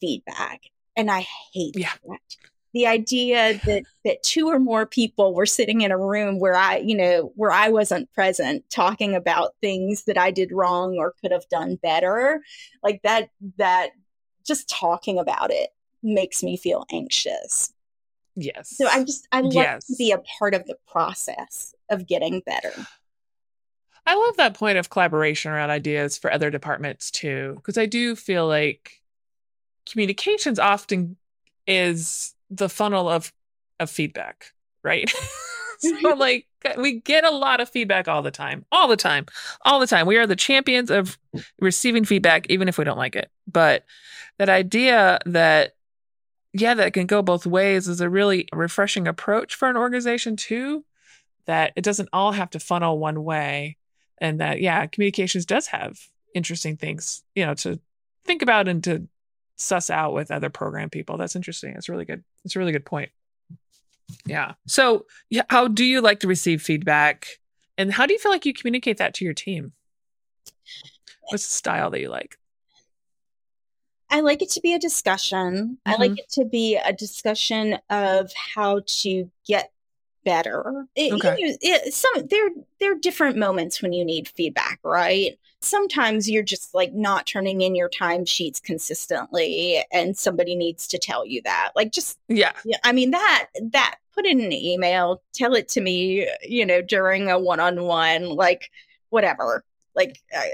feedback. 0.00 0.62
And 0.96 1.10
I 1.10 1.26
hate 1.52 1.76
yeah. 1.76 1.92
that 2.08 2.20
the 2.72 2.86
idea 2.86 3.60
that 3.64 3.82
that 4.04 4.22
two 4.22 4.48
or 4.48 4.58
more 4.58 4.86
people 4.86 5.34
were 5.34 5.46
sitting 5.46 5.80
in 5.80 5.90
a 5.90 5.98
room 5.98 6.38
where 6.38 6.54
I, 6.54 6.78
you 6.78 6.96
know, 6.96 7.32
where 7.34 7.50
I 7.50 7.68
wasn't 7.68 8.12
present 8.12 8.64
talking 8.70 9.14
about 9.14 9.54
things 9.60 10.04
that 10.04 10.16
I 10.16 10.30
did 10.30 10.52
wrong 10.52 10.96
or 10.96 11.14
could 11.20 11.32
have 11.32 11.48
done 11.48 11.76
better, 11.76 12.42
like 12.82 13.00
that 13.02 13.30
that 13.58 13.90
just 14.46 14.68
talking 14.68 15.18
about 15.18 15.50
it 15.50 15.70
makes 16.02 16.42
me 16.42 16.56
feel 16.56 16.86
anxious. 16.92 17.72
Yes. 18.36 18.76
So 18.76 18.86
I 18.86 19.04
just 19.04 19.26
I 19.32 19.40
love 19.40 19.54
yes. 19.54 19.86
to 19.86 19.96
be 19.96 20.12
a 20.12 20.22
part 20.38 20.54
of 20.54 20.66
the 20.66 20.76
process 20.86 21.74
of 21.90 22.06
getting 22.06 22.40
better. 22.46 22.72
I 24.06 24.14
love 24.14 24.36
that 24.38 24.54
point 24.54 24.78
of 24.78 24.90
collaboration 24.90 25.52
around 25.52 25.70
ideas 25.70 26.16
for 26.16 26.32
other 26.32 26.50
departments 26.50 27.10
too, 27.10 27.54
because 27.56 27.76
I 27.76 27.86
do 27.86 28.16
feel 28.16 28.46
like 28.46 29.02
communications 29.88 30.58
often 30.58 31.16
is 31.66 32.34
the 32.50 32.68
funnel 32.68 33.08
of 33.08 33.32
of 33.78 33.90
feedback, 33.90 34.52
right? 34.82 35.08
so 35.78 35.94
mm-hmm. 35.94 36.18
like 36.18 36.46
we 36.76 37.00
get 37.00 37.24
a 37.24 37.30
lot 37.30 37.60
of 37.60 37.68
feedback 37.68 38.08
all 38.08 38.22
the 38.22 38.30
time, 38.30 38.66
all 38.70 38.88
the 38.88 38.96
time, 38.96 39.26
all 39.64 39.80
the 39.80 39.86
time. 39.86 40.06
We 40.06 40.18
are 40.18 40.26
the 40.26 40.36
champions 40.36 40.90
of 40.90 41.18
receiving 41.60 42.04
feedback, 42.04 42.48
even 42.50 42.68
if 42.68 42.76
we 42.76 42.84
don't 42.84 42.98
like 42.98 43.16
it. 43.16 43.30
But 43.46 43.84
that 44.38 44.48
idea 44.48 45.18
that 45.26 45.74
yeah, 46.52 46.74
that 46.74 46.92
can 46.92 47.06
go 47.06 47.22
both 47.22 47.46
ways 47.46 47.86
is 47.88 48.00
a 48.00 48.10
really 48.10 48.48
refreshing 48.52 49.06
approach 49.06 49.54
for 49.54 49.68
an 49.68 49.76
organization 49.76 50.36
too. 50.36 50.84
That 51.46 51.72
it 51.76 51.84
doesn't 51.84 52.08
all 52.12 52.32
have 52.32 52.50
to 52.50 52.60
funnel 52.60 52.98
one 52.98 53.24
way. 53.24 53.76
And 54.18 54.40
that, 54.40 54.60
yeah, 54.60 54.86
communications 54.86 55.46
does 55.46 55.68
have 55.68 55.98
interesting 56.34 56.76
things, 56.76 57.22
you 57.34 57.46
know, 57.46 57.54
to 57.54 57.80
think 58.24 58.42
about 58.42 58.68
and 58.68 58.84
to 58.84 59.08
suss 59.60 59.90
out 59.90 60.14
with 60.14 60.30
other 60.30 60.50
program 60.50 60.90
people. 60.90 61.16
That's 61.16 61.36
interesting. 61.36 61.74
It's 61.76 61.88
really 61.88 62.04
good. 62.04 62.24
It's 62.44 62.56
a 62.56 62.58
really 62.58 62.72
good 62.72 62.86
point. 62.86 63.10
Yeah. 64.26 64.54
So, 64.66 65.06
yeah, 65.28 65.42
how 65.48 65.68
do 65.68 65.84
you 65.84 66.00
like 66.00 66.20
to 66.20 66.28
receive 66.28 66.62
feedback? 66.62 67.26
And 67.78 67.92
how 67.92 68.06
do 68.06 68.12
you 68.12 68.18
feel 68.18 68.32
like 68.32 68.46
you 68.46 68.52
communicate 68.52 68.98
that 68.98 69.14
to 69.14 69.24
your 69.24 69.34
team? 69.34 69.72
What's 71.28 71.46
the 71.46 71.52
style 71.52 71.90
that 71.90 72.00
you 72.00 72.08
like? 72.08 72.36
I 74.10 74.20
like 74.20 74.42
it 74.42 74.50
to 74.50 74.60
be 74.60 74.74
a 74.74 74.78
discussion. 74.78 75.78
Mm-hmm. 75.86 75.90
I 75.90 75.96
like 75.96 76.18
it 76.18 76.28
to 76.30 76.44
be 76.44 76.76
a 76.76 76.92
discussion 76.92 77.78
of 77.88 78.32
how 78.34 78.80
to 78.84 79.30
get 79.46 79.70
better. 80.24 80.86
It, 80.96 81.12
okay. 81.12 81.36
You 81.38 81.56
it, 81.60 81.94
some 81.94 82.26
there 82.28 82.50
there 82.80 82.92
are 82.92 82.98
different 82.98 83.36
moments 83.36 83.80
when 83.80 83.92
you 83.92 84.04
need 84.04 84.28
feedback, 84.28 84.80
right? 84.82 85.38
Sometimes 85.62 86.28
you're 86.28 86.42
just 86.42 86.74
like 86.74 86.92
not 86.92 87.26
turning 87.26 87.60
in 87.60 87.74
your 87.74 87.88
timesheets 87.90 88.62
consistently, 88.62 89.84
and 89.92 90.16
somebody 90.16 90.54
needs 90.54 90.86
to 90.88 90.98
tell 90.98 91.26
you 91.26 91.42
that. 91.42 91.72
Like, 91.76 91.92
just 91.92 92.18
yeah, 92.28 92.52
I 92.84 92.92
mean 92.92 93.10
that 93.10 93.48
that 93.72 93.96
put 94.14 94.26
in 94.26 94.40
an 94.40 94.52
email, 94.52 95.22
tell 95.32 95.54
it 95.54 95.68
to 95.68 95.80
me, 95.80 96.26
you 96.42 96.64
know, 96.66 96.82
during 96.82 97.30
a 97.30 97.38
one 97.38 97.60
on 97.60 97.84
one, 97.84 98.30
like 98.30 98.70
whatever. 99.10 99.64
Like, 99.94 100.20
I, 100.34 100.52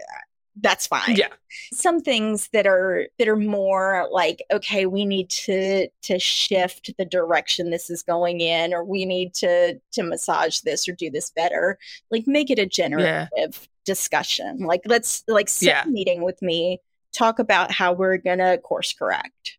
that's 0.60 0.86
fine. 0.86 1.16
Yeah. 1.16 1.28
Some 1.72 2.00
things 2.00 2.48
that 2.52 2.66
are 2.66 3.06
that 3.18 3.28
are 3.28 3.36
more 3.36 4.08
like 4.10 4.42
okay, 4.50 4.86
we 4.86 5.04
need 5.04 5.28
to 5.30 5.88
to 6.02 6.18
shift 6.18 6.92
the 6.96 7.04
direction 7.04 7.70
this 7.70 7.90
is 7.90 8.02
going 8.02 8.40
in 8.40 8.72
or 8.72 8.84
we 8.84 9.04
need 9.04 9.34
to 9.34 9.78
to 9.92 10.02
massage 10.02 10.60
this 10.60 10.88
or 10.88 10.92
do 10.92 11.10
this 11.10 11.30
better. 11.30 11.78
Like 12.10 12.26
make 12.26 12.50
it 12.50 12.58
a 12.58 12.66
generative 12.66 13.28
yeah. 13.36 13.48
Discussion. 13.86 14.58
Like 14.58 14.82
let's 14.84 15.24
like 15.26 15.48
sit 15.48 15.68
yeah. 15.68 15.84
meeting 15.86 16.22
with 16.22 16.42
me, 16.42 16.80
talk 17.14 17.38
about 17.38 17.72
how 17.72 17.94
we're 17.94 18.18
going 18.18 18.38
to 18.38 18.58
course 18.58 18.92
correct. 18.92 19.56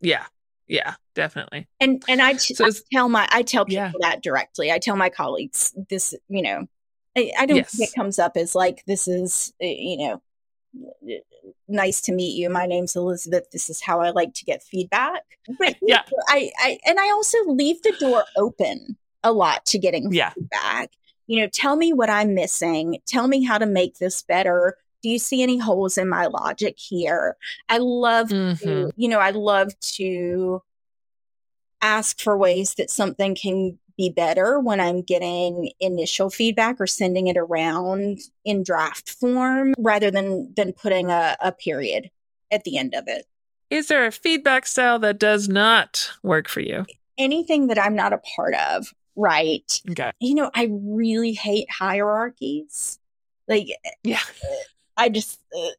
Yeah. 0.00 0.26
Yeah, 0.66 0.94
definitely. 1.16 1.66
And 1.80 2.00
and 2.08 2.22
I, 2.22 2.34
t- 2.34 2.54
so 2.54 2.64
I 2.64 2.70
tell 2.92 3.08
my 3.08 3.26
I 3.32 3.42
tell 3.42 3.64
people 3.64 3.82
yeah. 3.82 3.92
that 4.02 4.22
directly. 4.22 4.70
I 4.70 4.78
tell 4.78 4.94
my 4.94 5.08
colleagues 5.08 5.74
this, 5.88 6.14
you 6.28 6.42
know, 6.42 6.68
I, 7.16 7.32
I 7.36 7.46
don't 7.46 7.56
yes. 7.56 7.76
think 7.76 7.90
it 7.90 7.94
comes 7.96 8.20
up 8.20 8.36
as 8.36 8.54
like 8.54 8.84
this 8.86 9.08
is 9.08 9.52
uh, 9.60 9.66
you 9.66 9.96
know 9.96 10.22
nice 11.66 12.00
to 12.02 12.12
meet 12.12 12.36
you. 12.36 12.50
My 12.50 12.66
name's 12.66 12.94
Elizabeth. 12.94 13.50
This 13.50 13.68
is 13.68 13.82
how 13.82 14.00
I 14.00 14.10
like 14.10 14.34
to 14.34 14.44
get 14.44 14.62
feedback. 14.62 15.22
But 15.58 15.76
yeah, 15.82 16.02
I, 16.28 16.52
I 16.58 16.78
and 16.86 17.00
I 17.00 17.10
also 17.10 17.38
leave 17.46 17.82
the 17.82 17.96
door 17.98 18.24
open 18.36 18.96
a 19.24 19.32
lot 19.32 19.66
to 19.66 19.78
getting 19.78 20.12
yeah. 20.12 20.30
feedback. 20.30 20.90
You 21.30 21.42
know, 21.42 21.46
tell 21.46 21.76
me 21.76 21.92
what 21.92 22.10
I'm 22.10 22.34
missing. 22.34 22.98
Tell 23.06 23.28
me 23.28 23.44
how 23.44 23.56
to 23.56 23.64
make 23.64 23.98
this 23.98 24.20
better. 24.20 24.76
Do 25.00 25.08
you 25.08 25.20
see 25.20 25.44
any 25.44 25.58
holes 25.58 25.96
in 25.96 26.08
my 26.08 26.26
logic 26.26 26.76
here? 26.76 27.36
I 27.68 27.78
love 27.78 28.30
mm-hmm. 28.30 28.64
to, 28.64 28.90
you 28.96 29.06
know, 29.06 29.20
I 29.20 29.30
love 29.30 29.78
to 29.92 30.60
ask 31.80 32.18
for 32.18 32.36
ways 32.36 32.74
that 32.74 32.90
something 32.90 33.36
can 33.36 33.78
be 33.96 34.10
better 34.10 34.58
when 34.58 34.80
I'm 34.80 35.02
getting 35.02 35.70
initial 35.78 36.30
feedback 36.30 36.80
or 36.80 36.88
sending 36.88 37.28
it 37.28 37.36
around 37.36 38.18
in 38.44 38.64
draft 38.64 39.08
form 39.08 39.72
rather 39.78 40.10
than 40.10 40.52
than 40.56 40.72
putting 40.72 41.12
a, 41.12 41.36
a 41.40 41.52
period 41.52 42.10
at 42.50 42.64
the 42.64 42.76
end 42.76 42.92
of 42.92 43.04
it. 43.06 43.26
Is 43.70 43.86
there 43.86 44.04
a 44.04 44.10
feedback 44.10 44.66
style 44.66 44.98
that 44.98 45.20
does 45.20 45.48
not 45.48 46.10
work 46.24 46.48
for 46.48 46.58
you? 46.58 46.86
Anything 47.16 47.68
that 47.68 47.80
I'm 47.80 47.94
not 47.94 48.12
a 48.12 48.18
part 48.18 48.54
of, 48.54 48.92
right? 49.16 49.80
Okay. 49.90 50.12
You 50.20 50.34
know, 50.34 50.50
I 50.54 50.68
really 50.70 51.32
hate 51.32 51.70
hierarchies. 51.70 52.98
Like, 53.48 53.68
yeah, 54.02 54.20
I 54.96 55.08
just. 55.08 55.40
Uh, 55.56 55.70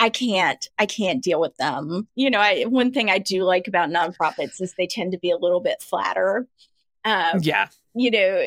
I 0.00 0.10
can't 0.10 0.68
I 0.78 0.86
can't 0.86 1.22
deal 1.22 1.40
with 1.40 1.56
them. 1.56 2.06
You 2.14 2.30
know, 2.30 2.38
I, 2.38 2.62
one 2.64 2.92
thing 2.92 3.10
I 3.10 3.18
do 3.18 3.42
like 3.42 3.66
about 3.66 3.90
nonprofits 3.90 4.60
is 4.60 4.74
they 4.74 4.86
tend 4.86 5.10
to 5.12 5.18
be 5.18 5.32
a 5.32 5.36
little 5.36 5.60
bit 5.60 5.82
flatter. 5.82 6.46
Um, 7.04 7.40
yeah. 7.42 7.68
You 7.94 8.12
know, 8.12 8.40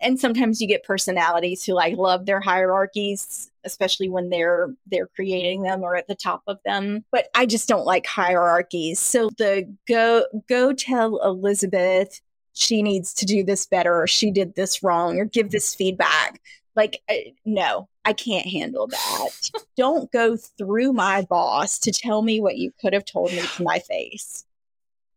and 0.00 0.20
sometimes 0.20 0.60
you 0.60 0.68
get 0.68 0.84
personalities 0.84 1.64
who 1.64 1.72
like 1.72 1.96
love 1.96 2.26
their 2.26 2.40
hierarchies, 2.40 3.50
especially 3.64 4.08
when 4.08 4.28
they're 4.28 4.74
they're 4.86 5.06
creating 5.06 5.62
them 5.62 5.82
or 5.82 5.96
at 5.96 6.06
the 6.08 6.14
top 6.14 6.42
of 6.46 6.58
them. 6.64 7.04
But 7.10 7.28
I 7.34 7.46
just 7.46 7.68
don't 7.68 7.86
like 7.86 8.06
hierarchies. 8.06 9.00
So 9.00 9.30
the 9.38 9.72
go 9.88 10.26
go 10.48 10.72
tell 10.74 11.18
Elizabeth 11.24 12.20
she 12.54 12.82
needs 12.82 13.12
to 13.14 13.26
do 13.26 13.44
this 13.44 13.66
better 13.66 14.02
or 14.02 14.06
she 14.06 14.30
did 14.30 14.54
this 14.54 14.82
wrong 14.82 15.18
or 15.18 15.24
give 15.24 15.50
this 15.50 15.74
feedback. 15.74 16.40
Like 16.74 17.02
no, 17.44 17.88
I 18.04 18.12
can't 18.12 18.46
handle 18.46 18.86
that. 18.88 19.50
don't 19.76 20.10
go 20.10 20.36
through 20.36 20.92
my 20.92 21.22
boss 21.22 21.78
to 21.80 21.92
tell 21.92 22.22
me 22.22 22.40
what 22.40 22.56
you 22.56 22.72
could 22.80 22.92
have 22.92 23.04
told 23.04 23.32
me 23.32 23.42
to 23.42 23.62
my 23.62 23.78
face. 23.78 24.44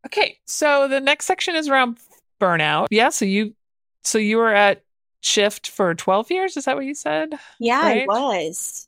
Okay, 0.06 0.38
so 0.46 0.88
the 0.88 1.02
next 1.02 1.26
section 1.26 1.56
is 1.56 1.68
around 1.68 1.98
burnout. 2.40 2.88
Yeah. 2.92 3.10
So 3.10 3.26
you, 3.26 3.56
so 4.04 4.18
you 4.18 4.38
were 4.38 4.54
at 4.54 4.84
SHIFT 5.22 5.68
for 5.68 5.94
12 5.96 6.32
years. 6.32 6.58
Is 6.58 6.66
that 6.66 6.76
what 6.76 6.86
you 6.86 6.96
said? 6.96 7.34
Yeah, 7.60 7.82
right? 7.82 8.04
I 8.04 8.06
was. 8.06 8.88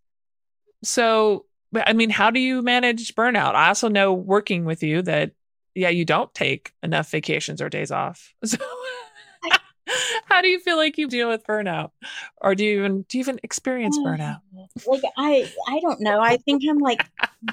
So, 0.83 1.45
I 1.75 1.93
mean, 1.93 2.09
how 2.09 2.31
do 2.31 2.39
you 2.39 2.61
manage 2.61 3.15
burnout? 3.15 3.55
I 3.55 3.67
also 3.67 3.89
know 3.89 4.13
working 4.13 4.65
with 4.65 4.81
you 4.83 5.01
that, 5.03 5.31
yeah, 5.79 5.89
you 5.89 6.05
don't 6.05 6.33
take 6.33 6.73
enough 6.83 7.09
vacations 7.09 7.61
or 7.61 7.69
days 7.69 7.91
off. 7.91 8.33
So, 8.45 8.57
how 10.25 10.41
do 10.41 10.47
you 10.47 10.59
feel 10.59 10.77
like 10.77 10.97
you 10.97 11.07
deal 11.07 11.29
with 11.29 11.43
burnout 11.47 11.89
or 12.41 12.53
do 12.53 12.63
you 12.63 12.77
even 12.77 13.01
do 13.09 13.17
you 13.17 13.23
even 13.23 13.39
experience 13.41 13.97
oh, 13.99 14.05
burnout 14.05 14.39
like 14.85 15.01
i 15.17 15.51
i 15.67 15.79
don't 15.79 15.99
know 15.99 16.19
i 16.19 16.37
think 16.37 16.61
i'm 16.69 16.77
like 16.77 17.03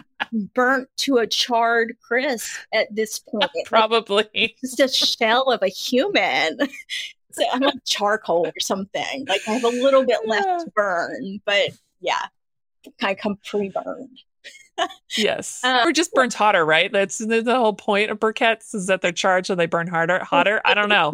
burnt 0.55 0.89
to 0.97 1.19
a 1.19 1.27
charred 1.27 1.97
crisp 2.03 2.59
at 2.73 2.95
this 2.95 3.19
point. 3.19 3.51
Probably. 3.65 4.29
Like, 4.35 4.57
just 4.61 4.81
a 4.81 4.89
shell 4.89 5.51
of 5.51 5.63
a 5.63 5.69
human. 5.69 6.59
so 7.33 7.45
I'm 7.53 7.61
like 7.61 7.85
charcoal 7.85 8.47
or 8.47 8.61
something. 8.61 9.27
Like 9.29 9.43
I 9.49 9.53
have 9.53 9.65
a 9.65 9.69
little 9.69 10.05
bit 10.05 10.21
left 10.27 10.65
to 10.65 10.71
burn, 10.75 11.41
but 11.45 11.71
yeah, 12.01 12.27
I 13.03 13.15
come 13.15 13.39
pre-burned. 13.45 14.19
Yes, 15.17 15.63
um, 15.65 15.87
or 15.87 15.93
just 15.93 16.13
burns 16.13 16.35
hotter, 16.35 16.65
right? 16.65 16.91
That's 16.93 17.19
the, 17.19 17.41
the 17.41 17.57
whole 17.57 17.73
point 17.73 18.11
of 18.11 18.19
briquettes 18.19 18.75
is 18.75 18.87
that 18.87 19.03
they're 19.03 19.13
charged 19.13 19.51
and 19.51 19.59
they 19.59 19.67
burn 19.67 19.87
harder. 19.87 20.23
Hotter? 20.25 20.61
I 20.65 20.75
don't 20.75 20.89
know. 20.89 21.13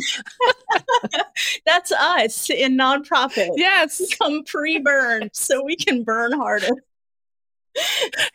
That's 1.67 1.93
us 1.93 2.51
in 2.51 2.77
nonprofit. 2.77 3.51
Yes, 3.57 4.01
we 4.01 4.09
come 4.09 4.45
pre-burned 4.45 5.31
so 5.35 5.63
we 5.63 5.77
can 5.77 6.03
burn 6.03 6.33
harder 6.33 6.71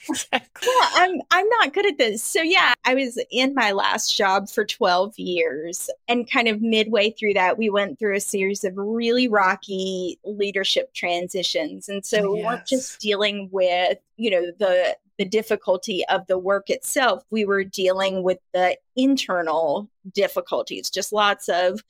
exactly. 0.10 0.68
Yeah, 0.68 0.90
I'm 0.94 1.22
I'm 1.32 1.48
not 1.50 1.74
good 1.74 1.86
at 1.86 1.98
this. 1.98 2.24
So 2.24 2.42
yeah, 2.42 2.74
I 2.86 2.96
was 2.96 3.20
in 3.32 3.54
my 3.54 3.72
last 3.72 4.16
job 4.16 4.50
for 4.50 4.66
12 4.66 5.18
years 5.18 5.90
and 6.08 6.30
kind 6.30 6.48
of 6.48 6.62
midway 6.62 7.12
through 7.12 7.36
that 7.36 7.58
we 7.58 7.70
went 7.70 8.00
through 8.00 8.16
a 8.16 8.22
series 8.22 8.64
of 8.64 8.74
really 8.76 9.28
rocky 9.28 10.20
leadership 10.24 10.94
transitions. 10.94 11.90
And 11.90 12.06
so 12.06 12.18
yes. 12.18 12.26
we 12.26 12.44
weren't 12.44 12.66
just 12.66 13.00
dealing 13.00 13.50
with, 13.52 13.98
you 14.16 14.32
know, 14.32 14.52
the 14.58 14.98
the 15.18 15.26
difficulty 15.26 16.06
of 16.08 16.26
the 16.28 16.38
work 16.38 16.70
itself. 16.70 17.24
We 17.30 17.46
were 17.46 17.64
dealing 17.64 18.24
with 18.24 18.40
the 18.54 18.78
internal 18.96 19.90
difficulties, 20.14 20.90
just 20.90 21.14
lots 21.14 21.50
of 21.50 21.82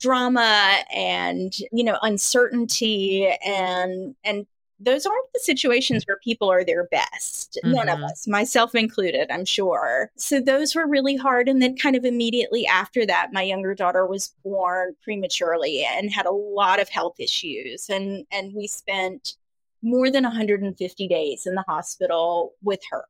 drama 0.00 0.78
and 0.92 1.54
you 1.72 1.82
know 1.82 1.98
uncertainty 2.02 3.26
and 3.46 4.14
and 4.24 4.44
those 4.80 5.06
aren't 5.06 5.32
the 5.32 5.40
situations 5.40 6.04
where 6.06 6.18
people 6.18 6.50
are 6.50 6.64
their 6.64 6.84
best. 6.88 7.58
Mm-hmm. 7.64 7.74
None 7.74 7.88
of 7.88 7.96
mm-hmm. 7.96 8.04
us, 8.06 8.26
myself 8.26 8.74
included, 8.74 9.30
I'm 9.30 9.44
sure. 9.44 10.10
So 10.16 10.40
those 10.40 10.74
were 10.74 10.86
really 10.86 11.16
hard. 11.16 11.48
And 11.48 11.62
then, 11.62 11.76
kind 11.76 11.96
of 11.96 12.04
immediately 12.04 12.66
after 12.66 13.06
that, 13.06 13.32
my 13.32 13.42
younger 13.42 13.74
daughter 13.74 14.06
was 14.06 14.34
born 14.44 14.94
prematurely 15.02 15.86
and 15.88 16.10
had 16.10 16.26
a 16.26 16.32
lot 16.32 16.80
of 16.80 16.88
health 16.88 17.18
issues. 17.18 17.88
And, 17.88 18.26
and 18.32 18.52
we 18.54 18.66
spent 18.66 19.36
more 19.84 20.10
than 20.10 20.24
150 20.24 21.08
days 21.08 21.46
in 21.46 21.54
the 21.54 21.64
hospital 21.68 22.54
with 22.62 22.80
her. 22.90 23.04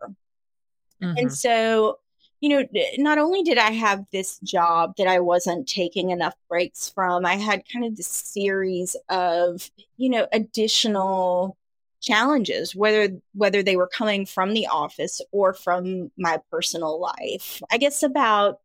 Mm-hmm. 1.02 1.16
And 1.16 1.32
so, 1.32 2.00
you 2.40 2.48
know, 2.50 2.68
not 2.98 3.18
only 3.18 3.42
did 3.42 3.56
I 3.58 3.70
have 3.70 4.04
this 4.12 4.38
job 4.40 4.94
that 4.98 5.06
I 5.06 5.20
wasn't 5.20 5.68
taking 5.68 6.10
enough 6.10 6.34
breaks 6.48 6.88
from, 6.88 7.24
I 7.24 7.36
had 7.36 7.62
kind 7.72 7.86
of 7.86 7.96
this 7.96 8.08
series 8.08 8.96
of, 9.08 9.70
you 9.96 10.10
know, 10.10 10.26
additional 10.32 11.56
challenges 12.02 12.76
whether 12.76 13.08
whether 13.32 13.62
they 13.62 13.76
were 13.76 13.86
coming 13.86 14.26
from 14.26 14.52
the 14.52 14.66
office 14.66 15.22
or 15.32 15.54
from 15.54 16.10
my 16.18 16.38
personal 16.50 17.00
life 17.00 17.62
i 17.72 17.78
guess 17.78 18.02
about 18.02 18.60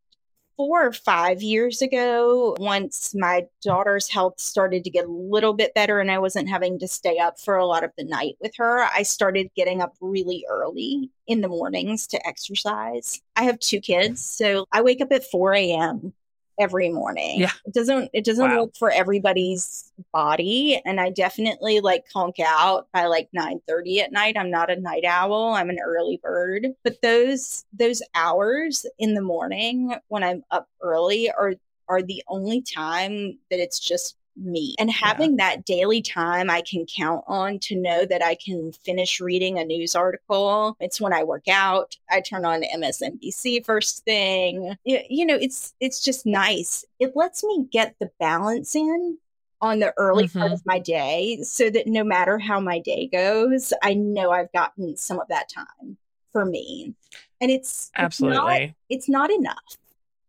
four 0.60 0.86
or 0.86 0.92
five 0.92 1.40
years 1.40 1.80
ago, 1.80 2.54
once 2.60 3.14
my 3.14 3.46
daughter's 3.62 4.10
health 4.10 4.38
started 4.38 4.84
to 4.84 4.90
get 4.90 5.06
a 5.06 5.10
little 5.10 5.54
bit 5.54 5.72
better 5.72 6.00
and 6.00 6.10
I 6.10 6.18
wasn't 6.18 6.50
having 6.50 6.78
to 6.80 6.86
stay 6.86 7.16
up 7.16 7.40
for 7.40 7.56
a 7.56 7.64
lot 7.64 7.82
of 7.82 7.92
the 7.96 8.04
night 8.04 8.34
with 8.42 8.52
her, 8.58 8.82
I 8.82 9.04
started 9.04 9.48
getting 9.56 9.80
up 9.80 9.94
really 10.02 10.44
early 10.50 11.08
in 11.26 11.40
the 11.40 11.48
mornings 11.48 12.06
to 12.08 12.28
exercise. 12.28 13.22
I 13.36 13.44
have 13.44 13.58
two 13.58 13.80
kids, 13.80 14.22
so 14.22 14.66
I 14.70 14.82
wake 14.82 15.00
up 15.00 15.12
at 15.12 15.24
4 15.30 15.54
a.m 15.54 16.12
every 16.60 16.90
morning. 16.90 17.40
Yeah. 17.40 17.52
It 17.64 17.74
doesn't 17.74 18.10
it 18.12 18.24
doesn't 18.24 18.48
Wow. 18.48 18.64
work 18.64 18.76
for 18.78 18.90
everybody's 18.90 19.90
body. 20.12 20.80
And 20.84 21.00
I 21.00 21.10
definitely 21.10 21.80
like 21.80 22.04
conk 22.12 22.36
out 22.38 22.86
by 22.92 23.06
like 23.06 23.28
9 23.32 23.60
30 23.66 24.00
at 24.02 24.12
night. 24.12 24.36
I'm 24.38 24.50
not 24.50 24.70
a 24.70 24.78
night 24.80 25.04
owl. 25.04 25.54
I'm 25.54 25.70
an 25.70 25.78
early 25.84 26.20
bird. 26.22 26.68
But 26.84 27.00
those 27.02 27.64
those 27.72 28.02
hours 28.14 28.86
in 28.98 29.14
the 29.14 29.22
morning 29.22 29.94
when 30.08 30.22
I'm 30.22 30.44
up 30.50 30.68
early 30.82 31.30
are 31.30 31.54
are 31.88 32.02
the 32.02 32.22
only 32.28 32.62
time 32.62 33.38
that 33.50 33.58
it's 33.58 33.80
just 33.80 34.16
me. 34.36 34.74
And 34.78 34.90
having 34.90 35.36
that 35.36 35.64
daily 35.64 36.00
time 36.02 36.48
I 36.50 36.62
can 36.62 36.86
count 36.86 37.24
on 37.26 37.58
to 37.60 37.76
know 37.76 38.04
that 38.06 38.22
I 38.22 38.34
can 38.36 38.72
finish 38.72 39.20
reading 39.20 39.58
a 39.58 39.64
news 39.64 39.94
article. 39.94 40.76
It's 40.80 41.00
when 41.00 41.12
I 41.12 41.24
work 41.24 41.48
out. 41.48 41.96
I 42.10 42.20
turn 42.20 42.44
on 42.44 42.62
MSNBC 42.62 43.64
first 43.64 44.04
thing. 44.04 44.74
You 44.84 45.26
know, 45.26 45.36
it's 45.36 45.74
it's 45.80 46.02
just 46.02 46.26
nice. 46.26 46.84
It 46.98 47.16
lets 47.16 47.44
me 47.44 47.66
get 47.70 47.96
the 48.00 48.10
balance 48.18 48.74
in 48.74 49.18
on 49.60 49.78
the 49.78 49.92
early 49.98 50.26
part 50.26 50.50
Mhm. 50.50 50.54
of 50.54 50.64
my 50.64 50.78
day 50.78 51.38
so 51.42 51.68
that 51.68 51.86
no 51.86 52.02
matter 52.02 52.38
how 52.38 52.60
my 52.60 52.78
day 52.78 53.06
goes, 53.06 53.72
I 53.82 53.92
know 53.94 54.30
I've 54.30 54.52
gotten 54.52 54.96
some 54.96 55.20
of 55.20 55.28
that 55.28 55.50
time 55.50 55.98
for 56.32 56.46
me. 56.46 56.94
And 57.42 57.50
it's 57.50 57.90
it's 57.98 58.20
not 58.20 58.30
Absolutely. 58.34 58.74
it's 58.88 59.08
not 59.08 59.30
enough. 59.30 59.76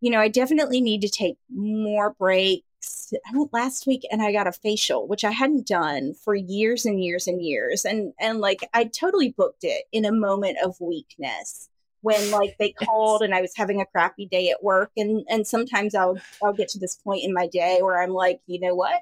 You 0.01 0.09
know, 0.11 0.19
I 0.19 0.27
definitely 0.27 0.81
need 0.81 1.01
to 1.01 1.09
take 1.09 1.37
more 1.49 2.11
breaks. 2.19 2.65
I 3.13 3.37
went 3.37 3.53
last 3.53 3.85
week 3.85 4.05
and 4.11 4.21
I 4.21 4.31
got 4.31 4.47
a 4.47 4.51
facial, 4.51 5.07
which 5.07 5.23
I 5.23 5.31
hadn't 5.31 5.67
done 5.67 6.13
for 6.13 6.33
years 6.35 6.85
and 6.85 7.03
years 7.03 7.27
and 7.27 7.41
years. 7.41 7.85
And 7.85 8.13
and 8.19 8.39
like 8.39 8.67
I 8.73 8.85
totally 8.85 9.29
booked 9.29 9.63
it 9.63 9.83
in 9.91 10.05
a 10.05 10.11
moment 10.11 10.57
of 10.63 10.79
weakness 10.79 11.69
when 12.01 12.31
like 12.31 12.55
they 12.57 12.71
called 12.85 13.21
and 13.21 13.33
I 13.33 13.41
was 13.41 13.53
having 13.55 13.81
a 13.81 13.85
crappy 13.85 14.25
day 14.25 14.49
at 14.49 14.63
work. 14.63 14.91
And 14.97 15.25
and 15.29 15.45
sometimes 15.45 15.95
I'll 15.95 16.17
I'll 16.43 16.53
get 16.53 16.69
to 16.69 16.79
this 16.79 16.95
point 16.95 17.23
in 17.23 17.33
my 17.33 17.47
day 17.47 17.79
where 17.81 18.01
I'm 18.01 18.11
like, 18.11 18.41
you 18.47 18.59
know 18.59 18.75
what? 18.75 19.01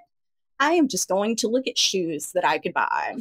I 0.62 0.74
am 0.74 0.90
just 0.90 1.08
going 1.08 1.38
to 1.38 1.48
look 1.48 1.68
at 1.68 1.78
shoes 1.78 2.34
that 2.34 2.46
I 2.46 2.58
could 2.58 2.74
buy. 2.74 3.16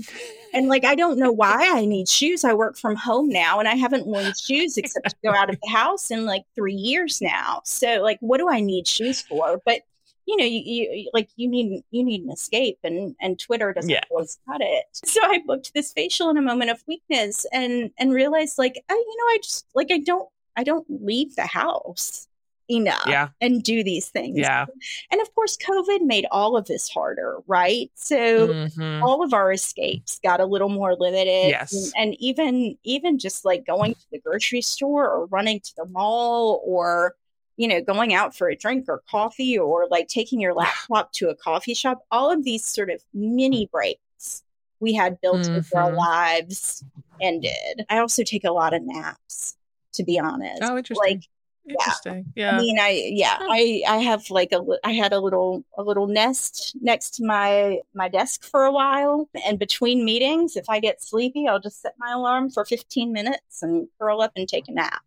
And 0.52 0.68
like, 0.68 0.84
I 0.84 0.96
don't 0.96 1.20
know 1.20 1.30
why 1.30 1.70
I 1.72 1.84
need 1.84 2.08
shoes. 2.08 2.42
I 2.42 2.52
work 2.54 2.76
from 2.76 2.96
home 2.96 3.28
now 3.28 3.60
and 3.60 3.68
I 3.68 3.76
haven't 3.76 4.06
worn 4.06 4.32
shoes 4.34 4.76
except 4.76 5.10
to 5.10 5.16
go 5.22 5.32
out 5.32 5.48
of 5.48 5.56
the 5.62 5.68
house 5.68 6.10
in 6.10 6.26
like 6.26 6.42
three 6.56 6.74
years 6.74 7.22
now. 7.22 7.60
So 7.64 8.02
like, 8.02 8.18
what 8.20 8.38
do 8.38 8.48
I 8.48 8.58
need 8.60 8.88
shoes 8.88 9.22
for? 9.22 9.60
But 9.64 9.82
you 10.28 10.36
know, 10.36 10.44
you, 10.44 10.60
you 10.92 11.10
like 11.14 11.30
you 11.36 11.48
need 11.48 11.82
you 11.90 12.04
need 12.04 12.22
an 12.22 12.30
escape, 12.30 12.78
and 12.84 13.16
and 13.20 13.38
Twitter 13.38 13.72
doesn't 13.72 13.90
Yeah. 13.90 14.02
always 14.10 14.38
cut 14.46 14.60
it. 14.60 14.84
So 14.92 15.20
I 15.24 15.38
booked 15.46 15.72
this 15.72 15.92
facial 15.92 16.28
in 16.28 16.36
a 16.36 16.42
moment 16.42 16.70
of 16.70 16.84
weakness, 16.86 17.46
and 17.52 17.90
and 17.98 18.12
realized 18.12 18.58
like, 18.58 18.76
oh, 18.90 18.94
you 18.94 19.16
know, 19.18 19.34
I 19.34 19.38
just 19.42 19.66
like 19.74 19.90
I 19.90 19.98
don't 19.98 20.28
I 20.54 20.64
don't 20.64 20.86
leave 20.88 21.34
the 21.34 21.46
house 21.46 22.26
enough 22.70 23.06
Yeah. 23.06 23.28
and 23.40 23.62
do 23.62 23.82
these 23.82 24.10
things. 24.10 24.36
Yeah. 24.38 24.66
And 25.10 25.22
of 25.22 25.34
course, 25.34 25.56
COVID 25.56 26.02
made 26.02 26.26
all 26.30 26.54
of 26.54 26.66
this 26.66 26.90
harder, 26.90 27.38
right? 27.46 27.90
So 27.94 28.48
Mhm. 28.48 29.02
all 29.02 29.22
of 29.22 29.32
our 29.32 29.50
escapes 29.52 30.18
got 30.22 30.40
a 30.40 30.44
little 30.44 30.68
more 30.68 30.94
limited. 30.94 31.48
Yes. 31.48 31.72
And, 31.72 31.92
and 31.96 32.16
even 32.20 32.76
even 32.84 33.18
just 33.18 33.46
like 33.46 33.64
going 33.64 33.94
to 33.94 34.06
the 34.12 34.18
grocery 34.18 34.60
store 34.60 35.08
or 35.08 35.24
running 35.26 35.60
to 35.60 35.72
the 35.76 35.86
mall 35.86 36.60
or 36.66 37.16
you 37.58 37.68
know 37.68 37.82
going 37.82 38.14
out 38.14 38.34
for 38.36 38.48
a 38.50 38.56
drink 38.56 38.86
or 38.88 39.02
coffee 39.10 39.58
or 39.58 39.86
like 39.90 40.08
taking 40.08 40.40
your 40.40 40.54
laptop 40.54 41.12
to 41.14 41.28
a 41.30 41.36
coffee 41.36 41.74
shop, 41.74 42.00
all 42.12 42.32
of 42.32 42.44
these 42.44 42.64
sort 42.66 42.90
of 42.90 43.02
mini 43.14 43.68
breaks 43.72 44.44
we 44.80 44.94
had 44.94 45.20
built 45.20 45.48
into 45.54 45.76
our 45.76 45.90
Mhm. 45.90 45.96
lives 45.96 46.84
ended. 47.20 47.84
I 47.90 47.98
also 47.98 48.22
take 48.24 48.44
a 48.44 48.52
lot 48.52 48.74
of 48.74 48.82
naps, 48.82 49.56
to 49.94 50.04
be 50.04 50.18
honest. 50.20 50.62
Oh, 50.62 50.78
interesting. 50.78 51.16
Like 51.16 51.24
interesting. 51.68 52.32
I 52.48 52.52
Yeah. 52.52 52.58
mean, 52.58 52.78
I 52.80 52.90
yeah, 53.12 53.38
I 53.40 53.82
I 53.88 53.98
have 53.98 54.30
like 54.30 54.52
a 54.52 54.64
I 54.84 54.92
had 54.92 55.12
a 55.12 55.20
little 55.20 55.64
a 55.76 55.82
little 55.82 56.06
nest 56.06 56.76
next 56.80 57.16
to 57.16 57.24
my 57.24 57.80
my 57.94 58.08
desk 58.08 58.44
for 58.44 58.64
a 58.64 58.72
while, 58.72 59.28
and 59.44 59.58
between 59.58 60.04
meetings, 60.04 60.56
if 60.56 60.68
I 60.70 60.80
get 60.80 61.02
sleepy, 61.02 61.46
I'll 61.48 61.60
just 61.60 61.82
set 61.82 61.94
my 61.98 62.12
alarm 62.12 62.50
for 62.50 62.64
15 62.64 63.12
minutes 63.12 63.62
and 63.62 63.88
curl 64.00 64.22
up 64.22 64.32
and 64.36 64.48
take 64.48 64.68
a 64.68 64.72
nap. 64.72 65.02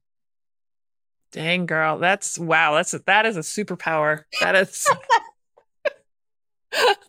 Dang 1.32 1.65
girl, 1.65 1.97
that's 1.97 2.38
wow. 2.38 2.75
That's 2.75 2.93
a, 2.93 2.99
that 2.99 3.25
is 3.25 3.38
a 3.38 3.41
superpower. 3.41 4.23
That 4.41 4.55
is. 4.55 4.88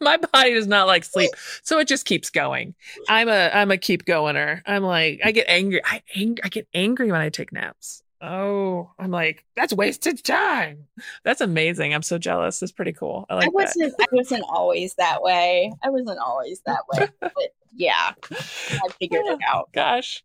My 0.01 0.16
body 0.16 0.55
does 0.55 0.66
not 0.66 0.89
like 0.89 1.05
sleep, 1.05 1.31
so 1.62 1.79
it 1.79 1.87
just 1.87 2.05
keeps 2.05 2.31
going. 2.31 2.75
I'm 3.09 3.29
a 3.29 3.49
I'm 3.55 3.70
a 3.70 3.79
keep 3.79 4.05
goiner. 4.05 4.61
I'm 4.66 4.83
like 4.83 5.20
I 5.25 5.31
get 5.31 5.47
angry. 5.49 5.81
I 5.85 6.03
ang- 6.16 6.39
I 6.43 6.49
get 6.49 6.66
angry 6.75 7.12
when 7.12 7.20
I 7.20 7.29
take 7.29 7.53
naps. 7.53 8.03
Oh, 8.20 8.91
I'm 8.99 9.12
like 9.12 9.45
that's 9.55 9.73
wasted 9.73 10.23
time. 10.25 10.87
That's 11.25 11.41
amazing. 11.41 11.95
I'm 11.95 12.03
so 12.03 12.18
jealous. 12.18 12.61
It's 12.61 12.73
pretty 12.73 12.93
cool. 12.93 13.25
I 13.31 13.37
like 13.37 13.47
I 13.47 13.51
wasn't 13.51 13.95
I 14.01 14.07
wasn't 14.11 14.45
always 14.49 14.95
that 14.95 15.23
way. 15.23 15.73
I 15.83 15.91
wasn't 15.91 16.18
always 16.18 16.61
that 16.66 16.83
way, 16.93 17.09
but 17.20 17.33
yeah, 17.73 18.12
I 18.33 18.89
figured 18.99 19.27
it 19.27 19.39
out. 19.47 19.70
Gosh, 19.73 20.25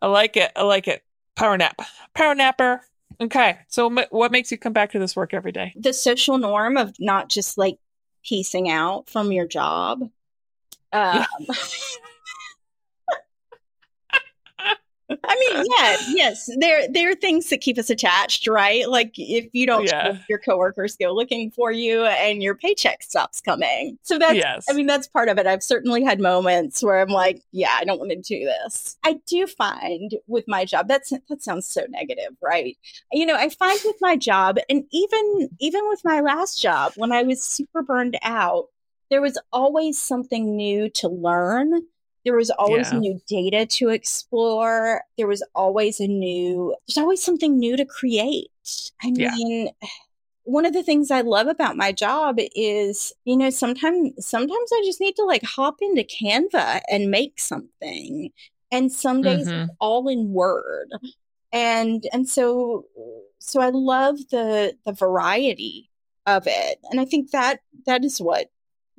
I 0.00 0.06
like 0.06 0.38
it. 0.38 0.52
I 0.56 0.62
like 0.62 0.88
it. 0.88 1.02
Power 1.36 1.58
nap. 1.58 1.78
Power 2.14 2.34
napper. 2.34 2.82
Okay, 3.20 3.58
so 3.68 3.86
m- 3.86 4.06
what 4.10 4.32
makes 4.32 4.50
you 4.50 4.58
come 4.58 4.72
back 4.72 4.92
to 4.92 4.98
this 4.98 5.16
work 5.16 5.34
every 5.34 5.52
day? 5.52 5.72
The 5.76 5.92
social 5.92 6.38
norm 6.38 6.76
of 6.76 6.94
not 6.98 7.28
just 7.28 7.58
like 7.58 7.78
piecing 8.24 8.70
out 8.70 9.08
from 9.08 9.32
your 9.32 9.46
job. 9.46 10.10
Um, 10.92 11.26
I 15.24 15.34
mean, 15.54 15.66
yeah, 15.78 15.96
yes, 16.08 16.48
there 16.58 16.86
there 16.88 17.10
are 17.10 17.14
things 17.14 17.48
that 17.50 17.60
keep 17.60 17.78
us 17.78 17.90
attached, 17.90 18.46
right? 18.46 18.88
Like 18.88 19.12
if 19.16 19.48
you 19.52 19.66
don't, 19.66 19.84
Yeah. 19.86 20.18
your 20.28 20.38
coworkers 20.38 20.96
go 20.96 21.12
looking 21.12 21.50
for 21.50 21.72
you, 21.72 22.04
and 22.04 22.42
your 22.42 22.54
paycheck 22.54 23.02
stops 23.02 23.40
coming. 23.40 23.98
So 24.02 24.18
that's, 24.18 24.34
yes. 24.36 24.66
I 24.68 24.72
mean, 24.72 24.86
that's 24.86 25.06
part 25.08 25.28
of 25.28 25.38
it. 25.38 25.46
I've 25.46 25.62
certainly 25.62 26.02
had 26.04 26.20
moments 26.20 26.82
where 26.82 27.00
I'm 27.00 27.08
like, 27.08 27.42
yeah, 27.52 27.76
I 27.78 27.84
don't 27.84 27.98
want 27.98 28.10
to 28.10 28.16
do 28.16 28.44
this. 28.44 28.96
I 29.04 29.20
do 29.26 29.46
find 29.46 30.14
with 30.26 30.46
my 30.48 30.64
job 30.64 30.88
that's 30.88 31.10
that 31.10 31.42
sounds 31.42 31.66
so 31.66 31.82
negative, 31.88 32.36
right? 32.42 32.76
You 33.12 33.26
know, 33.26 33.34
I 33.36 33.48
find 33.48 33.78
with 33.84 33.96
my 34.00 34.16
job, 34.16 34.58
and 34.68 34.84
even 34.92 35.48
even 35.58 35.88
with 35.88 36.00
my 36.04 36.20
last 36.20 36.60
job, 36.60 36.92
when 36.96 37.12
I 37.12 37.22
was 37.22 37.42
super 37.42 37.82
burned 37.82 38.18
out, 38.22 38.66
there 39.10 39.20
was 39.20 39.38
always 39.52 39.98
something 39.98 40.56
new 40.56 40.88
to 40.90 41.08
learn. 41.08 41.82
There 42.24 42.36
was 42.36 42.50
always 42.50 42.92
Yeah. 42.92 42.98
new 42.98 43.20
data 43.26 43.66
to 43.66 43.88
explore. 43.88 45.02
There 45.16 45.26
was 45.26 45.42
always 45.54 46.00
a 46.00 46.06
new, 46.06 46.74
there's 46.86 46.98
always 46.98 47.22
something 47.22 47.58
new 47.58 47.76
to 47.76 47.84
create. 47.84 48.50
I 49.02 49.08
Yeah. 49.14 49.30
mean, 49.30 49.70
one 50.44 50.66
of 50.66 50.72
the 50.72 50.82
things 50.82 51.10
I 51.10 51.20
love 51.22 51.46
about 51.46 51.76
my 51.76 51.92
job 51.92 52.36
is, 52.54 53.12
you 53.24 53.36
know, 53.36 53.50
sometimes 53.50 54.26
sometimes 54.26 54.70
I 54.72 54.82
just 54.84 55.00
need 55.00 55.16
to 55.16 55.24
like 55.24 55.42
hop 55.42 55.76
into 55.80 56.02
Canva 56.02 56.80
and 56.90 57.10
make 57.10 57.38
something. 57.38 58.30
And 58.72 58.92
some 58.92 59.22
days 59.22 59.48
Mhm. 59.48 59.68
all 59.80 60.08
in 60.08 60.32
Word. 60.32 60.90
And 61.52 62.06
and 62.12 62.28
so 62.28 62.86
so 63.38 63.60
I 63.60 63.70
love 63.70 64.18
the 64.30 64.76
the 64.84 64.92
variety 64.92 65.90
of 66.26 66.44
it. 66.46 66.78
And 66.90 67.00
I 67.00 67.04
think 67.04 67.30
that 67.32 67.60
that 67.86 68.04
is 68.04 68.20
what 68.20 68.50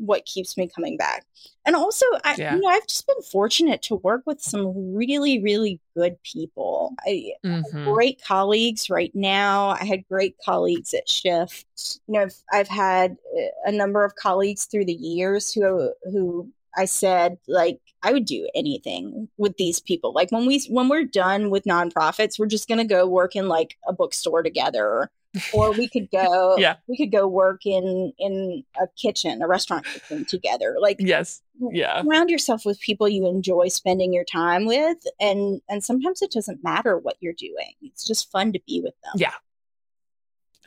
what 0.02 0.26
keeps 0.26 0.58
me 0.58 0.68
coming 0.74 0.98
back. 0.98 1.26
And 1.66 1.76
also 1.76 2.06
I 2.24 2.36
Yeah. 2.38 2.56
you 2.56 2.62
know, 2.62 2.70
I've 2.70 2.88
just 2.88 3.06
been 3.08 3.22
fortunate 3.22 3.82
to 3.84 3.96
work 3.96 4.24
with 4.26 4.42
some 4.42 4.94
really, 4.96 5.42
really 5.42 5.80
good 5.96 6.22
people. 6.24 6.94
I 7.06 7.34
Mhm. 7.46 7.84
great 7.86 8.22
colleagues 8.24 8.90
right 8.90 9.14
now. 9.16 9.70
I 9.70 9.86
had 9.86 10.08
great 10.08 10.36
colleagues 10.44 10.94
at 10.94 11.08
Shift. 11.10 11.66
You 12.08 12.14
know, 12.16 12.22
I've, 12.22 12.36
I've 12.52 12.68
had 12.68 13.18
uh, 13.38 13.42
a 13.66 13.72
number 13.72 14.04
of 14.04 14.16
colleagues 14.16 14.66
through 14.66 14.86
the 14.86 14.94
years 14.94 15.54
who 15.54 15.92
who 16.04 16.52
I 16.76 16.86
said 16.86 17.38
like 17.48 17.80
I 18.04 18.12
would 18.14 18.26
do 18.26 18.50
anything 18.56 19.30
with 19.38 19.58
these 19.58 19.80
people. 19.80 20.14
Like 20.14 20.32
when 20.32 20.46
we 20.48 20.62
when 20.70 20.90
we're 20.90 21.04
done 21.06 21.50
with 21.52 21.66
nonprofits, 21.66 22.40
we're 22.40 22.48
just 22.48 22.68
gonna 22.68 22.86
go 22.86 23.06
work 23.08 23.36
in 23.36 23.48
like 23.48 23.78
a 23.88 23.94
bookstore 23.94 24.42
together, 24.44 25.12
or 25.54 25.72
we 25.72 25.88
could 25.88 26.10
go 26.12 26.56
Yeah. 26.60 26.76
we 26.88 26.98
could 26.98 27.12
go 27.12 27.28
work 27.28 27.66
in 27.66 28.12
in 28.20 28.64
a 28.82 28.88
kitchen, 29.02 29.42
a 29.42 29.48
restaurant 29.48 29.86
kitchen 29.86 30.26
together. 30.26 30.76
Like 30.80 30.98
Yes. 31.00 31.42
Yeah. 31.72 32.02
surround 32.02 32.30
yourself 32.30 32.66
with 32.66 32.80
people 32.80 33.08
you 33.08 33.28
enjoy 33.28 33.68
spending 33.70 34.12
your 34.14 34.26
time 34.26 34.66
with 34.66 34.98
and 35.20 35.62
and 35.70 35.84
sometimes 35.84 36.22
it 36.22 36.32
doesn't 36.32 36.64
matter 36.64 36.98
what 36.98 37.18
you're 37.20 37.34
doing 37.34 37.74
it's 37.82 38.04
just 38.06 38.32
fun 38.32 38.52
to 38.54 38.60
be 38.68 38.82
with 38.84 38.96
them 39.04 39.14
Yeah. 39.16 39.34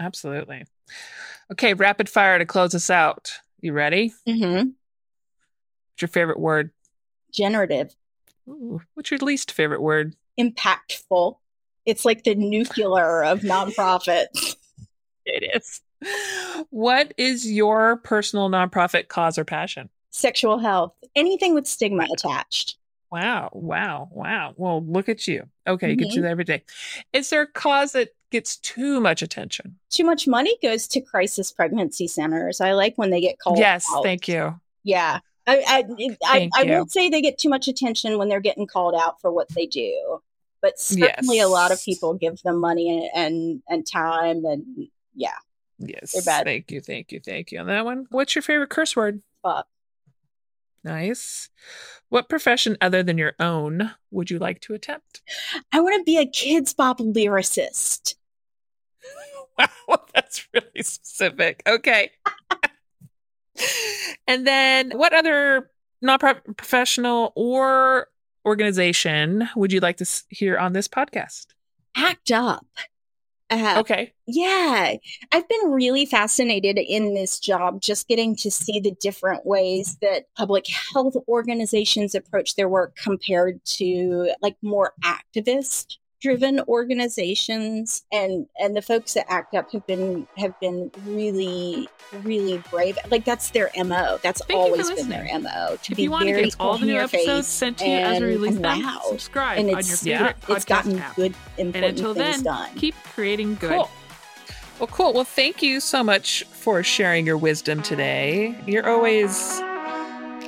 Absolutely. 0.01 0.65
Okay, 1.53 1.75
rapid 1.75 2.09
fire 2.09 2.39
to 2.39 2.45
close 2.47 2.75
us 2.75 2.91
out. 2.91 3.33
You 3.61 3.73
ready? 3.73 4.13
mm-hmm 4.29 4.71
What's 4.71 6.03
your 6.03 6.09
favorite 6.09 6.41
word? 6.41 6.71
generative 7.33 7.95
Ooh, 8.49 8.81
what's 8.95 9.11
your 9.11 9.19
least 9.19 9.51
favorite 9.53 9.81
word? 9.83 10.15
impactful 10.39 11.37
it's 11.87 12.05
like 12.05 12.25
the 12.25 12.35
nuclear 12.35 13.25
of 13.25 13.41
nonprofits 13.41 14.57
It 15.27 15.43
hilarious. 15.43 15.81
What 16.71 17.15
is 17.17 17.51
your 17.51 17.97
personal 17.97 18.51
nonprofit 18.51 19.09
cause 19.09 19.39
or 19.39 19.45
passion? 19.45 19.89
Sexual 20.11 20.59
health, 20.59 20.93
anything 21.17 21.55
with 21.55 21.67
stigma 21.67 22.07
attached. 22.13 22.77
Wow, 23.11 23.51
wow, 23.53 24.09
wow. 24.13 24.55
Well, 24.57 24.85
look 24.85 25.09
at 25.09 25.27
you. 25.27 25.45
Okay, 25.67 25.91
you 25.91 25.97
get 25.97 26.09
to 26.11 26.17
mm-hmm. 26.17 26.23
that 26.23 26.31
every 26.31 26.45
day. 26.45 26.65
Is 27.13 27.31
there 27.31 27.43
a 27.43 27.47
cause 27.47 27.93
that 27.93 28.11
gets 28.31 28.57
too 28.57 29.01
much 29.01 29.23
attention? 29.23 29.79
Too 29.91 30.05
much 30.05 30.27
money 30.27 30.57
goes 30.63 30.89
to 30.89 31.01
crisis 31.01 31.53
pregnancy 31.53 32.07
centers. 32.07 32.61
I 32.61 32.73
like 32.73 32.97
when 32.97 33.11
they 33.11 33.21
get 33.21 33.39
called. 33.39 33.59
yes, 33.59 33.87
out. 33.95 34.03
thank 34.03 34.29
you. 34.29 34.61
Yeah. 34.83 35.21
I 35.47 35.63
I, 35.67 36.17
I, 36.25 36.51
I 36.57 36.65
won't 36.65 36.91
say 36.91 37.09
they 37.09 37.21
get 37.21 37.39
too 37.39 37.49
much 37.49 37.69
attention 37.69 38.19
when 38.19 38.29
they're 38.29 38.41
getting 38.41 38.67
called 38.67 38.95
out 38.95 39.21
for 39.21 39.31
what 39.31 39.49
they 39.51 39.67
do, 39.67 40.21
but 40.65 40.79
certainly 40.81 41.41
a 41.41 41.49
lot 41.49 41.73
of 41.73 41.85
people 41.85 42.15
give 42.15 42.41
them 42.43 42.59
money 42.59 43.11
and 43.15 43.63
and, 43.69 43.87
time 43.87 44.47
and 44.47 44.89
yeah, 45.15 45.37
Yes. 45.79 46.13
They're 46.13 46.23
bad. 46.23 46.45
Thank 46.45 46.71
you, 46.71 46.81
thank 46.81 47.13
you, 47.13 47.21
thank 47.21 47.53
you. 47.53 47.61
On 47.61 47.67
that 47.67 47.85
one, 47.85 48.07
what's 48.11 48.35
your 48.35 48.43
favorite 48.43 48.71
curse 48.71 48.97
word? 48.97 49.23
fuck. 49.43 49.67
Nice. 50.83 51.51
What 52.09 52.31
profession 52.31 52.79
other 52.81 53.03
than 53.03 53.19
your 53.19 53.35
own 53.39 53.93
would 54.11 54.31
you 54.31 54.39
like 54.39 54.61
to 54.63 54.75
attempt? 54.75 55.23
I 55.73 55.81
want 55.81 55.99
to 55.99 56.05
be 56.05 56.19
a 56.19 56.27
Kidz 56.27 56.75
Bop 56.75 56.99
lyricist. 56.99 58.15
Wow, 59.87 60.01
that's 60.13 60.49
really 60.53 60.83
specific. 60.83 61.63
Okay. 61.65 62.11
and 64.27 64.45
then 64.45 64.91
what 64.91 65.13
other 65.13 65.71
nonprofit 66.05 66.57
professional 66.57 67.33
or 67.37 68.09
organization 68.45 69.49
would 69.57 69.73
you 69.73 69.81
like 69.81 69.97
to 69.99 70.23
hear 70.29 70.59
on 70.59 70.73
this 70.73 70.89
podcast? 70.89 71.47
ACT 71.97 72.31
UP. 72.31 72.67
Uh, 73.51 73.77
Okay. 73.79 74.13
Yeah, 74.27 74.95
I've 75.33 75.49
been 75.49 75.71
really 75.71 76.07
fascinated 76.07 76.79
in 76.79 77.15
this 77.15 77.39
job, 77.39 77.81
just 77.81 78.09
getting 78.09 78.35
to 78.37 78.51
see 78.51 78.81
the 78.81 78.93
different 79.01 79.45
ways 79.45 79.99
that 80.01 80.25
public 80.37 80.67
health 80.67 81.15
organizations 81.29 82.15
approach 82.15 82.57
their 82.57 82.69
work 82.69 82.97
compared 82.97 83.63
to 83.67 84.31
like 84.41 84.57
more 84.63 84.95
activist 85.05 85.99
driven 86.25 86.59
organizations 86.69 88.07
and 88.11 88.47
and 88.59 88.75
the 88.75 88.81
folks 88.81 89.13
that 89.13 89.31
act 89.31 89.55
up 89.55 89.71
have 89.71 89.87
been 89.87 90.27
have 90.39 90.59
been 90.59 90.91
really 91.05 91.87
really 92.23 92.57
brave 92.71 92.97
like 93.11 93.27
that's 93.27 93.51
their 93.51 93.71
mo 93.85 94.19
that's 94.23 94.43
Thank 94.47 94.59
you 94.59 94.75
for 94.77 94.81
always 94.83 94.91
been 94.91 95.11
their 95.11 95.39
mo 95.39 95.77
to 95.83 95.93
if 95.93 95.97
be 95.99 96.05
you 96.05 96.11
want 96.11 96.25
to 96.25 96.33
very 96.33 96.45
get 96.45 96.57
all 96.59 96.79
the 96.79 96.87
new 96.87 96.99
episodes 96.99 97.47
sent 97.47 97.77
to 97.79 97.85
you 97.85 97.91
as 97.93 98.21
we 98.21 98.27
and 98.27 98.41
release 98.41 98.55
them, 98.59 98.83
loud. 98.83 99.03
subscribe 99.03 99.59
and 99.59 99.67
on 99.69 99.73
your 99.73 99.79
it's 99.81 100.03
favorite 100.03 100.37
it's 100.49 100.65
podcast 100.65 100.67
gotten 100.67 100.99
app. 100.99 101.15
good 101.15 101.35
And 101.59 101.67
important 101.67 101.99
until 101.99 102.15
things 102.15 102.37
then, 102.37 102.45
done 102.45 102.75
keep 102.77 102.95
creating 103.15 103.57
good. 103.57 103.71
Cool. 103.71 103.91
Well, 104.79 104.89
cool. 104.89 105.13
Well, 105.13 105.25
thank 105.25 105.63
you 105.63 105.79
so 105.79 106.03
much 106.03 106.43
for 106.45 106.83
sharing 106.83 107.27
your 107.27 107.37
wisdom 107.37 107.81
today. 107.83 108.59
You're 108.67 108.89
always, 108.91 109.61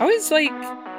always 0.00 0.32
like 0.32 0.50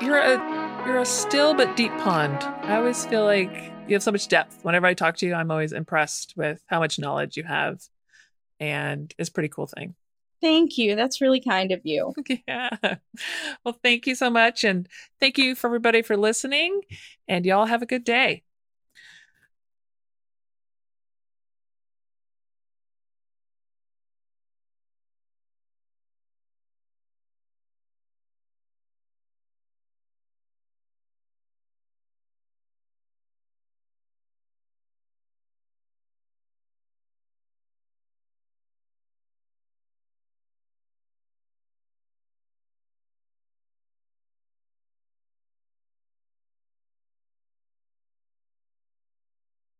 you're 0.02 0.20
a 0.20 0.38
you're 0.86 1.00
a 1.00 1.06
still 1.06 1.54
but 1.54 1.76
deep 1.76 1.92
pond. 1.98 2.38
I 2.64 2.78
always 2.78 3.06
feel 3.06 3.26
like 3.26 3.74
you 3.88 3.96
have 3.96 4.04
so 4.04 4.12
much 4.12 4.28
depth. 4.28 4.60
Whenever 4.64 4.88
I 4.88 4.94
talk 4.94 5.18
to 5.18 5.26
you, 5.28 5.34
I'm 5.34 5.52
always 5.52 5.74
impressed 5.74 6.34
with 6.36 6.62
how 6.68 6.80
much 6.80 7.00
knowledge 7.00 7.38
you 7.38 7.44
have, 7.44 7.80
and 8.60 9.14
it's 9.18 9.30
a 9.30 9.32
pretty 9.34 9.50
cool 9.50 9.68
thing. 9.68 9.96
thank 10.42 10.78
you 10.78 10.96
that's 10.96 11.22
really 11.22 11.42
kind 11.42 11.72
of 11.72 11.82
you 11.84 12.14
Yeah. 12.48 12.70
Well, 13.64 13.78
thank 13.84 14.08
you 14.08 14.16
so 14.16 14.30
much, 14.30 14.64
and 14.64 14.88
thank 15.20 15.38
you 15.38 15.56
for 15.56 15.68
everybody 15.68 16.02
for 16.02 16.18
listening. 16.18 16.82
And 17.28 17.46
y'all 17.46 17.66
have 17.66 17.82
a 17.82 17.88
good 17.88 18.04
day. 18.04 18.44